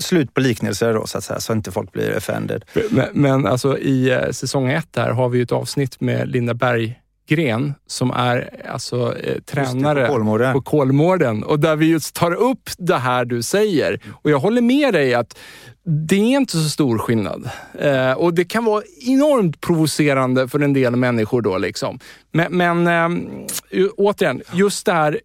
Slut 0.00 0.34
på 0.34 0.40
liknelser 0.40 0.94
då 0.94 1.06
så 1.06 1.18
att 1.18 1.24
säga, 1.24 1.40
så 1.40 1.52
inte 1.52 1.70
folk 1.72 1.92
blir 1.92 2.16
offended. 2.16 2.64
Men, 2.90 3.08
men 3.12 3.46
alltså 3.46 3.78
i 3.78 4.10
eh, 4.10 4.30
säsong 4.30 4.70
ett 4.70 4.96
här 4.96 5.10
har 5.10 5.28
vi 5.28 5.38
ju 5.38 5.42
ett 5.42 5.52
avsnitt 5.52 6.00
med 6.00 6.28
Linda 6.28 6.54
Berggren 6.54 7.74
som 7.86 8.10
är 8.10 8.66
alltså 8.68 9.18
eh, 9.18 9.40
tränare 9.40 10.06
på 10.06 10.12
Kolmården. 10.12 10.52
på 10.52 10.62
Kolmården 10.62 11.42
och 11.42 11.60
där 11.60 11.76
vi 11.76 11.86
just 11.86 12.14
tar 12.14 12.32
upp 12.32 12.70
det 12.78 12.96
här 12.96 13.24
du 13.24 13.42
säger. 13.42 14.00
Och 14.22 14.30
jag 14.30 14.38
håller 14.38 14.62
med 14.62 14.94
dig 14.94 15.14
att 15.14 15.38
det 15.84 16.16
är 16.16 16.36
inte 16.36 16.52
så 16.52 16.68
stor 16.68 16.98
skillnad. 16.98 17.50
Eh, 17.78 18.12
och 18.12 18.34
det 18.34 18.44
kan 18.44 18.64
vara 18.64 18.82
enormt 19.06 19.60
provocerande 19.60 20.48
för 20.48 20.60
en 20.60 20.72
del 20.72 20.96
människor 20.96 21.42
då 21.42 21.58
liksom. 21.58 21.98
Men, 22.32 22.56
men 22.56 22.86
eh, 22.86 23.86
återigen, 23.96 24.42
just 24.52 24.86
det 24.86 24.92
här 24.92 25.20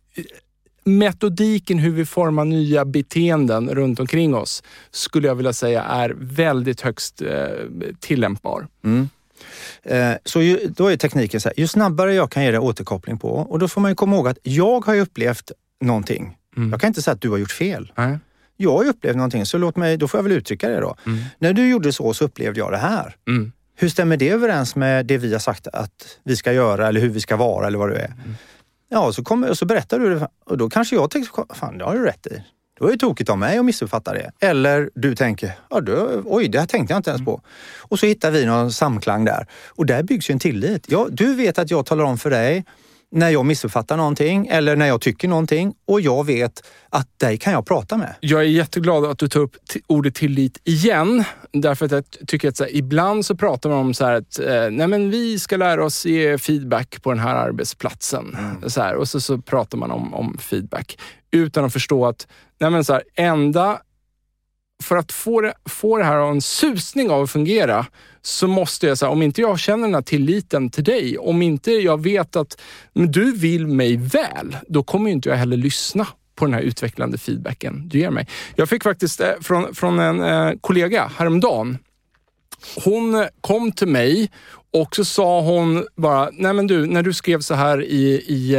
metodiken 0.86 1.80
hur 1.80 1.92
vi 1.92 2.06
formar 2.06 2.46
nya 2.46 2.86
beteenden 2.86 3.70
runt 3.70 4.00
omkring 4.00 4.36
oss 4.36 4.64
skulle 4.92 5.28
jag 5.28 5.36
vilja 5.36 5.54
säga 5.54 5.84
är 5.84 6.14
väldigt 6.18 6.82
högst 6.82 7.22
eh, 7.22 7.48
tillämpbar. 8.00 8.68
Eh, 9.84 10.12
Så 10.24 10.42
ju, 10.42 10.60
då 10.68 10.88
är 10.88 10.98
tekniken 10.98 11.42
så 11.42 11.50
här, 11.50 11.60
ju 11.60 11.68
snabbare 11.68 12.14
jag 12.14 12.32
kan 12.32 12.44
ge 12.44 12.52
dig 12.52 12.60
återkoppling 12.60 13.18
på 13.18 13.30
och 13.30 13.60
då 13.60 13.68
får 13.68 13.82
man 13.82 13.92
ju 13.92 13.96
komma 13.96 14.16
ihåg 14.16 14.28
att 14.28 14.38
jag 14.44 14.86
har 14.86 14.94
ju 14.94 15.02
upplevt 15.02 15.52
någonting. 15.82 16.38
Mm. 16.58 16.72
Jag 16.72 16.82
kan 16.82 16.88
inte 16.88 17.02
säga 17.02 17.14
att 17.14 17.22
du 17.22 17.30
har 17.30 17.38
gjort 17.38 17.52
fel. 17.52 17.92
Nej. 17.96 18.18
Jag 18.58 18.72
har 18.72 18.84
ju 18.84 18.90
upplevt 18.90 19.16
någonting 19.16 19.46
så 19.46 19.58
låt 19.58 19.76
mig, 19.76 19.98
då 19.98 20.08
får 20.08 20.18
jag 20.18 20.24
väl 20.24 20.32
uttrycka 20.32 20.70
det 20.70 20.80
då. 20.80 20.96
När 21.40 21.54
du 21.54 21.70
gjorde 21.70 21.94
så 21.94 22.14
så 22.14 22.26
upplevde 22.26 22.60
jag 22.60 22.72
det 22.72 22.78
här. 22.78 23.16
Mm. 23.28 23.52
Hur 23.78 23.90
stämmer 23.90 24.18
det 24.18 24.30
överens 24.30 24.76
med 24.76 25.06
det 25.06 25.18
vi 25.18 25.32
har 25.34 25.40
sagt 25.40 25.68
att 25.68 26.20
vi 26.24 26.36
ska 26.36 26.54
göra 26.54 26.88
eller 26.88 27.02
hur 27.02 27.10
vi 27.10 27.20
ska 27.22 27.36
vara 27.36 27.68
eller 27.68 27.78
vad 27.78 27.90
det 27.90 28.00
är? 28.00 28.14
Ja, 28.96 29.14
så, 29.14 29.24
kommer, 29.24 29.50
och 29.50 29.58
så 29.58 29.66
berättar 29.66 30.00
du 30.00 30.20
det 30.20 30.28
och 30.46 30.58
då 30.58 30.70
kanske 30.70 30.96
jag 30.96 31.12
tänker, 31.12 31.56
fan 31.56 31.78
det 31.78 31.86
har 31.86 31.96
du 31.96 32.06
rätt 32.06 32.28
i. 32.28 32.44
Det 32.78 32.84
var 32.84 32.92
ju 32.92 32.98
tokigt 32.98 33.30
av 33.30 33.38
mig 33.38 33.58
att 33.58 33.66
missuppfatta 33.66 34.14
det. 34.14 34.32
Eller 34.40 34.90
du 34.96 35.16
tänker, 35.16 35.52
ja, 35.70 35.82
du, 35.82 36.22
oj 36.26 36.48
det 36.48 36.60
här 36.60 36.66
tänkte 36.66 36.94
jag 36.94 37.00
inte 37.00 37.10
ens 37.10 37.26
på. 37.26 37.42
Och 37.82 38.00
så 38.00 38.06
hittar 38.06 38.32
vi 38.32 38.46
någon 38.46 38.72
samklang 38.72 39.26
där. 39.26 39.48
Och 39.68 39.86
där 39.86 40.04
byggs 40.04 40.30
ju 40.30 40.34
en 40.34 40.40
tillit. 40.40 40.86
Ja, 40.88 41.08
du 41.12 41.36
vet 41.36 41.60
att 41.60 41.72
jag 41.72 41.86
talar 41.86 42.04
om 42.04 42.18
för 42.18 42.30
dig 42.30 42.66
när 43.16 43.30
jag 43.30 43.46
missuppfattar 43.46 43.98
någonting 43.98 44.48
eller 44.48 44.76
när 44.76 44.88
jag 44.88 45.02
tycker 45.02 45.28
någonting 45.28 45.74
och 45.88 46.02
jag 46.02 46.26
vet 46.26 46.64
att 46.90 47.20
dig 47.20 47.38
kan 47.38 47.54
jag 47.54 47.66
prata 47.66 47.98
med. 47.98 48.16
Jag 48.20 48.40
är 48.42 48.46
jätteglad 48.46 49.06
att 49.06 49.20
du 49.20 49.28
tar 49.28 49.40
upp 49.40 49.56
ordet 49.88 50.16
tillit 50.16 50.62
igen. 50.64 51.24
Därför 51.54 51.86
att 51.86 51.92
jag 51.92 52.04
tycker 52.28 52.50
att 52.50 52.58
så 52.58 52.64
här, 52.64 52.76
ibland 52.76 53.26
så 53.26 53.36
pratar 53.36 53.70
man 53.70 53.80
om 53.80 53.94
så 53.94 54.06
här 54.06 54.14
att 54.14 54.40
eh, 54.40 54.70
nej 54.72 54.88
men 54.88 55.10
vi 55.10 55.40
ska 55.40 55.58
lära 55.58 55.86
oss 55.86 56.06
ge 56.06 56.38
feedback 56.38 57.02
på 57.02 57.12
den 57.12 57.20
här 57.20 57.36
arbetsplatsen. 57.36 58.38
Så 58.68 58.82
här, 58.82 58.96
och 58.96 59.08
så, 59.08 59.22
så 59.22 59.38
pratar 59.38 59.78
man 59.78 59.92
om, 59.92 60.14
om 60.14 60.38
feedback 60.38 60.98
utan 61.32 61.66
att 61.66 61.74
förstå 61.74 62.06
att 62.06 62.28
nej 62.60 62.70
men 62.70 62.86
så 62.86 62.94
här, 62.94 63.04
enda 63.16 63.80
för 64.84 64.98
att 64.98 65.12
få 65.12 65.42
det, 65.42 65.54
få 65.70 65.98
det 65.98 66.04
här 66.04 66.18
att 66.18 66.24
ha 66.24 66.32
en 66.32 66.42
susning 66.42 67.10
av 67.10 67.24
att 67.24 67.32
fungera 67.32 67.86
så 68.22 68.48
måste 68.48 68.88
jag, 68.88 68.98
säga, 68.98 69.10
om 69.10 69.22
inte 69.22 69.42
jag 69.42 69.60
känner 69.60 69.84
den 69.84 69.96
här 69.96 70.02
tilliten 70.02 70.70
till 70.70 70.84
dig, 70.84 71.18
om 71.18 71.42
inte 71.42 71.72
jag 71.72 72.04
vet 72.04 72.36
att 72.36 72.62
men 72.94 73.12
du 73.12 73.32
vill 73.32 73.68
mig 73.68 73.98
väl, 73.98 74.58
då 74.68 74.84
kommer 74.84 75.10
ju 75.10 75.14
inte 75.14 75.30
jag 75.30 75.36
heller 75.36 75.58
lyssna 75.58 76.08
på 76.36 76.46
den 76.46 76.54
här 76.54 76.62
utvecklande 76.62 77.18
feedbacken 77.18 77.90
du 77.90 78.00
ger 78.00 78.10
mig. 78.10 78.28
Jag 78.56 78.70
fick 78.70 78.84
faktiskt 78.84 79.22
eh, 79.22 79.32
från, 79.42 79.76
från 79.76 80.00
en 80.00 80.24
eh, 80.24 80.54
kollega 80.62 81.12
häromdagen. 81.18 81.78
Hon 82.84 83.16
eh, 83.16 83.26
kom 83.42 83.72
till 83.72 83.88
mig 83.88 84.32
och 84.74 84.96
så 84.96 85.06
sa 85.06 85.42
hon 85.42 85.88
bara, 85.96 86.30
nej 86.34 86.54
men 86.54 86.68
du, 86.68 86.86
när 86.86 87.04
du 87.04 87.14
skrev 87.14 87.40
så 87.40 87.54
här 87.54 87.84
i, 87.84 88.06
i 88.14 88.56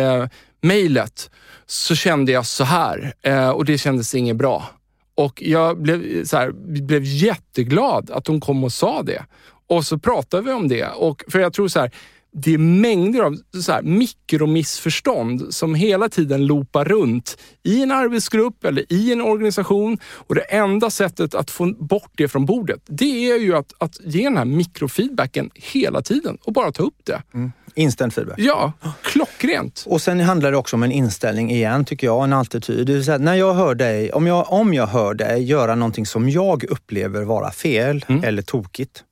mejlet 0.61 1.31
så 1.67 1.95
kände 1.95 2.33
jag 2.33 2.47
så 2.47 2.65
här 2.65 3.15
och 3.55 3.65
det 3.65 3.79
kändes 3.79 4.15
inget 4.15 4.37
bra. 4.37 4.76
Och 5.17 5.43
jag 5.43 5.83
blev, 5.83 6.25
så 6.25 6.37
här, 6.37 6.51
blev 6.83 7.03
jätteglad 7.05 8.11
att 8.11 8.27
hon 8.27 8.41
kom 8.41 8.65
och 8.65 8.73
sa 8.73 9.03
det. 9.03 9.25
Och 9.67 9.85
så 9.85 9.99
pratade 9.99 10.43
vi 10.43 10.53
om 10.53 10.69
det. 10.69 10.89
Och 10.89 11.25
för 11.29 11.39
jag 11.39 11.53
tror 11.53 11.69
så 11.69 11.81
här, 11.81 11.91
det 12.39 12.55
är 12.55 12.59
mängder 12.59 13.21
av 13.21 13.37
så 13.63 13.73
här, 13.73 13.83
mikromissförstånd 13.83 15.55
som 15.55 15.75
hela 15.75 16.09
tiden 16.09 16.47
loopar 16.47 16.85
runt 16.85 17.39
i 17.63 17.83
en 17.83 17.91
arbetsgrupp 17.91 18.65
eller 18.65 18.93
i 18.93 19.13
en 19.13 19.21
organisation. 19.21 19.99
Och 20.05 20.35
det 20.35 20.41
enda 20.41 20.91
sättet 20.91 21.35
att 21.35 21.51
få 21.51 21.75
bort 21.79 22.11
det 22.15 22.29
från 22.29 22.47
bordet, 22.47 22.83
det 22.87 23.31
är 23.31 23.39
ju 23.39 23.57
att, 23.57 23.73
att 23.79 24.01
ge 24.05 24.25
den 24.25 24.37
här 24.37 24.45
mikrofeedbacken 24.45 25.51
hela 25.55 26.03
tiden 26.03 26.39
och 26.45 26.53
bara 26.53 26.73
ta 26.73 26.83
upp 26.83 27.01
det. 27.05 27.23
Mm. 27.35 27.53
Instant 27.77 28.15
feedback. 28.15 28.39
Ja, 28.39 28.73
klockrent. 29.03 29.85
Och 29.87 30.03
sen 30.03 30.21
handlar 30.21 30.51
det 30.51 30.57
också 30.57 30.77
om 30.77 30.83
en 30.83 30.93
inställning 30.93 31.51
igen, 31.51 31.85
tycker 31.85 32.07
jag, 32.07 32.25
en 32.25 32.33
attityd. 32.33 32.87
Det 32.87 32.93
vill 32.93 33.05
säga, 33.05 33.19
när 33.19 33.35
jag 33.35 33.55
hör 33.55 33.75
dig, 33.75 34.13
om 34.13 34.27
jag, 34.27 34.53
om 34.53 34.75
jag 34.75 34.87
hör 34.87 35.15
dig 35.15 35.43
göra 35.43 35.75
någonting 35.75 36.07
som 36.07 36.29
jag 36.29 36.65
upplever 36.65 37.23
vara 37.23 37.51
fel 37.51 38.05
eller 38.23 38.43
tokigt, 38.43 39.05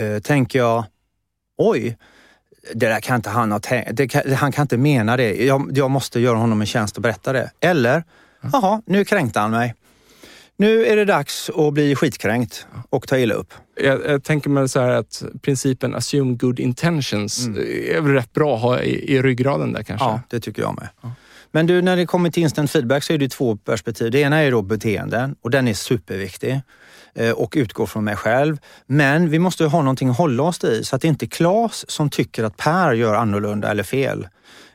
eh, 0.00 0.18
tänker 0.18 0.58
jag, 0.58 0.84
oj, 1.58 1.96
det 2.74 2.88
där 2.88 3.00
kan 3.00 3.16
inte 3.16 3.30
han 3.30 3.52
ha 3.52 3.58
tänkt, 3.58 4.10
kan, 4.10 4.34
han 4.34 4.52
kan 4.52 4.62
inte 4.62 4.76
mena 4.76 5.16
det. 5.16 5.44
Jag, 5.44 5.70
jag 5.74 5.90
måste 5.90 6.20
göra 6.20 6.38
honom 6.38 6.60
en 6.60 6.66
tjänst 6.66 6.96
och 6.96 7.02
berätta 7.02 7.32
det. 7.32 7.50
Eller, 7.60 8.04
jaha, 8.52 8.82
nu 8.86 9.04
kränkte 9.04 9.40
han 9.40 9.50
mig. 9.50 9.74
Nu 10.56 10.86
är 10.86 10.96
det 10.96 11.04
dags 11.04 11.50
att 11.50 11.72
bli 11.72 11.96
skitkränkt 11.96 12.66
och 12.90 13.08
ta 13.08 13.18
illa 13.18 13.34
upp. 13.34 13.54
Jag, 13.80 14.06
jag 14.06 14.24
tänker 14.24 14.50
mig 14.50 14.68
så 14.68 14.80
här 14.80 14.90
att 14.90 15.22
principen 15.42 15.94
assume 15.94 16.34
good 16.34 16.60
intentions 16.60 17.48
är 17.48 18.00
väl 18.00 18.12
rätt 18.12 18.32
bra 18.32 18.56
att 18.56 18.62
ha 18.62 18.80
i, 18.80 19.14
i 19.14 19.22
ryggraden 19.22 19.72
där 19.72 19.82
kanske. 19.82 20.06
Ja, 20.06 20.20
det 20.28 20.40
tycker 20.40 20.62
jag 20.62 20.74
med. 20.74 21.12
Men 21.52 21.66
du, 21.66 21.82
när 21.82 21.96
det 21.96 22.06
kommer 22.06 22.30
till 22.30 22.42
instant 22.42 22.70
feedback 22.70 23.04
så 23.04 23.12
är 23.12 23.18
det 23.18 23.28
två 23.28 23.56
perspektiv. 23.56 24.10
Det 24.10 24.20
ena 24.20 24.38
är 24.38 24.50
då 24.50 24.62
beteenden 24.62 25.34
och 25.40 25.50
den 25.50 25.68
är 25.68 25.74
superviktig 25.74 26.60
eh, 27.14 27.30
och 27.30 27.54
utgår 27.56 27.86
från 27.86 28.04
mig 28.04 28.16
själv. 28.16 28.58
Men 28.86 29.30
vi 29.30 29.38
måste 29.38 29.64
ha 29.64 29.82
någonting 29.82 30.08
att 30.08 30.18
hålla 30.18 30.42
oss 30.42 30.64
i 30.64 30.84
så 30.84 30.96
att 30.96 31.02
det 31.02 31.08
inte 31.08 31.24
är 31.24 31.28
Klas 31.28 31.90
som 31.90 32.10
tycker 32.10 32.44
att 32.44 32.56
Per 32.56 32.92
gör 32.92 33.14
annorlunda 33.14 33.70
eller 33.70 33.82
fel. 33.82 34.28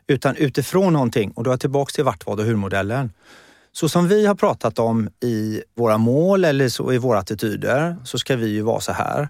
Utan 0.08 0.36
utifrån 0.36 0.93
någonting, 0.93 1.32
och 1.32 1.43
då 1.43 1.49
är 1.49 1.54
jag 1.54 1.60
tillbaka 1.60 1.91
till 1.91 2.04
vart, 2.04 2.26
vad 2.26 2.39
och 2.39 2.45
hur-modellen. 2.45 3.12
Så 3.74 3.89
som 3.89 4.07
vi 4.07 4.26
har 4.26 4.36
pratat 4.36 4.80
om 4.80 5.09
i 5.19 5.63
våra 5.76 5.97
mål 5.97 6.45
eller 6.45 6.69
så 6.69 6.93
i 6.93 6.97
våra 6.97 7.19
attityder 7.19 7.95
så 8.03 8.19
ska 8.19 8.36
vi 8.36 8.47
ju 8.47 8.61
vara 8.61 8.80
så 8.80 8.91
här. 8.91 9.30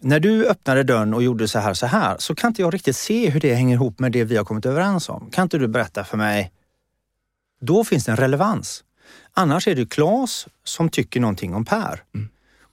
När 0.00 0.20
du 0.20 0.46
öppnade 0.46 0.82
dörren 0.82 1.14
och 1.14 1.22
gjorde 1.22 1.48
så 1.48 1.58
här 1.58 1.74
så 1.74 1.86
här 1.86 2.16
så 2.18 2.34
kan 2.34 2.48
inte 2.48 2.62
jag 2.62 2.74
riktigt 2.74 2.96
se 2.96 3.30
hur 3.30 3.40
det 3.40 3.54
hänger 3.54 3.74
ihop 3.74 3.98
med 3.98 4.12
det 4.12 4.24
vi 4.24 4.36
har 4.36 4.44
kommit 4.44 4.66
överens 4.66 5.08
om. 5.08 5.30
Kan 5.30 5.42
inte 5.42 5.58
du 5.58 5.68
berätta 5.68 6.04
för 6.04 6.16
mig? 6.16 6.52
Då 7.60 7.84
finns 7.84 8.04
det 8.04 8.12
en 8.12 8.16
relevans. 8.16 8.84
Annars 9.32 9.68
är 9.68 9.74
det 9.74 9.90
Klas 9.90 10.46
som 10.64 10.88
tycker 10.88 11.20
någonting 11.20 11.54
om 11.54 11.64
Per. 11.64 12.02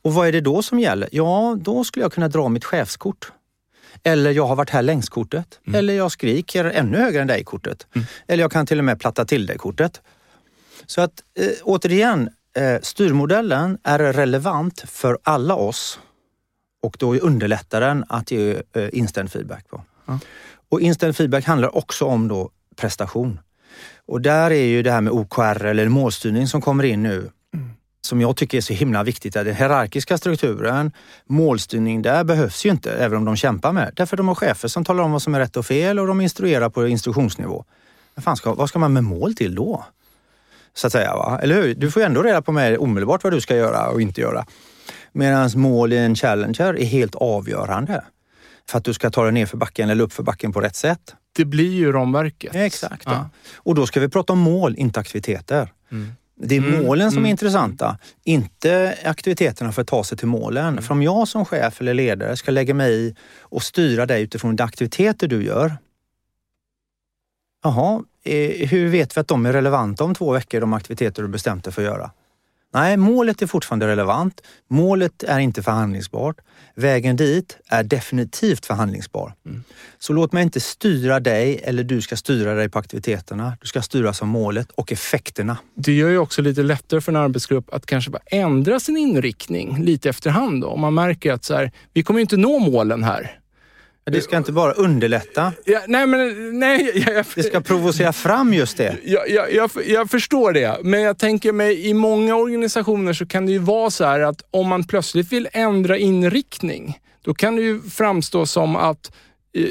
Och 0.03 0.13
vad 0.13 0.27
är 0.27 0.31
det 0.31 0.41
då 0.41 0.61
som 0.61 0.79
gäller? 0.79 1.09
Ja, 1.11 1.57
då 1.61 1.83
skulle 1.83 2.05
jag 2.05 2.13
kunna 2.13 2.27
dra 2.27 2.49
mitt 2.49 2.65
chefskort. 2.65 3.31
Eller 4.03 4.31
jag 4.31 4.47
har 4.47 4.55
varit 4.55 4.69
här 4.69 4.81
längst-kortet. 4.81 5.59
Eller 5.73 5.93
jag 5.93 6.11
skriker 6.11 6.65
ännu 6.65 6.97
högre 6.97 7.21
än 7.21 7.27
dig-kortet. 7.27 7.87
Eller 8.27 8.43
jag 8.43 8.51
kan 8.51 8.65
till 8.65 8.79
och 8.79 8.85
med 8.85 8.99
platta 8.99 9.25
till 9.25 9.45
dig-kortet. 9.45 10.01
Så 10.85 11.01
att 11.01 11.23
eh, 11.39 11.47
återigen, 11.63 12.29
eh, 12.55 12.81
styrmodellen 12.81 13.77
är 13.83 13.99
relevant 13.99 14.83
för 14.87 15.17
alla 15.23 15.55
oss 15.55 15.99
och 16.81 16.95
då 16.99 17.15
underlättar 17.15 17.81
den 17.81 18.05
att 18.09 18.31
ge 18.31 18.61
eh, 18.73 18.89
instant 18.93 19.31
feedback 19.31 19.69
på. 19.69 19.83
Och 20.69 20.81
instant 20.81 21.17
feedback 21.17 21.45
handlar 21.45 21.77
också 21.77 22.05
om 22.05 22.27
då 22.27 22.49
prestation. 22.75 23.39
Och 24.05 24.21
där 24.21 24.51
är 24.51 24.65
ju 24.65 24.83
det 24.83 24.91
här 24.91 25.01
med 25.01 25.13
OKR 25.13 25.65
eller 25.65 25.89
målstyrning 25.89 26.47
som 26.47 26.61
kommer 26.61 26.83
in 26.83 27.03
nu 27.03 27.29
som 28.11 28.21
jag 28.21 28.37
tycker 28.37 28.57
är 28.57 28.61
så 28.61 28.73
himla 28.73 29.03
viktigt. 29.03 29.35
Är 29.35 29.43
den 29.43 29.55
hierarkiska 29.55 30.17
strukturen, 30.17 30.91
målstyrning, 31.25 32.01
där 32.01 32.23
behövs 32.23 32.65
ju 32.65 32.69
inte, 32.69 32.91
även 32.91 33.17
om 33.17 33.25
de 33.25 33.35
kämpar 33.35 33.71
med. 33.71 33.91
Därför 33.95 34.17
de 34.17 34.27
har 34.27 34.35
chefer 34.35 34.67
som 34.67 34.85
talar 34.85 35.03
om 35.03 35.11
vad 35.11 35.21
som 35.21 35.35
är 35.35 35.39
rätt 35.39 35.57
och 35.57 35.65
fel 35.65 35.99
och 35.99 36.07
de 36.07 36.21
instruerar 36.21 36.69
på 36.69 36.87
instruktionsnivå. 36.87 37.65
Men 38.15 38.23
fan 38.23 38.37
ska, 38.37 38.53
vad 38.53 38.69
ska 38.69 38.79
man 38.79 38.93
med 38.93 39.03
mål 39.03 39.35
till 39.35 39.55
då? 39.55 39.85
Så 40.73 40.87
att 40.87 40.93
säga, 40.93 41.15
va? 41.15 41.39
eller 41.43 41.61
hur? 41.61 41.75
Du 41.75 41.91
får 41.91 42.01
ju 42.01 42.05
ändå 42.05 42.23
reda 42.23 42.41
på 42.41 42.51
med 42.51 42.77
omedelbart 42.77 43.23
vad 43.23 43.33
du 43.33 43.41
ska 43.41 43.55
göra 43.55 43.89
och 43.89 44.01
inte 44.01 44.21
göra. 44.21 44.45
Medan 45.11 45.49
mål 45.55 45.93
i 45.93 45.97
en 45.97 46.15
challenger 46.15 46.79
är 46.79 46.85
helt 46.85 47.15
avgörande 47.15 48.03
för 48.69 48.77
att 48.77 48.85
du 48.85 48.93
ska 48.93 49.09
ta 49.09 49.23
dig 49.23 49.31
ner 49.31 49.45
för 49.45 49.57
backen 49.57 49.89
eller 49.89 50.03
upp 50.03 50.13
för 50.13 50.23
backen 50.23 50.53
på 50.53 50.61
rätt 50.61 50.75
sätt. 50.75 51.15
Det 51.35 51.45
blir 51.45 51.73
ju 51.73 51.91
ramverket. 51.91 52.55
Exakt. 52.55 53.03
Ja. 53.05 53.29
Och 53.55 53.75
då 53.75 53.87
ska 53.87 53.99
vi 53.99 54.09
prata 54.09 54.33
om 54.33 54.39
mål, 54.39 54.75
inte 54.77 54.99
aktiviteter. 54.99 55.73
Det 56.43 56.57
är 56.57 56.83
målen 56.83 57.11
som 57.11 57.25
är 57.25 57.29
intressanta, 57.29 57.97
inte 58.23 58.97
aktiviteterna 59.05 59.71
för 59.71 59.81
att 59.81 59.87
ta 59.87 60.03
sig 60.03 60.17
till 60.17 60.27
målen. 60.27 60.81
För 60.81 60.93
om 60.93 61.03
jag 61.03 61.27
som 61.27 61.45
chef 61.45 61.81
eller 61.81 61.93
ledare 61.93 62.37
ska 62.37 62.51
lägga 62.51 62.73
mig 62.73 62.93
i 62.93 63.15
och 63.39 63.63
styra 63.63 64.05
dig 64.05 64.23
utifrån 64.23 64.55
de 64.55 64.63
aktiviteter 64.63 65.27
du 65.27 65.43
gör. 65.43 65.77
Jaha, 67.63 68.03
hur 68.69 68.87
vet 68.87 69.17
vi 69.17 69.21
att 69.21 69.27
de 69.27 69.45
är 69.45 69.53
relevanta 69.53 70.03
om 70.03 70.15
två 70.15 70.31
veckor, 70.31 70.61
de 70.61 70.73
aktiviteter 70.73 71.21
du 71.21 71.27
bestämt 71.27 71.63
dig 71.63 71.73
för 71.73 71.81
att 71.81 71.87
göra? 71.87 72.11
Nej, 72.73 72.97
målet 72.97 73.41
är 73.41 73.47
fortfarande 73.47 73.87
relevant. 73.87 74.41
Målet 74.69 75.23
är 75.23 75.39
inte 75.39 75.63
förhandlingsbart. 75.63 76.35
Vägen 76.75 77.15
dit 77.15 77.57
är 77.67 77.83
definitivt 77.83 78.65
förhandlingsbar. 78.65 79.33
Så 79.99 80.13
låt 80.13 80.31
mig 80.31 80.43
inte 80.43 80.59
styra 80.59 81.19
dig 81.19 81.61
eller 81.63 81.83
du 81.83 82.01
ska 82.01 82.15
styra 82.15 82.53
dig 82.53 82.69
på 82.69 82.79
aktiviteterna. 82.79 83.57
Du 83.61 83.67
ska 83.67 83.81
styras 83.81 84.21
av 84.21 84.27
målet 84.27 84.71
och 84.71 84.91
effekterna. 84.91 85.57
Det 85.75 85.93
gör 85.93 86.09
ju 86.09 86.17
också 86.17 86.41
lite 86.41 86.63
lättare 86.63 87.01
för 87.01 87.11
en 87.11 87.15
arbetsgrupp 87.15 87.73
att 87.73 87.85
kanske 87.85 88.11
bara 88.11 88.23
ändra 88.25 88.79
sin 88.79 88.97
inriktning 88.97 89.83
lite 89.83 90.09
efterhand. 90.09 90.61
Då. 90.61 90.67
Om 90.67 90.81
man 90.81 90.93
märker 90.93 91.33
att 91.33 91.43
så 91.43 91.55
här, 91.55 91.71
vi 91.93 92.03
kommer 92.03 92.19
inte 92.19 92.37
nå 92.37 92.59
målen 92.59 93.03
här. 93.03 93.40
Det 94.03 94.21
ska 94.21 94.37
inte 94.37 94.51
bara 94.51 94.71
underlätta, 94.71 95.53
Ja, 95.65 95.81
nej, 95.87 96.07
men 96.07 96.59
nej, 96.59 96.91
jag, 97.05 97.15
jag, 97.15 97.25
det 97.35 97.43
ska 97.43 97.61
provocera 97.61 98.13
fram 98.13 98.53
just 98.53 98.77
det. 98.77 98.97
jag, 99.03 99.29
jag, 99.29 99.53
jag, 99.53 99.71
jag 99.87 100.09
förstår 100.09 100.53
det, 100.53 100.77
men 100.83 101.01
jag 101.01 101.17
tänker 101.17 101.51
mig 101.51 101.87
i 101.87 101.93
många 101.93 102.35
organisationer 102.35 103.13
så 103.13 103.25
kan 103.25 103.45
det 103.45 103.51
ju 103.51 103.57
vara 103.59 103.89
så 103.89 104.05
här 104.05 104.19
att 104.19 104.41
om 104.51 104.67
man 104.67 104.83
plötsligt 104.83 105.31
vill 105.31 105.47
ändra 105.53 105.97
inriktning, 105.97 106.99
då 107.21 107.33
kan 107.33 107.55
det 107.55 107.61
ju 107.61 107.81
framstå 107.81 108.45
som 108.45 108.75
att 108.75 109.11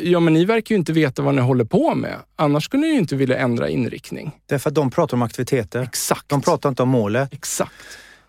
ja, 0.02 0.20
men 0.20 0.32
ni 0.32 0.44
verkar 0.44 0.74
ju 0.74 0.78
inte 0.78 0.92
veta 0.92 1.22
vad 1.22 1.34
ni 1.34 1.40
håller 1.40 1.64
på 1.64 1.94
med. 1.94 2.16
Annars 2.36 2.64
skulle 2.64 2.82
ni 2.82 2.88
ju 2.92 2.98
inte 2.98 3.16
vilja 3.16 3.38
ändra 3.38 3.68
inriktning. 3.68 4.32
Därför 4.46 4.68
att 4.70 4.74
de 4.74 4.90
pratar 4.90 5.16
om 5.16 5.22
aktiviteter. 5.22 5.82
Exakt. 5.82 6.28
De 6.28 6.40
pratar 6.42 6.68
inte 6.68 6.82
om 6.82 6.88
målet. 6.88 7.32
Exakt. 7.32 7.72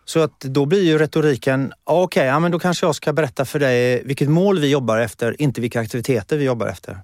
Så 0.06 0.20
att 0.20 0.40
då 0.40 0.66
blir 0.66 0.84
ju 0.84 0.98
retoriken, 0.98 1.74
okej, 1.84 2.26
ja, 2.26 2.40
men 2.40 2.52
då 2.52 2.60
kanske 2.60 2.86
jag 2.86 2.96
ska 2.96 3.14
berätta 3.14 3.46
för 3.46 3.60
dig 3.60 4.04
vilket 4.06 4.30
mål 4.30 4.60
vi 4.60 4.70
jobbar 4.70 4.98
efter, 4.98 5.42
inte 5.42 5.62
vilka 5.62 5.80
aktiviteter 5.80 6.38
vi 6.38 6.46
jobbar 6.46 6.68
efter. 6.68 6.98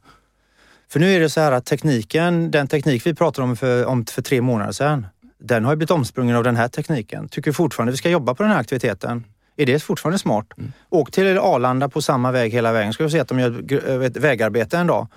För 0.89 0.99
nu 0.99 1.15
är 1.15 1.19
det 1.19 1.29
så 1.29 1.41
här 1.41 1.51
att 1.51 1.65
tekniken, 1.65 2.51
den 2.51 2.67
teknik 2.67 3.05
vi 3.05 3.13
pratade 3.13 3.47
om 3.47 3.57
för, 3.57 3.85
om 3.85 4.05
för 4.05 4.21
tre 4.21 4.41
månader 4.41 4.71
sedan, 4.71 5.07
den 5.39 5.65
har 5.65 5.71
ju 5.71 5.75
blivit 5.75 5.91
omsprungen 5.91 6.35
av 6.35 6.43
den 6.43 6.55
här 6.55 6.67
tekniken. 6.67 7.29
Tycker 7.29 7.51
fortfarande 7.51 7.91
vi 7.91 7.97
ska 7.97 8.09
jobba 8.09 8.35
på 8.35 8.43
den 8.43 8.51
här 8.51 8.59
aktiviteten. 8.59 9.23
Är 9.55 9.65
det 9.65 9.79
fortfarande 9.79 10.19
smart? 10.19 10.47
Åk 10.89 11.11
till 11.11 11.37
Arlanda 11.37 11.89
på 11.89 12.01
samma 12.01 12.31
väg 12.31 12.51
hela 12.51 12.71
vägen. 12.71 12.93
Ska 12.93 13.03
vi 13.03 13.09
se 13.09 13.19
att 13.19 13.27
de 13.27 13.39
gör 13.39 14.01
ett 14.01 14.17
vägarbete 14.17 14.77
en 14.77 14.87
dag. 14.87 15.07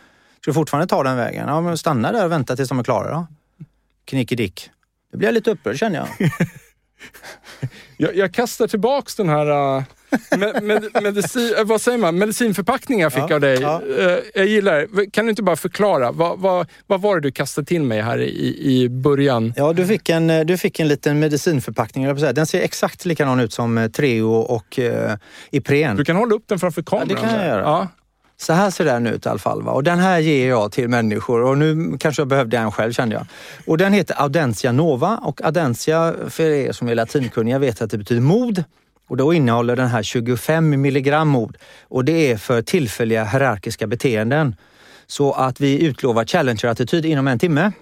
Ska 0.40 0.50
du 0.50 0.54
fortfarande 0.54 0.86
ta 0.86 1.02
den 1.02 1.16
vägen? 1.16 1.48
Ja, 1.48 1.60
men 1.60 1.78
stanna 1.78 2.12
där 2.12 2.24
och 2.24 2.32
vänta 2.32 2.56
tills 2.56 2.68
de 2.68 2.78
är 2.78 2.84
klara 2.84 3.10
då. 3.10 3.26
Knickedick. 4.04 4.70
Det 5.12 5.16
blir 5.16 5.28
jag 5.28 5.34
lite 5.34 5.50
upprörd 5.50 5.78
känner 5.78 5.96
jag. 5.96 6.30
Jag, 7.96 8.16
jag 8.16 8.34
kastar 8.34 8.66
tillbaks 8.66 9.14
den 9.14 9.28
här 9.28 9.76
äh, 9.78 9.82
med, 10.38 10.62
med, 10.62 11.02
medicin, 11.02 11.54
äh, 11.58 11.64
vad 11.64 11.80
säger 11.80 11.98
man? 11.98 12.18
medicinförpackningen 12.18 13.02
jag 13.02 13.12
fick 13.12 13.22
Ja, 13.28 13.34
av 13.34 13.40
dig. 13.40 13.58
ja. 13.60 13.82
Äh, 13.98 14.18
jag 14.34 14.46
gillar 14.46 14.86
det. 14.96 15.10
Kan 15.10 15.24
du 15.26 15.30
inte 15.30 15.42
bara 15.42 15.56
förklara? 15.56 16.12
Vad, 16.12 16.38
vad, 16.38 16.66
vad 16.86 17.00
var 17.00 17.14
det 17.14 17.20
du 17.20 17.30
kastade 17.32 17.66
till 17.66 17.82
mig 17.82 18.00
här 18.00 18.18
i, 18.20 18.56
i 18.82 18.88
början? 18.88 19.52
Ja, 19.56 19.72
du 19.72 19.86
fick 19.86 20.08
en, 20.08 20.46
du 20.46 20.58
fick 20.58 20.80
en 20.80 20.88
liten 20.88 21.18
medicinförpackning. 21.18 22.14
Den 22.14 22.46
ser 22.46 22.60
exakt 22.60 23.04
likadan 23.04 23.40
ut 23.40 23.52
som 23.52 23.90
Treo 23.92 24.32
och 24.32 24.78
eh, 24.78 25.16
Ipren. 25.50 25.96
Du 25.96 26.04
kan 26.04 26.16
hålla 26.16 26.34
upp 26.34 26.44
den 26.46 26.58
framför 26.58 26.82
kameran. 26.82 27.08
det 27.08 27.14
kan 27.14 27.34
jag 27.34 27.46
göra. 27.46 27.60
Ja. 27.62 27.88
Så 28.40 28.52
här 28.52 28.70
ser 28.70 28.84
den 28.84 29.06
ut 29.06 29.26
i 29.26 29.28
alla 29.28 29.38
fall. 29.38 29.62
Va? 29.62 29.72
Och 29.72 29.84
den 29.84 29.98
här 29.98 30.18
ger 30.18 30.48
jag 30.48 30.72
till 30.72 30.88
människor 30.88 31.42
och 31.42 31.58
nu 31.58 31.96
kanske 31.98 32.20
jag 32.20 32.28
behövde 32.28 32.58
en 32.58 32.72
själv 32.72 32.92
kände 32.92 33.14
jag. 33.14 33.26
Och 33.66 33.78
den 33.78 33.92
heter 33.92 34.22
Audentia 34.22 34.72
Nova 34.72 35.16
och 35.16 35.44
Audentia, 35.44 36.14
för 36.28 36.42
er 36.42 36.72
som 36.72 36.88
är 36.88 36.94
latinkunniga, 36.94 37.58
vet 37.58 37.82
att 37.82 37.90
det 37.90 37.98
betyder 37.98 38.20
mod. 38.20 38.64
Och 39.08 39.16
då 39.16 39.34
innehåller 39.34 39.76
den 39.76 39.88
här 39.88 40.02
25 40.02 40.80
milligram 40.80 41.28
mod 41.28 41.56
och 41.88 42.04
det 42.04 42.32
är 42.32 42.36
för 42.36 42.62
tillfälliga 42.62 43.24
hierarkiska 43.24 43.86
beteenden. 43.86 44.56
Så 45.06 45.32
att 45.32 45.60
vi 45.60 45.84
utlovar 45.84 46.24
challenger-attityd 46.24 47.06
inom 47.06 47.28
en 47.28 47.38
timme. 47.38 47.72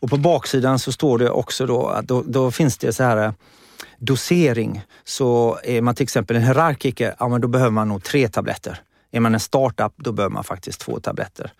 Och 0.00 0.10
på 0.10 0.16
baksidan 0.16 0.78
så 0.78 0.92
står 0.92 1.18
det 1.18 1.30
också 1.30 1.66
då 1.66 1.86
att 1.86 2.08
då, 2.08 2.22
då 2.26 2.50
finns 2.50 2.78
det 2.78 2.92
så 2.92 3.02
här 3.02 3.24
eh, 3.24 3.32
dosering. 3.98 4.82
Så 5.04 5.58
är 5.64 5.80
man 5.80 5.94
till 5.94 6.04
exempel 6.04 6.36
en 6.36 6.42
hierarkiker, 6.42 7.14
ja 7.18 7.28
men 7.28 7.40
då 7.40 7.48
behöver 7.48 7.70
man 7.70 7.88
nog 7.88 8.02
tre 8.02 8.28
tabletter. 8.28 8.80
Är 9.10 9.20
man 9.20 9.34
en 9.34 9.40
startup, 9.40 9.92
då 9.96 10.12
behöver 10.12 10.34
man 10.34 10.44
faktiskt 10.44 10.80
två 10.80 11.00
tabletter. 11.00 11.52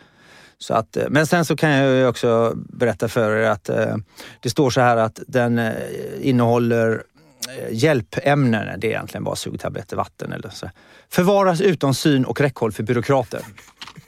Så 0.59 0.75
att, 0.75 0.97
eh, 0.97 1.05
men 1.09 1.27
sen 1.27 1.45
så 1.45 1.57
kan 1.57 1.71
jag 1.71 2.09
också 2.09 2.53
berätta 2.57 3.09
för 3.09 3.37
er 3.37 3.49
att 3.51 3.69
eh, 3.69 3.97
det 4.41 4.51
står 4.51 4.71
så 4.71 4.81
här 4.81 4.97
att 4.97 5.21
den 5.27 5.59
eh, 5.59 5.73
innehåller 6.21 7.03
eh, 7.49 7.73
hjälpämnen, 7.77 8.81
det 8.81 8.87
är 8.87 8.91
egentligen 8.91 9.25
bara 9.25 9.37
sugtabletter, 9.37 9.97
vatten 9.97 10.33
eller 10.33 10.49
så. 10.51 10.71
Förvaras 11.11 11.61
utom 11.61 11.95
syn 11.95 12.25
och 12.25 12.41
räckhåll 12.41 12.73
för 12.73 12.83
byråkrater. 12.83 13.41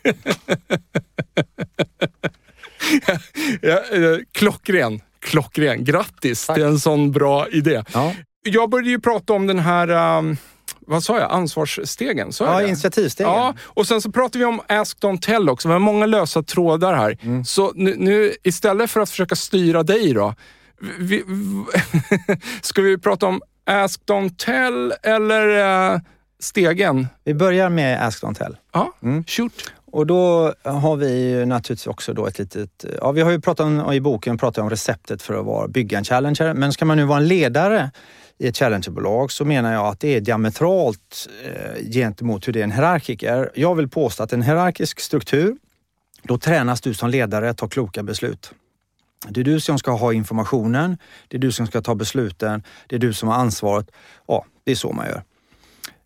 Ja, 3.62 3.72
eh, 3.93 4.18
klockren. 4.32 5.01
Klockren. 5.20 5.84
Grattis 5.84 6.47
Tack. 6.47 6.57
till 6.57 6.64
en 6.64 6.78
sån 6.80 7.12
bra 7.12 7.49
idé. 7.49 7.82
Ja, 7.95 8.14
Jag 8.43 8.70
började 8.70 8.91
ju 8.91 9.01
prata 9.01 9.32
om 9.32 9.47
den 9.47 9.59
här, 9.59 10.18
um, 10.18 10.36
vad 10.89 11.03
sa 11.05 11.18
jag, 11.18 11.30
ansvarsstegen? 11.30 12.32
Så 12.32 12.45
ja 12.45 12.62
initiativstegen. 12.62 13.32
Ja, 13.32 13.55
och 13.62 13.86
sen 13.86 14.01
så 14.03 14.12
pratar 14.12 14.39
vi 14.39 14.45
om 14.45 14.61
Ask 14.68 14.99
Don't 14.99 15.20
Tell 15.20 15.49
också. 15.49 15.68
Vi 15.68 15.72
har 15.72 15.78
många 15.78 16.07
lösa 16.07 16.43
trådar 16.43 16.95
här. 16.95 17.18
Mm. 17.22 17.45
Så 17.45 17.72
nu, 17.74 17.95
nu 17.99 18.34
istället 18.43 18.91
för 18.91 19.01
att 19.01 19.11
försöka 19.11 19.36
styra 19.36 19.82
dig 19.82 20.12
då, 20.12 20.34
vi, 20.99 21.24
ska 22.62 22.82
vi 22.82 22.99
prata 22.99 23.26
om 23.26 23.43
Ask 23.66 24.01
Don't 24.07 24.36
Tell 24.36 24.95
eller 25.03 25.93
eh, 25.95 26.01
stegen? 26.41 27.07
Vi 27.24 27.34
börjar 27.34 27.68
med 27.68 28.07
Ask 28.07 28.22
Don't 28.22 28.34
Tell. 28.34 28.57
Ja, 28.72 28.93
Mm. 29.03 29.24
shoot. 29.24 29.72
Och 29.93 30.07
då 30.07 30.55
har 30.64 30.97
vi 30.97 31.47
naturligtvis 31.47 31.86
också 31.86 32.12
då 32.12 32.26
ett 32.26 32.39
litet... 32.39 32.84
Ja, 33.01 33.12
vi 33.12 33.20
har 33.20 33.30
ju 33.30 33.41
pratat 33.41 33.66
om, 33.66 33.93
i 33.93 34.01
boken 34.01 34.39
pratat 34.39 34.62
om 34.62 34.70
receptet 34.70 35.22
för 35.22 35.34
att 35.34 35.47
vara, 35.47 35.68
bygga 35.68 35.99
en 35.99 36.05
challenger. 36.05 36.55
Men 36.55 36.72
ska 36.72 36.84
man 36.84 36.97
nu 36.97 37.05
vara 37.05 37.18
en 37.18 37.28
ledare 37.28 37.91
i 38.39 38.47
ett 38.47 38.57
challengerbolag 38.57 39.32
så 39.32 39.45
menar 39.45 39.72
jag 39.72 39.86
att 39.86 40.01
det 40.01 40.16
är 40.16 40.20
diametralt 40.20 41.28
eh, 41.45 41.91
gentemot 41.93 42.49
hur 42.49 42.53
det 42.53 42.61
är 42.61 42.64
en 42.64 42.72
hierarkiker. 42.72 43.51
Jag 43.55 43.74
vill 43.74 43.89
påstå 43.89 44.22
att 44.22 44.32
en 44.32 44.43
hierarkisk 44.43 45.01
struktur, 45.01 45.57
då 46.22 46.39
tränas 46.39 46.80
du 46.80 46.95
som 46.95 47.11
ledare 47.11 47.51
att 47.51 47.59
ta 47.59 47.68
kloka 47.68 48.03
beslut. 48.03 48.53
Det 49.28 49.41
är 49.41 49.45
du 49.45 49.61
som 49.61 49.78
ska 49.78 49.91
ha 49.91 50.12
informationen, 50.12 50.99
det 51.28 51.36
är 51.36 51.41
du 51.41 51.53
som 51.53 51.66
ska 51.66 51.82
ta 51.82 51.95
besluten, 51.95 52.62
det 52.86 52.97
är 52.97 53.01
du 53.01 53.12
som 53.12 53.28
har 53.28 53.36
ansvaret. 53.36 53.91
Ja, 54.26 54.45
det 54.64 54.70
är 54.70 54.76
så 54.76 54.93
man 54.93 55.07
gör. 55.07 55.22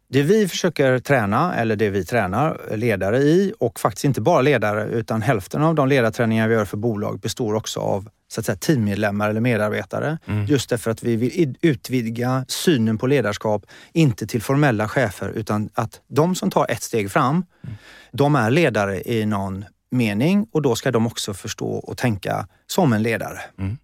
Det 0.09 0.23
vi 0.23 0.49
försöker 0.49 0.99
träna, 0.99 1.55
eller 1.55 1.77
det 1.77 1.91
vi 1.91 2.05
tränar 2.05 2.77
ledare 2.77 3.19
i 3.19 3.53
och 3.59 3.81
faktiskt 3.81 4.05
inte 4.05 4.21
bara 4.21 4.43
ledare 4.43 4.85
utan 4.85 5.23
hälften 5.23 5.63
av 5.63 5.75
de 5.75 5.89
ledarträningar 5.89 6.49
vi 6.49 6.55
gör 6.55 6.65
för 6.65 6.77
bolag 6.77 7.21
består 7.21 7.55
också 7.55 7.81
av 7.81 8.09
så 8.33 8.41
att 8.41 8.47
säga, 8.47 8.57
teammedlemmar 8.57 9.31
eller 9.31 9.41
medarbetare. 9.41 10.19
Mm. 10.27 10.47
Just 10.47 10.71
därför 10.71 10.91
att 10.91 11.03
vi 11.03 11.17
vill 11.17 11.57
utvidga 11.61 12.45
synen 12.49 12.99
på 12.99 13.07
ledarskap, 13.07 13.67
inte 13.93 14.27
till 14.27 14.43
formella 14.43 14.89
chefer 14.89 15.29
utan 15.29 15.71
att 15.75 16.01
de 16.09 16.35
som 16.35 16.51
tar 16.51 16.71
ett 16.71 16.83
steg 16.83 17.11
fram, 17.11 17.45
mm. 17.65 17.77
de 18.13 18.35
är 18.35 18.51
ledare 18.51 19.03
i 19.03 19.27
någon 19.27 19.65
mening 19.91 20.47
och 20.53 20.63
då 20.63 20.75
ska 20.75 20.91
de 20.91 21.07
också 21.07 21.35
förstå 21.35 21.71
och 21.71 21.97
tänka 21.97 22.49
som 22.67 22.93
en 22.93 23.03
ledare. 23.03 23.41
Mm. 23.59 23.79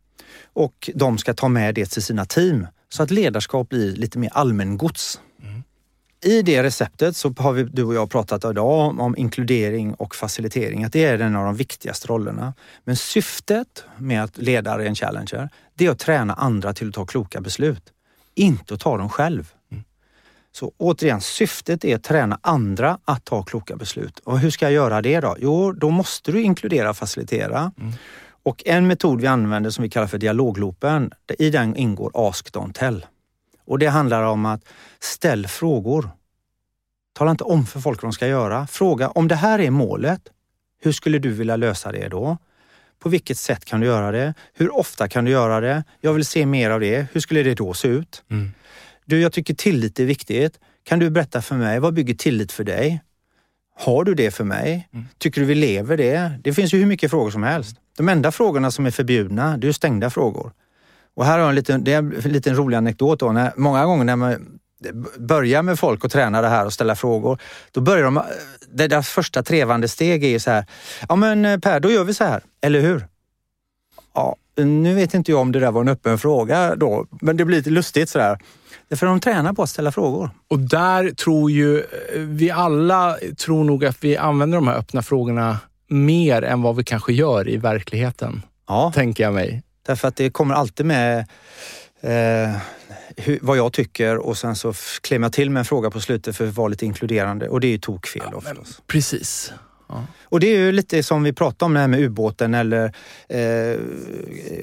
Och 0.53 0.91
de 0.95 1.19
ska 1.19 1.35
ta 1.35 1.49
med 1.49 1.75
det 1.75 1.87
till 1.87 2.03
sina 2.03 2.25
team 2.25 2.67
så 2.89 3.03
att 3.03 3.11
ledarskap 3.11 3.69
blir 3.69 3.97
lite 3.97 4.19
mer 4.19 4.31
allmängods. 4.33 5.21
I 6.21 6.43
det 6.43 6.63
receptet 6.63 7.17
så 7.17 7.35
har 7.39 7.53
vi, 7.53 7.63
du 7.63 7.85
och 7.85 7.95
jag 7.95 8.11
pratat 8.11 8.45
idag 8.45 8.89
om, 8.89 9.01
om 9.01 9.17
inkludering 9.17 9.95
och 9.95 10.15
facilitering, 10.15 10.85
att 10.85 10.93
det 10.93 11.05
är 11.05 11.19
en 11.19 11.37
av 11.37 11.45
de 11.45 11.55
viktigaste 11.55 12.09
rollerna. 12.09 12.55
Men 12.85 12.97
syftet 12.97 13.85
med 13.99 14.25
att 14.25 14.39
leda 14.39 14.85
en 14.85 14.95
challenger, 14.95 15.49
det 15.75 15.87
är 15.87 15.91
att 15.91 15.99
träna 15.99 16.35
andra 16.35 16.75
till 16.75 16.89
att 16.89 16.95
ta 16.95 17.07
kloka 17.07 17.41
beslut. 17.41 17.93
Inte 18.35 18.75
att 18.75 18.81
ta 18.81 18.97
dem 18.97 19.09
själv. 19.09 19.53
Mm. 19.71 19.85
Så 20.53 20.73
återigen, 20.77 21.21
syftet 21.21 21.85
är 21.85 21.97
att 21.97 22.03
träna 22.03 22.39
andra 22.43 22.99
att 23.05 23.25
ta 23.25 23.43
kloka 23.43 23.77
beslut. 23.77 24.19
Och 24.19 24.39
hur 24.39 24.51
ska 24.51 24.65
jag 24.65 24.73
göra 24.73 25.03
det 25.03 25.21
då? 25.21 25.37
Jo, 25.39 25.73
då 25.73 25.91
måste 25.91 26.33
du 26.33 26.43
inkludera 26.43 26.91
och 26.91 26.97
facilitera. 26.97 27.73
Mm. 27.79 27.93
Och 28.43 28.63
en 28.67 28.87
metod 28.87 29.21
vi 29.21 29.27
använder 29.27 29.71
som 29.71 29.83
vi 29.83 29.91
kallar 29.91 30.07
för 30.07 30.19
dialogloopen, 30.19 31.13
i 31.39 31.51
den 31.51 31.77
ingår 31.77 32.11
Ask 32.15 32.55
Don't 32.55 32.73
Tell. 32.73 33.07
Och 33.69 33.79
det 33.79 33.87
handlar 33.87 34.23
om 34.23 34.47
att 34.47 34.65
ställ 35.01 35.47
frågor. 35.47 36.11
Tala 37.13 37.31
inte 37.31 37.45
om 37.45 37.67
för 37.67 37.81
folk 37.81 38.03
vad 38.03 38.11
de 38.11 38.13
ska 38.13 38.27
göra. 38.27 38.67
Fråga 38.67 39.09
om 39.09 39.29
det 39.29 39.35
här 39.35 39.59
är 39.59 39.71
målet. 39.71 40.21
Hur 40.81 40.93
skulle 40.93 41.19
du 41.19 41.33
vilja 41.33 41.57
lösa 41.57 41.93
det 41.93 42.09
då? 42.09 42.39
På 42.99 43.09
vilket 43.09 43.39
sätt 43.39 43.65
kan 43.65 43.81
du 43.81 43.87
göra 43.87 44.13
det? 44.13 44.35
Hur 44.55 44.77
ofta 44.77 45.09
kan 45.09 45.25
du 45.25 45.31
göra 45.31 45.61
det? 45.61 45.85
Jag 46.01 46.13
vill 46.13 46.25
se 46.25 46.47
mer 46.47 46.71
av 46.71 46.81
det. 46.81 47.07
Hur 47.13 47.21
skulle 47.21 47.43
det 47.43 47.55
då 47.55 47.75
se 47.75 47.89
ut? 47.89 48.23
Mm. 48.31 48.51
Du, 49.05 49.21
jag 49.21 49.33
tycker 49.33 49.55
tillit 49.55 50.01
är 50.01 50.05
viktigt. 50.05 50.59
Kan 50.85 50.99
du 50.99 51.11
berätta 51.11 51.43
för 51.43 51.55
mig, 51.55 51.81
vad 51.81 51.95
bygger 51.95 52.15
tillit 52.15 52.53
för 52.53 52.65
dig? 52.65 53.03
Har 53.77 54.05
du 54.05 54.15
det 54.15 54.31
för 54.31 54.45
mig? 54.45 54.89
Mm. 54.93 55.07
Tycker 55.19 55.41
du 55.41 55.47
vi 55.47 55.55
lever 55.55 55.97
det? 55.97 56.33
Det 56.45 56.55
finns 56.55 56.75
ju 56.75 56.79
hur 56.79 56.87
mycket 56.87 57.11
frågor 57.11 57.31
som 57.31 57.43
helst. 57.43 57.77
De 57.97 58.09
enda 58.09 58.33
frågorna 58.33 58.71
som 58.71 58.87
är 58.87 58.91
förbjudna, 58.91 59.57
det 59.57 59.69
är 59.69 59.73
stängda 59.73 60.11
frågor. 60.11 60.53
Och 61.19 61.25
här 61.25 61.39
har 61.39 61.49
en 61.49 61.55
liten, 61.55 61.85
det 61.85 61.93
är 61.93 61.99
en 61.99 62.33
liten 62.33 62.57
rolig 62.57 62.77
anekdot. 62.77 63.21
Då. 63.21 63.33
När, 63.33 63.53
många 63.57 63.85
gånger 63.85 64.05
när 64.05 64.17
man 64.17 64.59
börjar 65.19 65.63
med 65.63 65.79
folk 65.79 66.05
och 66.05 66.11
träna 66.11 66.43
det 66.43 66.49
här 66.49 66.67
och 66.67 66.73
ställa 66.73 66.97
frågor, 66.97 67.39
då 67.73 67.81
börjar 67.81 68.05
de... 68.05 68.23
Det 68.73 68.89
deras 68.89 69.09
första 69.09 69.43
trevande 69.43 69.89
steg 69.89 70.25
är 70.25 70.39
så 70.39 70.51
här. 70.51 70.67
Ja 71.09 71.17
men 71.17 71.45
eh, 71.45 71.59
Per, 71.59 71.81
då 71.81 71.91
gör 71.91 72.05
vi 72.05 72.15
så 72.15 72.25
här, 72.25 72.43
eller 72.63 72.81
hur? 72.81 73.07
Ja, 74.15 74.37
nu 74.57 74.95
vet 74.95 75.15
inte 75.15 75.31
jag 75.31 75.41
om 75.41 75.53
det 75.53 75.61
där 75.61 75.71
var 75.71 75.81
en 75.81 75.89
öppen 75.89 76.19
fråga 76.19 76.77
då, 76.77 77.07
men 77.21 77.37
det 77.37 77.45
blir 77.45 77.57
lite 77.57 77.71
lustigt 77.71 78.09
sådär. 78.09 78.39
Därför 78.89 79.07
de 79.07 79.21
tränar 79.21 79.53
på 79.53 79.63
att 79.63 79.71
ställa 79.71 79.93
frågor. 79.93 80.31
Och 80.49 80.59
där 80.59 81.11
tror 81.11 81.51
ju 81.51 81.79
eh, 81.79 81.85
vi 82.15 82.51
alla, 82.51 83.17
tror 83.39 83.65
nog 83.65 83.85
att 83.85 84.05
vi 84.05 84.17
använder 84.17 84.59
de 84.59 84.69
här 84.69 84.77
öppna 84.77 85.03
frågorna 85.03 85.59
mer 85.89 86.43
än 86.43 86.63
vad 86.63 86.77
vi 86.77 86.85
kanske 86.85 87.13
gör 87.13 87.49
i 87.49 87.57
verkligheten. 87.57 88.43
Ja. 88.69 88.93
Tänker 88.95 89.25
jag 89.25 89.35
mig. 89.35 89.63
Därför 89.89 90.09
att 90.09 90.17
det 90.17 90.31
kommer 90.31 90.55
alltid 90.55 90.87
med 90.87 91.19
eh, 92.01 92.57
hur, 93.17 93.39
vad 93.43 93.57
jag 93.57 93.73
tycker 93.73 94.17
och 94.17 94.39
sen 94.39 94.57
så 94.57 94.73
klämmer 95.01 95.25
jag 95.25 95.33
till 95.33 95.51
med 95.51 95.61
en 95.61 95.65
fråga 95.65 95.91
på 95.91 96.01
slutet 96.01 96.37
för 96.37 96.49
att 96.49 96.57
vara 96.57 96.69
lite 96.69 96.87
inkluderande 96.87 97.49
och 97.49 97.61
det 97.61 97.67
är 97.67 97.71
ju 97.71 97.79
tokfel 97.79 98.23
ja, 98.31 98.37
oftast. 98.37 98.87
Precis. 98.87 99.53
Ja. 99.89 100.05
Och 100.23 100.41
det 100.41 100.47
är 100.47 100.59
ju 100.59 100.73
lite 100.73 101.03
som 101.03 101.23
vi 101.23 101.33
pratade 101.33 101.65
om 101.65 101.75
det 101.75 101.81
här 101.81 101.89
med 101.89 102.01
ubåten 102.01 102.55
eller 102.55 102.93
eh, 103.29 103.81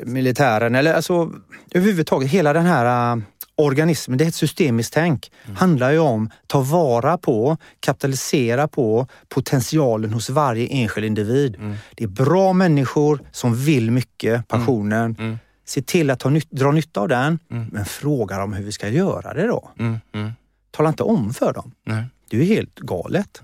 militären 0.04 0.76
eller 0.76 0.94
alltså 0.94 1.32
överhuvudtaget 1.72 2.30
hela 2.30 2.54
den 2.54 2.66
här 2.66 3.22
organismen, 3.56 4.18
det 4.18 4.24
är 4.24 4.28
ett 4.28 4.36
systemiskt 4.36 4.94
tänk, 4.94 5.32
mm. 5.46 5.56
handlar 5.56 5.92
ju 5.92 6.00
om 6.00 6.26
att 6.26 6.48
ta 6.48 6.62
vara 6.62 7.18
på, 7.18 7.58
kapitalisera 7.80 8.68
på 8.68 9.08
potentialen 9.30 10.14
hos 10.14 10.30
varje 10.30 10.68
enskild 10.68 11.08
individ. 11.08 11.56
Mm. 11.56 11.76
Det 11.96 12.04
är 12.04 12.08
bra 12.08 12.54
människor 12.54 13.20
som 13.32 13.56
vill 13.56 13.92
mycket, 13.92 14.48
passionen. 14.48 15.06
Mm. 15.06 15.16
mm. 15.20 15.38
Se 15.68 15.82
till 15.82 16.10
att 16.10 16.20
ta, 16.20 16.32
dra 16.50 16.72
nytta 16.72 17.02
av 17.02 17.08
den, 17.08 17.40
mm. 17.52 17.68
men 17.72 17.86
fråga 17.86 18.38
dem 18.38 18.54
hur 18.54 18.64
vi 18.64 18.72
ska 18.72 18.90
göra 18.90 19.34
det 19.34 19.48
då. 19.48 19.70
Mm. 19.80 20.32
Tala 20.72 20.90
inte 20.90 21.04
om 21.04 21.34
för 21.34 21.54
dem. 21.54 21.72
Nej. 21.84 22.04
Det 22.30 22.38
är 22.38 22.42
ju 22.42 22.56
helt 22.56 22.80
galet. 22.80 23.42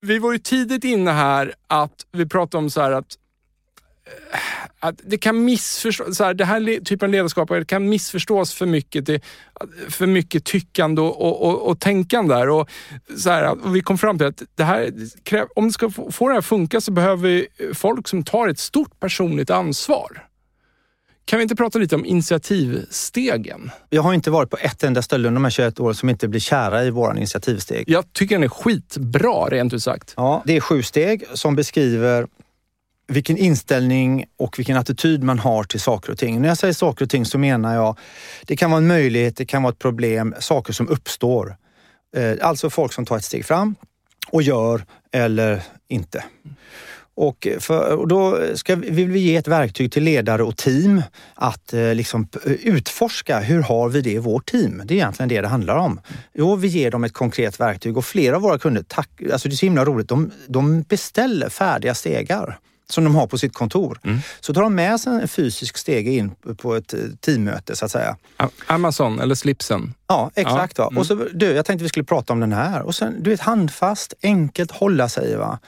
Vi 0.00 0.18
var 0.18 0.32
ju 0.32 0.38
tidigt 0.38 0.84
inne 0.84 1.10
här 1.10 1.54
att 1.66 2.06
vi 2.12 2.26
pratade 2.26 2.64
om 2.64 2.70
så 2.70 2.80
att 2.80 3.16
att 4.80 5.00
det 5.04 5.18
kan 5.18 5.44
missförstås, 5.44 6.16
så 6.16 6.24
här, 6.24 6.34
det 6.34 6.44
här 6.44 6.84
typen 6.84 7.06
av 7.06 7.12
ledarskap 7.12 7.50
kan 7.66 7.88
missförstås 7.88 8.54
för 8.54 8.66
mycket, 8.66 9.06
det, 9.06 9.20
för 9.88 10.06
mycket 10.06 10.44
tyckande 10.44 11.02
och, 11.02 11.42
och, 11.42 11.68
och 11.70 11.80
tänkande. 11.80 12.34
Där. 12.34 12.48
Och, 12.48 12.70
så 13.18 13.30
här, 13.30 13.66
och 13.66 13.76
vi 13.76 13.80
kom 13.80 13.98
fram 13.98 14.18
till 14.18 14.26
att 14.26 14.42
det 14.54 14.64
här, 14.64 14.92
om 15.54 15.66
det 15.66 15.72
ska 15.72 15.90
få, 15.90 16.12
få 16.12 16.28
det 16.28 16.34
här 16.34 16.38
att 16.38 16.46
funka 16.46 16.80
så 16.80 16.92
behöver 16.92 17.28
vi 17.28 17.46
folk 17.74 18.08
som 18.08 18.24
tar 18.24 18.48
ett 18.48 18.58
stort 18.58 19.00
personligt 19.00 19.50
ansvar. 19.50 20.26
Kan 21.24 21.38
vi 21.38 21.42
inte 21.42 21.56
prata 21.56 21.78
lite 21.78 21.94
om 21.94 22.06
initiativstegen? 22.06 23.70
Jag 23.90 24.02
har 24.02 24.14
inte 24.14 24.30
varit 24.30 24.50
på 24.50 24.56
ett 24.56 24.82
enda 24.82 25.02
ställe 25.02 25.28
under 25.28 25.40
de 25.40 25.44
här 25.44 25.50
21 25.50 25.80
åren 25.80 25.94
som 25.94 26.08
inte 26.08 26.28
blir 26.28 26.40
kära 26.40 26.84
i 26.84 26.90
våran 26.90 27.16
initiativsteg. 27.16 27.84
Jag 27.88 28.12
tycker 28.12 28.34
den 28.34 28.44
är 28.44 28.48
skitbra, 28.48 29.48
rent 29.48 29.72
ut 29.72 29.82
sagt. 29.82 30.14
Ja, 30.16 30.42
det 30.46 30.56
är 30.56 30.60
sju 30.60 30.82
steg 30.82 31.24
som 31.34 31.56
beskriver 31.56 32.26
vilken 33.08 33.36
inställning 33.36 34.24
och 34.38 34.58
vilken 34.58 34.76
attityd 34.76 35.22
man 35.22 35.38
har 35.38 35.64
till 35.64 35.80
saker 35.80 36.12
och 36.12 36.18
ting. 36.18 36.40
När 36.40 36.48
jag 36.48 36.58
säger 36.58 36.74
saker 36.74 37.04
och 37.04 37.10
ting 37.10 37.24
så 37.24 37.38
menar 37.38 37.74
jag, 37.74 37.98
det 38.46 38.56
kan 38.56 38.70
vara 38.70 38.78
en 38.78 38.86
möjlighet, 38.86 39.36
det 39.36 39.44
kan 39.44 39.62
vara 39.62 39.72
ett 39.72 39.78
problem, 39.78 40.34
saker 40.40 40.72
som 40.72 40.88
uppstår. 40.88 41.56
Eh, 42.16 42.34
alltså 42.40 42.70
folk 42.70 42.92
som 42.92 43.06
tar 43.06 43.16
ett 43.16 43.24
steg 43.24 43.44
fram 43.44 43.74
och 44.30 44.42
gör 44.42 44.84
eller 45.12 45.62
inte. 45.88 46.24
Och, 47.18 47.48
för, 47.58 47.96
och 47.96 48.08
då 48.08 48.40
ska, 48.54 48.76
vill 48.76 49.10
vi 49.10 49.18
ge 49.18 49.36
ett 49.36 49.48
verktyg 49.48 49.92
till 49.92 50.02
ledare 50.02 50.42
och 50.42 50.56
team 50.56 51.02
att 51.34 51.72
eh, 51.72 51.94
liksom 51.94 52.28
utforska 52.44 53.40
hur 53.40 53.62
har 53.62 53.88
vi 53.88 54.00
det 54.00 54.12
i 54.12 54.18
vårt 54.18 54.50
team? 54.50 54.82
Det 54.84 54.94
är 54.94 54.96
egentligen 54.96 55.28
det 55.28 55.40
det 55.40 55.48
handlar 55.48 55.76
om. 55.76 56.00
Jo, 56.34 56.56
vi 56.56 56.68
ger 56.68 56.90
dem 56.90 57.04
ett 57.04 57.12
konkret 57.12 57.60
verktyg 57.60 57.96
och 57.96 58.04
flera 58.04 58.36
av 58.36 58.42
våra 58.42 58.58
kunder, 58.58 58.84
tack, 58.88 59.10
alltså 59.32 59.48
det 59.48 59.54
är 59.54 59.56
så 59.56 59.66
himla 59.66 59.84
roligt, 59.84 60.08
de, 60.08 60.30
de 60.46 60.82
beställer 60.82 61.48
färdiga 61.48 61.94
stegar 61.94 62.58
som 62.90 63.04
de 63.04 63.14
har 63.14 63.26
på 63.26 63.38
sitt 63.38 63.54
kontor. 63.54 64.00
Mm. 64.04 64.18
Så 64.40 64.54
tar 64.54 64.62
de 64.62 64.74
med 64.74 65.00
sig 65.00 65.12
en 65.12 65.28
fysisk 65.28 65.76
stege 65.76 66.10
in 66.10 66.30
på 66.56 66.74
ett 66.74 66.94
eh, 66.94 67.00
teammöte 67.20 67.76
så 67.76 67.84
att 67.84 67.90
säga. 67.90 68.16
Amazon 68.66 69.20
eller 69.20 69.34
slipsen? 69.34 69.94
Ja, 70.06 70.30
exakt. 70.34 70.78
Ja. 70.78 70.86
Mm. 70.86 70.98
Och 70.98 71.06
så, 71.06 71.14
du, 71.14 71.46
jag 71.46 71.64
tänkte 71.64 71.82
vi 71.82 71.88
skulle 71.88 72.04
prata 72.04 72.32
om 72.32 72.40
den 72.40 72.52
här. 72.52 72.82
Och 72.82 72.94
sen, 72.94 73.22
du 73.22 73.30
vet, 73.30 73.40
handfast, 73.40 74.14
enkelt 74.22 74.70
hålla 74.70 75.08
sig. 75.08 75.36
Va? 75.36 75.58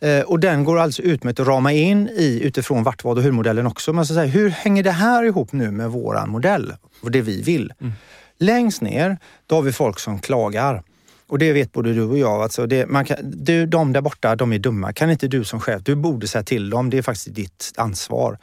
Eh, 0.00 0.20
och 0.20 0.40
den 0.40 0.64
går 0.64 0.78
alltså 0.78 1.02
ut 1.02 1.24
med 1.24 1.40
att 1.40 1.46
rama 1.46 1.72
in 1.72 2.08
i 2.08 2.40
utifrån 2.44 2.82
vart, 2.82 3.04
vad 3.04 3.18
och 3.18 3.24
hur-modellen 3.24 3.66
också. 3.66 3.92
Man 3.92 4.06
ska 4.06 4.14
säga, 4.14 4.26
hur 4.26 4.50
hänger 4.50 4.82
det 4.82 4.90
här 4.90 5.24
ihop 5.24 5.52
nu 5.52 5.70
med 5.70 5.90
våran 5.90 6.30
modell 6.30 6.74
och 7.02 7.10
det 7.10 7.20
vi 7.20 7.42
vill? 7.42 7.72
Mm. 7.80 7.92
Längst 8.38 8.82
ner, 8.82 9.18
då 9.46 9.54
har 9.54 9.62
vi 9.62 9.72
folk 9.72 9.98
som 9.98 10.20
klagar. 10.20 10.82
Och 11.26 11.38
det 11.38 11.52
vet 11.52 11.72
både 11.72 11.92
du 11.92 12.02
och 12.02 12.18
jag. 12.18 12.42
Alltså 12.42 12.66
det, 12.66 12.86
man 12.86 13.04
kan, 13.04 13.16
du, 13.22 13.66
de 13.66 13.92
där 13.92 14.00
borta, 14.00 14.36
de 14.36 14.52
är 14.52 14.58
dumma. 14.58 14.92
Kan 14.92 15.10
inte 15.10 15.28
du 15.28 15.44
som 15.44 15.60
chef, 15.60 15.82
du 15.82 15.94
borde 15.94 16.28
säga 16.28 16.42
till 16.44 16.70
dem. 16.70 16.90
Det 16.90 16.98
är 16.98 17.02
faktiskt 17.02 17.34
ditt 17.34 17.72
ansvar. 17.76 18.38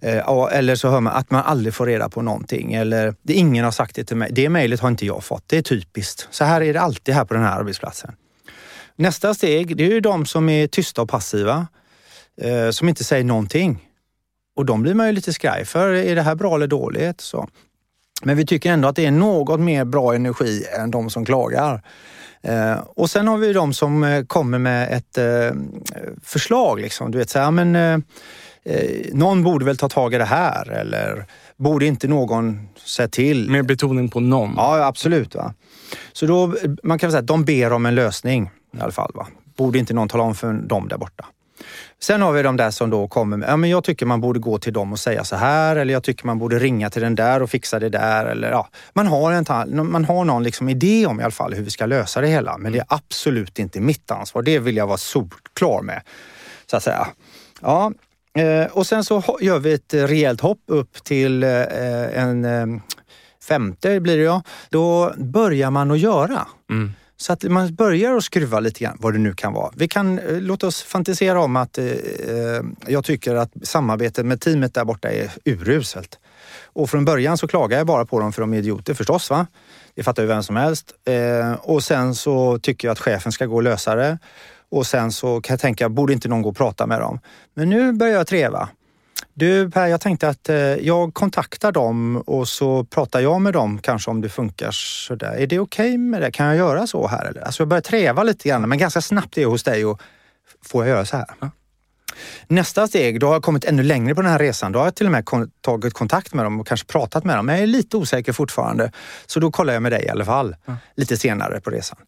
Eh, 0.00 0.48
eller 0.52 0.74
så 0.74 0.88
hör 0.88 1.00
man 1.00 1.12
att 1.12 1.30
man 1.30 1.42
aldrig 1.44 1.74
får 1.74 1.86
reda 1.86 2.08
på 2.08 2.22
någonting. 2.22 2.74
Eller 2.74 3.14
det, 3.22 3.32
ingen 3.32 3.64
har 3.64 3.72
sagt 3.72 3.94
det 3.94 4.04
till 4.04 4.16
mig. 4.16 4.28
Det 4.32 4.48
mejlet 4.48 4.80
har 4.80 4.88
inte 4.88 5.06
jag 5.06 5.24
fått. 5.24 5.44
Det 5.46 5.58
är 5.58 5.62
typiskt. 5.62 6.28
Så 6.30 6.44
här 6.44 6.60
är 6.60 6.72
det 6.72 6.80
alltid 6.80 7.14
här 7.14 7.24
på 7.24 7.34
den 7.34 7.42
här 7.42 7.58
arbetsplatsen. 7.58 8.12
Nästa 8.96 9.34
steg, 9.34 9.76
det 9.76 9.84
är 9.84 9.90
ju 9.90 10.00
de 10.00 10.26
som 10.26 10.48
är 10.48 10.66
tysta 10.66 11.02
och 11.02 11.08
passiva. 11.08 11.66
Eh, 12.40 12.70
som 12.70 12.88
inte 12.88 13.04
säger 13.04 13.24
någonting. 13.24 13.88
Och 14.56 14.66
de 14.66 14.82
blir 14.82 14.94
man 14.94 15.06
ju 15.06 15.12
lite 15.12 15.32
skraj 15.32 15.64
för. 15.64 15.92
Är 15.92 16.14
det 16.14 16.22
här 16.22 16.34
bra 16.34 16.54
eller 16.54 16.66
dåligt? 16.66 17.20
Så. 17.20 17.48
Men 18.22 18.36
vi 18.36 18.46
tycker 18.46 18.72
ändå 18.72 18.88
att 18.88 18.96
det 18.96 19.06
är 19.06 19.10
något 19.10 19.60
mer 19.60 19.84
bra 19.84 20.14
energi 20.14 20.64
än 20.78 20.90
de 20.90 21.10
som 21.10 21.24
klagar. 21.24 21.82
Eh, 22.42 22.78
och 22.96 23.10
sen 23.10 23.28
har 23.28 23.38
vi 23.38 23.52
de 23.52 23.72
som 23.72 24.04
eh, 24.04 24.24
kommer 24.24 24.58
med 24.58 24.92
ett 24.92 25.18
eh, 25.18 25.56
förslag. 26.22 26.80
Liksom. 26.80 27.10
Du 27.10 27.18
vet, 27.18 27.30
så 27.30 27.38
här, 27.38 27.50
men, 27.50 27.76
eh, 27.76 27.98
eh, 28.64 29.06
någon 29.12 29.42
borde 29.42 29.64
väl 29.64 29.76
ta 29.76 29.88
tag 29.88 30.14
i 30.14 30.18
det 30.18 30.24
här 30.24 30.70
eller 30.70 31.26
borde 31.56 31.86
inte 31.86 32.08
någon 32.08 32.68
säga 32.84 33.08
till? 33.08 33.50
Med 33.50 33.66
betoning 33.66 34.08
på 34.08 34.20
någon. 34.20 34.54
Ja, 34.56 34.86
absolut. 34.86 35.34
Va? 35.34 35.54
Så 36.12 36.26
då, 36.26 36.54
man 36.82 36.98
kan 36.98 37.10
säga 37.10 37.20
att 37.20 37.26
de 37.26 37.44
ber 37.44 37.72
om 37.72 37.86
en 37.86 37.94
lösning 37.94 38.50
i 38.76 38.80
alla 38.80 38.92
fall. 38.92 39.12
Va? 39.14 39.26
Borde 39.56 39.78
inte 39.78 39.94
någon 39.94 40.08
tala 40.08 40.22
om 40.22 40.34
för 40.34 40.52
dem 40.52 40.88
där 40.88 40.98
borta? 40.98 41.26
Sen 42.00 42.22
har 42.22 42.32
vi 42.32 42.42
de 42.42 42.56
där 42.56 42.70
som 42.70 42.90
då 42.90 43.08
kommer 43.08 43.36
med, 43.36 43.48
ja 43.48 43.56
men 43.56 43.70
jag 43.70 43.84
tycker 43.84 44.06
man 44.06 44.20
borde 44.20 44.40
gå 44.40 44.58
till 44.58 44.72
dem 44.72 44.92
och 44.92 44.98
säga 44.98 45.24
så 45.24 45.36
här 45.36 45.76
eller 45.76 45.92
jag 45.92 46.02
tycker 46.02 46.26
man 46.26 46.38
borde 46.38 46.58
ringa 46.58 46.90
till 46.90 47.02
den 47.02 47.14
där 47.14 47.42
och 47.42 47.50
fixa 47.50 47.78
det 47.78 47.88
där. 47.88 48.26
Eller, 48.26 48.50
ja, 48.50 48.68
man, 48.92 49.06
har 49.06 49.32
en, 49.32 49.90
man 49.90 50.04
har 50.04 50.24
någon 50.24 50.42
liksom 50.42 50.68
idé 50.68 51.06
om 51.06 51.20
i 51.20 51.22
alla 51.22 51.30
fall 51.30 51.54
hur 51.54 51.62
vi 51.62 51.70
ska 51.70 51.86
lösa 51.86 52.20
det 52.20 52.28
hela. 52.28 52.58
Men 52.58 52.72
det 52.72 52.78
är 52.78 52.86
absolut 52.88 53.58
inte 53.58 53.80
mitt 53.80 54.10
ansvar. 54.10 54.42
Det 54.42 54.58
vill 54.58 54.76
jag 54.76 54.86
vara 54.86 54.98
solklar 54.98 55.82
med. 55.82 56.02
Så 56.70 56.76
att 56.76 56.82
säga. 56.82 57.08
Ja, 57.60 57.92
eh, 58.38 58.66
och 58.72 58.86
sen 58.86 59.04
så 59.04 59.38
gör 59.40 59.58
vi 59.58 59.72
ett 59.72 59.94
rejält 59.94 60.40
hopp 60.40 60.62
upp 60.66 61.04
till 61.04 61.42
eh, 61.42 62.18
en 62.22 62.44
eh, 62.44 62.66
femte 63.48 64.00
blir 64.00 64.16
det 64.16 64.22
ja. 64.22 64.42
Då 64.70 65.12
börjar 65.16 65.70
man 65.70 65.90
att 65.90 65.98
göra. 65.98 66.46
Mm. 66.70 66.92
Så 67.20 67.32
att 67.32 67.42
man 67.42 67.74
börjar 67.74 68.16
att 68.16 68.24
skruva 68.24 68.60
lite 68.60 68.84
grann, 68.84 68.96
vad 69.00 69.12
det 69.12 69.18
nu 69.18 69.34
kan 69.34 69.52
vara. 69.52 69.72
Vi 69.76 69.88
kan, 69.88 70.18
eh, 70.18 70.40
låt 70.40 70.64
oss 70.64 70.82
fantisera 70.82 71.40
om 71.40 71.56
att 71.56 71.78
eh, 71.78 71.84
eh, 71.84 72.62
jag 72.86 73.04
tycker 73.04 73.34
att 73.34 73.50
samarbetet 73.62 74.26
med 74.26 74.40
teamet 74.40 74.74
där 74.74 74.84
borta 74.84 75.10
är 75.10 75.30
uruselt. 75.44 76.18
Och 76.64 76.90
från 76.90 77.04
början 77.04 77.38
så 77.38 77.48
klagar 77.48 77.78
jag 77.78 77.86
bara 77.86 78.04
på 78.04 78.20
dem 78.20 78.32
för 78.32 78.40
de 78.40 78.54
är 78.54 78.58
idioter 78.58 78.94
förstås. 78.94 79.30
Va? 79.30 79.46
Det 79.94 80.02
fattar 80.02 80.22
ju 80.22 80.28
vem 80.28 80.42
som 80.42 80.56
helst. 80.56 80.92
Eh, 81.04 81.52
och 81.52 81.82
sen 81.82 82.14
så 82.14 82.58
tycker 82.58 82.88
jag 82.88 82.92
att 82.92 82.98
chefen 82.98 83.32
ska 83.32 83.46
gå 83.46 83.56
och 83.56 83.62
lösa 83.62 83.94
det. 83.94 84.18
Och 84.70 84.86
sen 84.86 85.12
så 85.12 85.40
kan 85.40 85.54
jag 85.54 85.60
tänka, 85.60 85.88
borde 85.88 86.12
inte 86.12 86.28
någon 86.28 86.42
gå 86.42 86.48
och 86.48 86.56
prata 86.56 86.86
med 86.86 87.00
dem? 87.00 87.20
Men 87.54 87.70
nu 87.70 87.92
börjar 87.92 88.14
jag 88.14 88.26
treva. 88.26 88.68
Du 89.38 89.70
Per, 89.70 89.86
jag 89.86 90.00
tänkte 90.00 90.28
att 90.28 90.48
eh, 90.48 90.56
jag 90.56 91.14
kontaktar 91.14 91.72
dem 91.72 92.16
och 92.16 92.48
så 92.48 92.84
pratar 92.84 93.20
jag 93.20 93.40
med 93.40 93.52
dem 93.52 93.78
kanske 93.78 94.10
om 94.10 94.20
det 94.20 94.28
funkar 94.28 94.70
sådär. 94.70 95.32
Är 95.32 95.46
det 95.46 95.58
okej 95.58 95.86
okay 95.86 95.98
med 95.98 96.22
det? 96.22 96.30
Kan 96.30 96.46
jag 96.46 96.56
göra 96.56 96.86
så 96.86 97.06
här? 97.06 97.24
Eller? 97.24 97.40
Alltså 97.40 97.60
jag 97.62 97.68
börjar 97.68 97.80
träva 97.80 98.22
lite 98.22 98.48
grann, 98.48 98.68
men 98.68 98.78
ganska 98.78 99.00
snabbt 99.00 99.38
är 99.38 99.42
jag 99.42 99.50
hos 99.50 99.62
dig 99.62 99.84
och 99.84 100.00
får 100.64 100.86
jag 100.86 100.94
göra 100.94 101.04
så 101.04 101.16
här? 101.16 101.26
Ja. 101.40 101.50
Nästa 102.48 102.86
steg, 102.86 103.20
då 103.20 103.26
har 103.26 103.34
jag 103.34 103.42
kommit 103.42 103.64
ännu 103.64 103.82
längre 103.82 104.14
på 104.14 104.22
den 104.22 104.30
här 104.30 104.38
resan. 104.38 104.72
Då 104.72 104.78
har 104.78 104.86
jag 104.86 104.94
till 104.94 105.06
och 105.06 105.12
med 105.12 105.24
tagit 105.60 105.94
kontakt 105.94 106.34
med 106.34 106.44
dem 106.44 106.60
och 106.60 106.66
kanske 106.66 106.86
pratat 106.86 107.24
med 107.24 107.36
dem. 107.36 107.46
Men 107.46 107.54
jag 107.54 107.62
är 107.62 107.66
lite 107.66 107.96
osäker 107.96 108.32
fortfarande. 108.32 108.92
Så 109.26 109.40
då 109.40 109.50
kollar 109.50 109.72
jag 109.72 109.82
med 109.82 109.92
dig 109.92 110.04
i 110.04 110.08
alla 110.08 110.24
fall, 110.24 110.56
mm. 110.66 110.78
lite 110.96 111.16
senare 111.16 111.60
på 111.60 111.70
resan. 111.70 111.98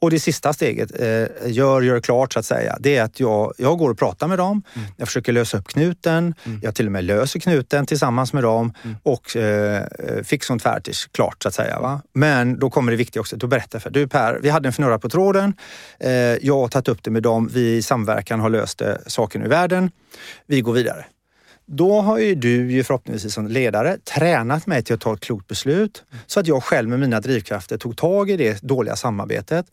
Och 0.00 0.10
det 0.10 0.20
sista 0.20 0.52
steget, 0.52 1.00
eh, 1.00 1.52
gör, 1.52 1.82
gör 1.82 2.00
klart 2.00 2.32
så 2.32 2.38
att 2.38 2.44
säga, 2.44 2.76
det 2.80 2.96
är 2.96 3.02
att 3.02 3.20
jag, 3.20 3.52
jag 3.58 3.78
går 3.78 3.90
och 3.90 3.98
pratar 3.98 4.28
med 4.28 4.38
dem. 4.38 4.62
Mm. 4.74 4.88
Jag 4.96 5.08
försöker 5.08 5.32
lösa 5.32 5.58
upp 5.58 5.68
knuten. 5.68 6.34
Mm. 6.44 6.60
Jag 6.62 6.74
till 6.74 6.86
och 6.86 6.92
med 6.92 7.04
löser 7.04 7.40
knuten 7.40 7.86
tillsammans 7.86 8.32
med 8.32 8.42
dem 8.42 8.72
mm. 8.82 8.96
och 9.02 9.36
eh, 9.36 9.82
fix 10.24 10.50
och 10.50 10.62
färdigt, 10.62 10.96
klart 11.12 11.42
så 11.42 11.48
att 11.48 11.54
säga. 11.54 11.80
Va? 11.80 12.00
Men 12.12 12.58
då 12.58 12.70
kommer 12.70 12.92
det 12.92 12.96
viktiga 12.96 13.20
också, 13.20 13.36
då 13.36 13.46
berättar 13.46 13.76
jag 13.76 13.82
för 13.82 13.90
du 13.90 14.08
Per, 14.08 14.38
vi 14.42 14.50
hade 14.50 14.68
en 14.68 14.72
fnurra 14.72 14.98
på 14.98 15.08
tråden. 15.08 15.54
Eh, 16.00 16.10
jag 16.12 16.60
har 16.60 16.68
tagit 16.68 16.88
upp 16.88 17.02
det 17.02 17.10
med 17.10 17.22
dem. 17.22 17.50
Vi 17.52 17.76
i 17.76 17.82
samverkan 17.82 18.40
har 18.40 18.48
löst 18.48 18.78
det, 18.78 19.00
saken 19.06 19.42
ur 19.42 19.48
världen. 19.48 19.59
Vi 20.46 20.60
går 20.60 20.72
vidare. 20.72 21.04
Då 21.66 22.00
har 22.00 22.18
ju 22.18 22.34
du 22.34 22.72
ju 22.72 22.84
förhoppningsvis 22.84 23.34
som 23.34 23.48
ledare 23.48 23.98
tränat 23.98 24.66
mig 24.66 24.82
till 24.82 24.94
att 24.94 25.00
ta 25.00 25.14
ett 25.14 25.20
klokt 25.20 25.46
beslut 25.46 26.04
så 26.26 26.40
att 26.40 26.46
jag 26.46 26.62
själv 26.62 26.88
med 26.88 27.00
mina 27.00 27.20
drivkrafter 27.20 27.78
tog 27.78 27.96
tag 27.96 28.30
i 28.30 28.36
det 28.36 28.62
dåliga 28.62 28.96
samarbetet 28.96 29.66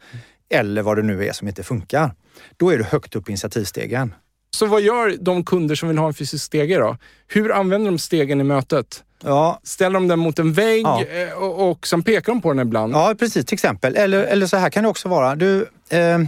eller 0.49 0.81
vad 0.81 0.97
det 0.97 1.03
nu 1.03 1.25
är 1.25 1.31
som 1.31 1.47
inte 1.47 1.63
funkar. 1.63 2.11
Då 2.57 2.69
är 2.69 2.77
du 2.77 2.83
högt 2.83 3.15
upp 3.15 3.29
i 3.29 3.31
initiativstegen. 3.31 4.13
Så 4.55 4.65
vad 4.65 4.81
gör 4.81 5.15
de 5.19 5.45
kunder 5.45 5.75
som 5.75 5.89
vill 5.89 5.97
ha 5.97 6.07
en 6.07 6.13
fysisk 6.13 6.45
stege 6.45 6.77
då? 6.77 6.97
Hur 7.27 7.51
använder 7.51 7.91
de 7.91 7.99
stegen 7.99 8.41
i 8.41 8.43
mötet? 8.43 9.03
Ja. 9.23 9.59
Ställer 9.63 9.93
de 9.93 10.07
den 10.07 10.19
mot 10.19 10.39
en 10.39 10.53
vägg 10.53 10.85
ja. 10.85 11.03
Eh, 11.03 11.33
och, 11.33 11.71
och 11.71 11.87
sen 11.87 12.03
pekar 12.03 12.33
de 12.33 12.41
på 12.41 12.53
den 12.53 12.67
ibland? 12.67 12.93
Ja, 12.93 13.15
precis. 13.19 13.45
Till 13.45 13.53
exempel. 13.53 13.95
Eller, 13.95 14.23
eller 14.23 14.47
så 14.47 14.57
här 14.57 14.69
kan 14.69 14.83
det 14.83 14.89
också 14.89 15.09
vara. 15.09 15.35
Du, 15.35 15.69
eh, 15.89 16.19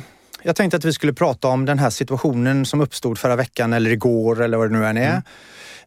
jag 0.44 0.56
tänkte 0.56 0.78
att 0.78 0.86
vi 0.86 0.94
skulle 0.94 1.14
prata 1.14 1.48
om 1.48 1.66
den 1.66 1.80
här 1.80 1.90
situationen 1.90 2.66
som 2.66 2.82
uppstod 2.82 3.18
förra 3.18 3.36
veckan 3.36 3.74
eller 3.74 3.92
igår 3.92 4.42
eller 4.42 4.58
vad 4.58 4.72
det 4.72 4.78
nu 4.78 4.86
än 4.86 4.98
är. 4.98 5.10
Mm. 5.10 5.22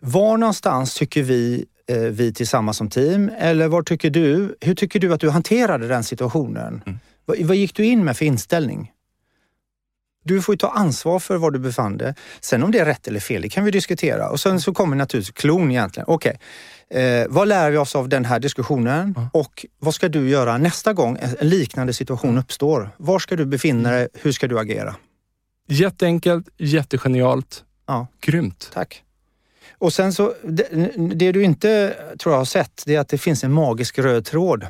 Var 0.01 0.37
någonstans 0.37 0.95
tycker 0.95 1.23
vi, 1.23 1.65
eh, 1.89 1.97
vi 1.97 2.35
tillsammans 2.35 2.77
som 2.77 2.91
team, 2.91 3.31
eller 3.39 3.69
vad 3.69 3.87
tycker 3.87 4.11
du, 4.11 4.57
hur 4.61 4.75
tycker 4.75 5.01
du 5.01 5.15
att 5.15 5.21
du 5.21 5.31
hanterade 5.31 5.89
den 5.89 6.05
situationen? 6.05 6.83
Mm. 6.87 6.99
Vad, 7.25 7.39
vad 7.39 7.57
gick 7.57 7.77
du 7.77 7.85
in 7.85 8.05
med 8.05 8.17
för 8.17 8.25
inställning? 8.25 8.91
Du 10.23 10.43
får 10.43 10.53
ju 10.53 10.57
ta 10.57 10.69
ansvar 10.69 11.19
för 11.19 11.37
var 11.37 11.51
du 11.51 11.59
befann 11.59 11.97
dig. 11.97 12.15
Sen 12.41 12.63
om 12.63 12.71
det 12.71 12.79
är 12.79 12.85
rätt 12.85 13.09
eller 13.09 13.21
fel, 13.21 13.43
det 13.43 13.49
kan 13.49 13.65
vi 13.65 13.71
diskutera. 13.71 14.31
Och 14.31 14.41
sen 14.41 14.61
så 14.61 14.75
kommer 14.75 14.97
naturligtvis 14.97 15.35
klon 15.35 15.71
egentligen. 15.71 16.07
Okej, 16.09 16.39
okay. 16.91 17.03
eh, 17.03 17.27
vad 17.29 17.49
lär 17.49 17.71
vi 17.71 17.77
oss 17.77 17.97
av 17.97 18.09
den 18.09 18.25
här 18.25 18.41
diskussionen? 18.41 19.15
Mm. 19.17 19.29
Och 19.33 19.67
vad 19.79 19.95
ska 19.95 20.09
du 20.09 20.29
göra 20.29 20.59
nästa 20.59 20.93
gång 20.93 21.19
en 21.21 21.49
liknande 21.49 21.93
situation 21.93 22.39
uppstår? 22.39 22.91
Var 22.97 23.19
ska 23.19 23.37
du 23.37 23.45
befinna 23.47 23.91
dig? 23.91 24.09
Hur 24.15 24.33
ska 24.33 24.49
du 24.49 24.59
agera? 24.59 24.95
Jätteenkelt, 25.69 26.49
jättegenialt. 26.59 27.65
Ja. 27.87 28.07
Grymt. 28.21 28.71
Tack. 28.75 29.03
Och 29.79 29.93
sen 29.93 30.13
så, 30.13 30.35
det, 30.45 30.69
det, 30.97 31.33
du 31.33 31.43
inte 31.43 31.97
tror 32.19 32.33
jag 32.33 32.41
har 32.41 32.45
sett, 32.45 32.83
det 32.87 32.95
är 32.95 33.01
att 33.01 33.09
det 33.09 33.19
finns 33.19 33.45
en 33.45 33.53
magisk 33.53 33.99
röd 33.99 34.25
tråd. 34.25 34.67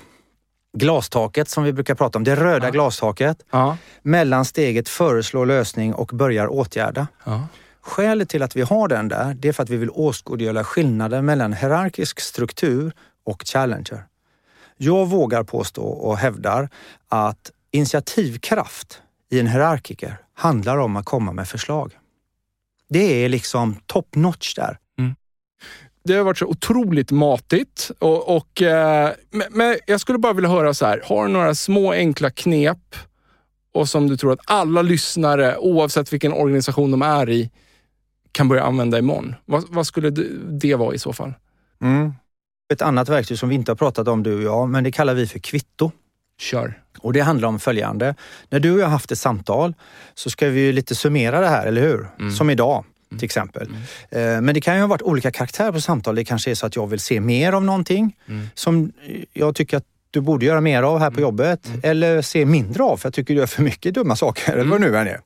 Glastaket 0.72 1.48
som 1.48 1.64
vi 1.64 1.72
brukar 1.72 1.94
prata 1.94 2.18
om, 2.18 2.24
det 2.24 2.36
röda 2.36 2.66
ja. 2.66 2.70
glastaket. 2.70 3.42
Ja. 3.50 3.76
Mellan 4.02 4.44
steget 4.44 4.88
föreslå 4.88 5.44
lösning 5.44 5.94
och 5.94 6.10
börjar 6.14 6.46
åtgärda. 6.46 7.06
Ja. 7.24 7.46
Skälet 7.80 8.28
till 8.28 8.42
att 8.42 8.56
vi 8.56 8.62
har 8.62 8.88
den 8.88 9.08
där, 9.08 9.34
det 9.34 9.48
är 9.48 9.52
för 9.52 9.62
att 9.62 9.70
vi 9.70 9.76
vill 9.76 9.90
åskådliggöra 9.90 10.64
skillnaden 10.64 11.24
mellan 11.24 11.52
hierarkisk 11.52 12.20
struktur 12.20 12.92
och 13.24 13.42
challenger. 13.44 14.04
Jag 14.76 15.06
vågar 15.06 15.42
påstå 15.44 15.82
och 15.82 16.16
hävdar 16.16 16.68
att 17.08 17.50
initiativkraft 17.70 19.02
i 19.30 19.40
en 19.40 19.46
hierarkiker 19.46 20.16
handlar 20.34 20.78
om 20.78 20.96
att 20.96 21.04
komma 21.04 21.32
med 21.32 21.48
förslag. 21.48 21.92
Det 22.88 23.24
är 23.24 23.28
liksom 23.28 23.76
top 23.86 24.14
notch 24.14 24.54
där. 24.54 24.78
Det 26.04 26.14
har 26.14 26.24
varit 26.24 26.38
så 26.38 26.46
otroligt 26.46 27.10
matigt. 27.10 27.90
Och, 27.98 28.36
och 28.36 28.62
eh, 28.62 29.10
men 29.50 29.76
jag 29.86 30.00
skulle 30.00 30.18
bara 30.18 30.32
vilja 30.32 30.50
höra 30.50 30.74
så 30.74 30.86
här. 30.86 31.02
Har 31.04 31.26
du 31.26 31.32
några 31.32 31.54
små 31.54 31.92
enkla 31.92 32.30
knep 32.30 32.96
och 33.74 33.88
som 33.88 34.08
du 34.08 34.16
tror 34.16 34.32
att 34.32 34.40
alla 34.44 34.82
lyssnare, 34.82 35.56
oavsett 35.58 36.12
vilken 36.12 36.32
organisation 36.32 36.90
de 36.90 37.02
är 37.02 37.30
i, 37.30 37.50
kan 38.32 38.48
börja 38.48 38.62
använda 38.62 38.98
imorgon? 38.98 39.34
Vad, 39.44 39.64
vad 39.68 39.86
skulle 39.86 40.10
det 40.60 40.74
vara 40.74 40.94
i 40.94 40.98
så 40.98 41.12
fall? 41.12 41.34
Mm. 41.82 42.12
Ett 42.72 42.82
annat 42.82 43.08
verktyg 43.08 43.38
som 43.38 43.48
vi 43.48 43.54
inte 43.54 43.70
har 43.70 43.76
pratat 43.76 44.08
om 44.08 44.22
du 44.22 44.36
och 44.36 44.42
jag, 44.42 44.68
men 44.68 44.84
det 44.84 44.92
kallar 44.92 45.14
vi 45.14 45.26
för 45.26 45.38
kvitto. 45.38 45.90
Kör. 46.38 46.82
Och 46.98 47.12
det 47.12 47.20
handlar 47.20 47.48
om 47.48 47.58
följande. 47.58 48.14
När 48.48 48.60
du 48.60 48.72
och 48.72 48.78
jag 48.78 48.84
har 48.84 48.90
haft 48.90 49.12
ett 49.12 49.18
samtal 49.18 49.74
så 50.14 50.30
ska 50.30 50.48
vi 50.48 50.72
lite 50.72 50.94
summera 50.94 51.40
det 51.40 51.48
här, 51.48 51.66
eller 51.66 51.82
hur? 51.82 52.08
Mm. 52.18 52.32
Som 52.32 52.50
idag. 52.50 52.84
Mm. 53.12 53.18
till 53.18 53.26
exempel. 53.26 53.68
Mm. 54.10 54.36
Eh, 54.36 54.40
men 54.40 54.54
det 54.54 54.60
kan 54.60 54.74
ju 54.74 54.80
ha 54.80 54.88
varit 54.88 55.02
olika 55.02 55.30
karaktärer 55.30 55.72
på 55.72 55.80
samtal. 55.80 56.14
Det 56.14 56.24
kanske 56.24 56.50
är 56.50 56.54
så 56.54 56.66
att 56.66 56.76
jag 56.76 56.86
vill 56.86 57.00
se 57.00 57.20
mer 57.20 57.52
av 57.52 57.64
någonting 57.64 58.16
mm. 58.28 58.46
som 58.54 58.92
jag 59.32 59.54
tycker 59.54 59.76
att 59.76 59.84
du 60.10 60.20
borde 60.20 60.46
göra 60.46 60.60
mer 60.60 60.82
av 60.82 60.98
här 60.98 61.10
på 61.10 61.12
mm. 61.12 61.22
jobbet. 61.22 61.66
Mm. 61.66 61.80
Eller 61.82 62.22
se 62.22 62.46
mindre 62.46 62.82
av, 62.82 62.96
för 62.96 63.06
jag 63.06 63.14
tycker 63.14 63.34
du 63.34 63.40
gör 63.40 63.46
för 63.46 63.62
mycket 63.62 63.94
dumma 63.94 64.16
saker, 64.16 64.52
eller 64.52 64.70
vad 64.70 64.80
nu 64.80 64.96
än 64.96 65.08
är. 65.08 65.20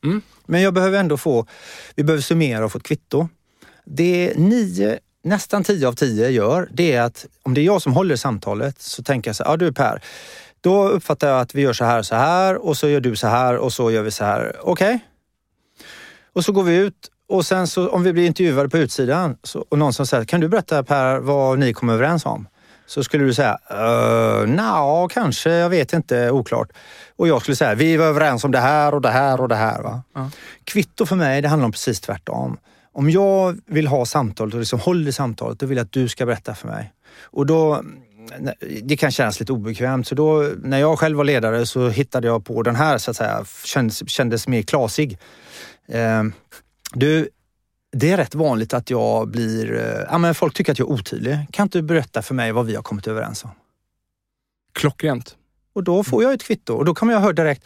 Men 0.46 0.62
jag 0.62 0.74
behöver 0.74 0.98
ändå 0.98 1.16
få, 1.16 1.46
vi 1.94 2.04
behöver 2.04 2.22
summera 2.22 2.64
och 2.64 2.72
få 2.72 2.78
ett 2.78 2.84
kvitto. 2.84 3.28
Det 3.84 4.32
nio, 4.36 4.98
nästan 5.24 5.64
tio 5.64 5.88
av 5.88 5.92
tio 5.92 6.30
gör, 6.30 6.68
det 6.72 6.92
är 6.92 7.02
att 7.02 7.26
om 7.42 7.54
det 7.54 7.60
är 7.60 7.64
jag 7.64 7.82
som 7.82 7.92
håller 7.92 8.16
samtalet 8.16 8.80
så 8.80 9.02
tänker 9.02 9.28
jag 9.28 9.36
så 9.36 9.44
här, 9.44 9.50
ja 9.50 9.56
du 9.56 9.72
Per, 9.72 10.02
då 10.60 10.88
uppfattar 10.88 11.28
jag 11.28 11.40
att 11.40 11.54
vi 11.54 11.62
gör 11.62 11.72
så 11.72 11.84
här 11.84 11.98
och 11.98 12.06
så 12.06 12.14
här 12.14 12.56
och 12.56 12.76
så 12.76 12.88
gör 12.88 13.00
du 13.00 13.16
så 13.16 13.26
här 13.26 13.56
och 13.56 13.72
så 13.72 13.90
gör 13.90 14.02
vi 14.02 14.10
så 14.10 14.24
här. 14.24 14.56
Okej? 14.62 14.94
Okay? 14.94 14.98
Och 16.32 16.44
så 16.44 16.52
går 16.52 16.62
vi 16.62 16.76
ut 16.76 17.10
och 17.28 17.46
sen 17.46 17.66
så 17.66 17.88
om 17.88 18.02
vi 18.02 18.12
blir 18.12 18.26
intervjuade 18.26 18.68
på 18.68 18.78
utsidan 18.78 19.36
så, 19.42 19.64
och 19.68 19.78
någon 19.78 19.92
som 19.92 20.06
säger, 20.06 20.24
kan 20.24 20.40
du 20.40 20.48
berätta 20.48 20.82
Per 20.82 21.18
vad 21.18 21.58
ni 21.58 21.72
kom 21.72 21.88
överens 21.88 22.26
om? 22.26 22.48
Så 22.86 23.04
skulle 23.04 23.24
du 23.24 23.34
säga, 23.34 23.58
uh, 23.72 24.48
nja, 24.48 25.08
kanske, 25.10 25.50
jag 25.50 25.68
vet 25.68 25.92
inte, 25.92 26.30
oklart. 26.30 26.72
Och 27.16 27.28
jag 27.28 27.42
skulle 27.42 27.56
säga, 27.56 27.74
vi 27.74 27.96
var 27.96 28.06
överens 28.06 28.44
om 28.44 28.50
det 28.50 28.58
här 28.58 28.94
och 28.94 29.00
det 29.00 29.10
här 29.10 29.40
och 29.40 29.48
det 29.48 29.54
här. 29.54 29.82
Va? 29.82 30.02
Ja. 30.14 30.30
Kvitto 30.64 31.06
för 31.06 31.16
mig, 31.16 31.42
det 31.42 31.48
handlar 31.48 31.66
om 31.66 31.72
precis 31.72 32.00
tvärtom. 32.00 32.58
Om 32.92 33.10
jag 33.10 33.58
vill 33.66 33.86
ha 33.86 34.06
samtalet 34.06 34.54
och 34.54 34.60
liksom 34.60 34.80
håller 34.80 35.08
i 35.08 35.12
samtalet, 35.12 35.58
då 35.58 35.66
vill 35.66 35.76
jag 35.76 35.84
att 35.84 35.92
du 35.92 36.08
ska 36.08 36.26
berätta 36.26 36.54
för 36.54 36.68
mig. 36.68 36.92
Och 37.22 37.46
då, 37.46 37.82
det 38.82 38.96
kan 38.96 39.10
kännas 39.10 39.40
lite 39.40 39.52
obekvämt, 39.52 40.06
så 40.06 40.14
då 40.14 40.50
när 40.62 40.78
jag 40.78 40.98
själv 40.98 41.16
var 41.16 41.24
ledare 41.24 41.66
så 41.66 41.88
hittade 41.88 42.26
jag 42.26 42.44
på 42.44 42.62
den 42.62 42.76
här, 42.76 42.98
så 42.98 43.10
att 43.10 43.16
säga, 43.16 43.44
kändes, 43.64 44.08
kändes 44.08 44.48
mer 44.48 44.62
klasig. 44.62 45.18
Uh, 45.94 46.32
du, 46.98 47.28
det 47.92 48.10
är 48.10 48.16
rätt 48.16 48.34
vanligt 48.34 48.74
att 48.74 48.90
jag 48.90 49.28
blir... 49.28 49.74
Eh, 49.74 50.06
ja, 50.10 50.18
men 50.18 50.34
folk 50.34 50.54
tycker 50.54 50.72
att 50.72 50.78
jag 50.78 50.88
är 50.88 50.92
otydlig. 50.92 51.38
Kan 51.50 51.62
inte 51.62 51.78
du 51.78 51.82
berätta 51.82 52.22
för 52.22 52.34
mig 52.34 52.52
vad 52.52 52.66
vi 52.66 52.74
har 52.74 52.82
kommit 52.82 53.06
överens 53.06 53.44
om? 53.44 53.50
Klockrent. 54.72 55.36
Och 55.72 55.84
då 55.84 56.04
får 56.04 56.22
jag 56.22 56.32
ett 56.32 56.42
kvitto 56.42 56.74
och 56.74 56.84
då 56.84 56.94
kan 56.94 57.08
jag 57.08 57.20
höra 57.20 57.32
direkt, 57.32 57.64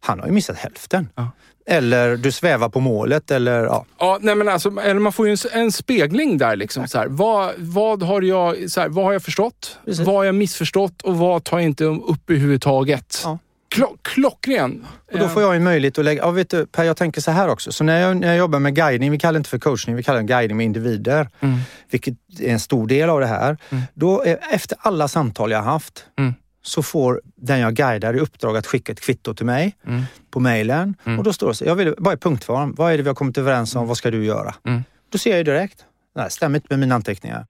han 0.00 0.20
har 0.20 0.26
ju 0.26 0.32
missat 0.32 0.56
hälften. 0.56 1.08
Ja. 1.14 1.30
Eller 1.66 2.16
du 2.16 2.32
svävar 2.32 2.68
på 2.68 2.80
målet 2.80 3.30
eller 3.30 3.64
ja. 3.64 3.84
Ja, 3.98 4.18
nej 4.20 4.34
men 4.34 4.48
alltså, 4.48 4.80
eller 4.80 5.00
man 5.00 5.12
får 5.12 5.26
ju 5.28 5.32
en, 5.32 5.60
en 5.60 5.72
spegling 5.72 6.38
där. 6.38 6.56
Liksom, 6.56 6.88
så 6.88 6.98
här. 6.98 7.06
Vad, 7.06 7.52
vad, 7.58 8.02
har 8.02 8.22
jag, 8.22 8.70
så 8.70 8.80
här, 8.80 8.88
vad 8.88 9.04
har 9.04 9.12
jag 9.12 9.22
förstått? 9.22 9.78
Precis. 9.84 10.06
Vad 10.06 10.14
har 10.14 10.24
jag 10.24 10.34
missförstått? 10.34 11.02
Och 11.02 11.18
vad 11.18 11.44
tar 11.44 11.58
jag 11.58 11.64
inte 11.64 11.84
upp 11.84 12.30
överhuvudtaget? 12.30 13.20
Ja. 13.24 13.38
Klo, 13.68 13.96
klockren. 14.02 14.86
Och 15.12 15.18
då 15.18 15.28
får 15.28 15.42
jag 15.42 15.56
en 15.56 15.64
möjlighet 15.64 15.98
att 15.98 16.04
lägga... 16.04 16.22
Ja, 16.22 16.30
vet 16.30 16.50
du, 16.50 16.66
per, 16.66 16.84
jag 16.84 16.96
tänker 16.96 17.20
så 17.20 17.30
här 17.30 17.48
också. 17.48 17.72
Så 17.72 17.84
när 17.84 18.00
jag, 18.00 18.16
när 18.16 18.28
jag 18.28 18.36
jobbar 18.36 18.58
med 18.58 18.74
guidning, 18.74 19.10
vi 19.10 19.18
kallar 19.18 19.32
det 19.32 19.36
inte 19.38 19.50
för 19.50 19.58
coachning, 19.58 19.96
vi 19.96 20.02
kallar 20.02 20.20
det 20.20 20.26
guidning 20.26 20.56
med 20.56 20.64
individer. 20.66 21.28
Mm. 21.40 21.58
Vilket 21.90 22.14
är 22.40 22.48
en 22.52 22.60
stor 22.60 22.86
del 22.86 23.10
av 23.10 23.20
det 23.20 23.26
här. 23.26 23.56
Mm. 23.70 23.82
Då, 23.94 24.22
är- 24.24 24.38
efter 24.50 24.78
alla 24.80 25.08
samtal 25.08 25.50
jag 25.50 25.58
har 25.58 25.72
haft 25.72 26.06
Mm. 26.18 26.34
så 26.62 26.82
får 26.82 27.20
den 27.36 27.58
jag 27.60 27.74
guidar 27.74 28.16
i 28.16 28.18
uppdrag 28.20 28.56
att 28.56 28.66
skicka 28.66 28.92
ett 28.92 29.00
kvitto 29.00 29.34
till 29.34 29.46
mig 29.46 29.76
Mm. 29.86 30.02
på 30.30 30.40
mejlen. 30.40 30.94
Mm. 31.04 31.18
Och 31.18 31.24
då 31.24 31.32
står 31.32 31.48
det 31.48 31.54
så, 31.54 31.64
jag 31.64 31.74
vill 31.74 31.94
bara 31.98 32.14
i 32.14 32.16
punktform. 32.16 32.74
Vad 32.78 32.92
är 32.92 32.96
det 32.96 33.02
vi 33.02 33.08
har 33.08 33.14
kommit 33.14 33.38
överens 33.38 33.76
om? 33.76 33.88
Vad 33.88 33.96
ska 33.96 34.10
du 34.10 34.24
göra? 34.24 34.54
Mm. 34.66 34.84
Då 35.12 35.18
ser 35.18 35.30
jag 35.30 35.38
ju 35.38 35.44
direkt. 35.44 35.84
Nej, 36.16 36.30
stämmer 36.30 36.56
inte 36.58 36.66
med 36.70 36.78
mina 36.78 36.94
anteckningar. 36.94 37.46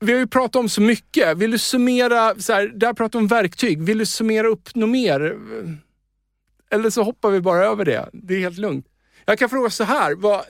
Vi 0.00 0.12
har 0.12 0.18
ju 0.18 0.26
pratat 0.26 0.56
om 0.56 0.68
så 0.68 0.80
mycket. 0.80 1.36
Vill 1.38 1.50
du 1.50 1.58
summera, 1.58 2.34
så 2.38 2.52
här, 2.52 2.68
där 2.74 2.92
pratar 2.92 3.18
vi 3.18 3.22
om 3.22 3.26
verktyg. 3.28 3.82
Vill 3.82 3.98
du 3.98 4.06
summera 4.06 4.46
upp 4.46 4.74
något 4.74 4.88
mer? 4.88 5.36
Eller 6.70 6.90
så 6.90 7.02
hoppar 7.02 7.30
vi 7.30 7.40
bara 7.40 7.64
över 7.66 7.84
det. 7.84 8.08
Det 8.12 8.34
är 8.34 8.40
helt 8.40 8.58
lugnt. 8.58 8.86
Jag 9.24 9.38
kan 9.38 9.48
fråga 9.48 9.70
så 9.70 9.84
här. 9.84 10.14
Vad, 10.14 10.42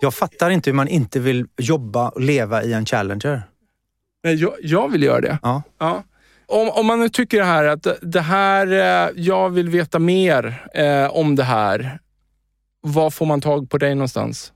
Jag 0.00 0.14
fattar 0.14 0.50
inte 0.50 0.70
hur 0.70 0.74
man 0.74 0.88
inte 0.88 1.20
vill 1.20 1.46
jobba 1.56 2.08
och 2.08 2.20
leva 2.20 2.62
i 2.62 2.72
en 2.72 2.86
Challenger. 2.86 3.42
nej, 4.24 4.34
jag, 4.34 4.54
jag 4.60 4.88
vill 4.92 5.02
göra 5.02 5.20
det. 5.20 5.38
Ja. 5.42 5.62
Ja. 5.78 6.04
Om, 6.46 6.68
om 6.70 6.86
man 6.86 7.00
nu 7.00 7.08
tycker 7.08 7.38
det 7.38 7.44
här 7.44 7.64
att 7.64 7.86
det 8.02 8.20
här, 8.20 8.66
eh, 8.66 9.10
jag 9.16 9.50
vill 9.50 9.68
veta 9.68 9.98
mer 9.98 10.68
eh, 10.74 11.16
om 11.16 11.36
det 11.36 11.44
här. 11.44 11.98
Var 12.80 13.10
får 13.10 13.26
man 13.26 13.40
tag 13.40 13.70
på 13.70 13.78
dig 13.78 13.94
någonstans? 13.94 14.52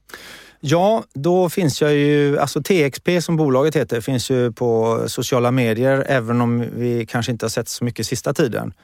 Ja, 0.65 1.05
då 1.15 1.49
finns 1.49 1.83
jag 1.83 1.95
ju, 1.95 2.39
alltså 2.39 2.63
TXP 2.63 3.09
som 3.21 3.37
bolaget 3.37 3.77
heter, 3.77 4.01
finns 4.01 4.31
ju 4.31 4.53
på 4.53 5.03
sociala 5.07 5.51
medier 5.51 6.05
även 6.09 6.41
om 6.41 6.61
vi 6.75 7.07
kanske 7.07 7.33
inte 7.33 7.45
har 7.45 7.51
sett 7.51 7.69
så 7.69 7.85
mycket 7.85 8.07
sista 8.07 8.35
tiden. 8.35 8.75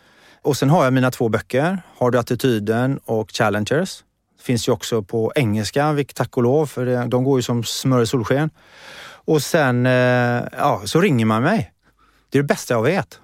Och 0.42 0.56
sen 0.56 0.70
har 0.70 0.84
jag 0.84 0.92
mina 0.92 1.10
två 1.10 1.28
böcker, 1.28 1.82
Har 1.96 2.10
du 2.10 2.18
attityden 2.18 3.00
och 3.04 3.30
Challengers. 3.30 4.04
Finns 4.40 4.68
ju 4.68 4.72
också 4.72 5.02
på 5.02 5.32
engelska, 5.34 5.92
vilket 5.92 6.16
tack 6.16 6.36
och 6.36 6.42
lov, 6.42 6.66
för 6.66 7.06
de 7.06 7.24
går 7.24 7.38
ju 7.38 7.42
som 7.42 7.64
smör 7.64 8.02
i 8.02 8.06
solsken. 8.06 8.50
Och 9.10 9.42
sen, 9.42 9.86
eh, 9.86 10.42
ja, 10.58 10.82
så 10.84 11.00
ringer 11.00 11.26
man 11.26 11.42
mig. 11.42 11.72
Det 12.30 12.38
är 12.38 12.42
det 12.42 12.46
bästa 12.46 12.74
jag 12.74 12.82
vet. 12.82 13.20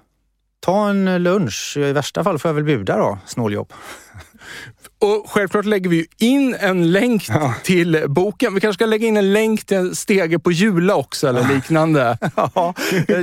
Ta 0.59 0.89
en 0.89 1.23
lunch, 1.23 1.77
i 1.77 1.93
värsta 1.93 2.23
fall 2.23 2.39
får 2.39 2.49
jag 2.49 2.55
väl 2.55 2.63
bjuda 2.63 2.97
då, 2.97 3.17
snåljobb. 3.25 3.73
Och 5.05 5.29
självklart 5.29 5.65
lägger 5.65 5.89
vi 5.89 5.95
ju 5.95 6.05
in 6.27 6.55
en 6.59 6.91
länk 6.91 7.27
till 7.63 8.03
boken. 8.07 8.53
Vi 8.53 8.59
kanske 8.61 8.77
ska 8.77 8.85
lägga 8.85 9.07
in 9.07 9.17
en 9.17 9.33
länk 9.33 9.65
till 9.65 9.77
en 9.77 9.95
stege 9.95 10.39
på 10.39 10.51
Jula 10.51 10.95
också 10.95 11.27
eller 11.27 11.47
liknande. 11.55 12.17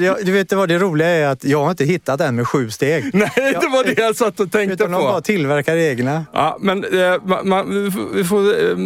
Ja, 0.02 0.16
du 0.24 0.32
vet 0.32 0.52
vad 0.52 0.68
det 0.68 0.78
roliga 0.78 1.08
är 1.08 1.26
att 1.26 1.44
jag 1.44 1.62
har 1.64 1.70
inte 1.70 1.84
hittat 1.84 2.20
en 2.20 2.36
med 2.36 2.48
sju 2.48 2.70
steg. 2.70 3.10
Nej, 3.14 3.30
det 3.36 3.68
var 3.72 3.84
det 3.84 4.02
jag 4.02 4.16
satt 4.16 4.40
och 4.40 4.52
tänkte 4.52 4.74
Utan 4.74 4.92
de 4.92 5.02
bara 5.02 5.12
på. 5.14 5.20
tillverkar 5.20 5.76
egna. 5.76 6.24
Ja, 6.32 6.56
men 6.60 6.84
eh, 6.84 7.42
man, 7.44 7.90
vi 8.14 8.24
får- 8.24 8.70
eh, 8.70 8.76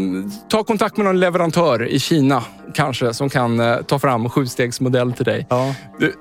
ta 0.48 0.64
kontakt 0.64 0.96
med 0.96 1.06
någon 1.06 1.20
leverantör 1.20 1.86
i 1.88 1.98
Kina 2.00 2.42
kanske 2.74 3.14
som 3.14 3.28
kan 3.30 3.60
eh, 3.60 3.76
ta 3.82 3.98
fram 3.98 4.30
sjustegsmodell 4.30 5.12
till 5.12 5.24
dig. 5.24 5.46
Ja. 5.50 5.74
Du, 5.98 6.12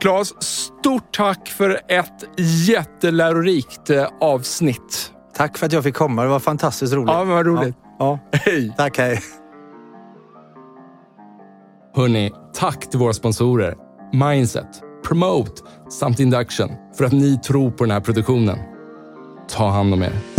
Claes, 0.00 0.42
stort 0.42 1.16
tack 1.16 1.48
för 1.48 1.70
ett 1.88 2.24
jättelärorikt 2.68 3.90
eh, 3.90 4.06
avsnitt. 4.20 5.10
Tack 5.36 5.58
för 5.58 5.66
att 5.66 5.72
jag 5.72 5.84
fick 5.84 5.94
komma. 5.94 6.22
Det 6.22 6.28
var 6.28 6.40
fantastiskt 6.40 6.92
roligt. 6.92 7.10
Ja, 7.10 7.24
men 7.24 7.34
vad 7.34 7.46
roligt. 7.46 7.76
Ja. 7.98 8.18
Hej! 8.32 8.74
Tack, 8.76 8.98
hej. 8.98 9.20
Hörni, 11.96 12.32
tack 12.54 12.90
till 12.90 12.98
våra 12.98 13.12
sponsorer 13.12 13.74
Mindset, 14.12 14.82
Promote 15.04 15.62
samt 15.90 16.20
Induction 16.20 16.70
för 16.96 17.04
att 17.04 17.12
ni 17.12 17.38
tror 17.38 17.70
på 17.70 17.84
den 17.84 17.90
här 17.90 18.00
produktionen. 18.00 18.58
Ta 19.48 19.70
hand 19.70 19.94
om 19.94 20.02
er. 20.02 20.33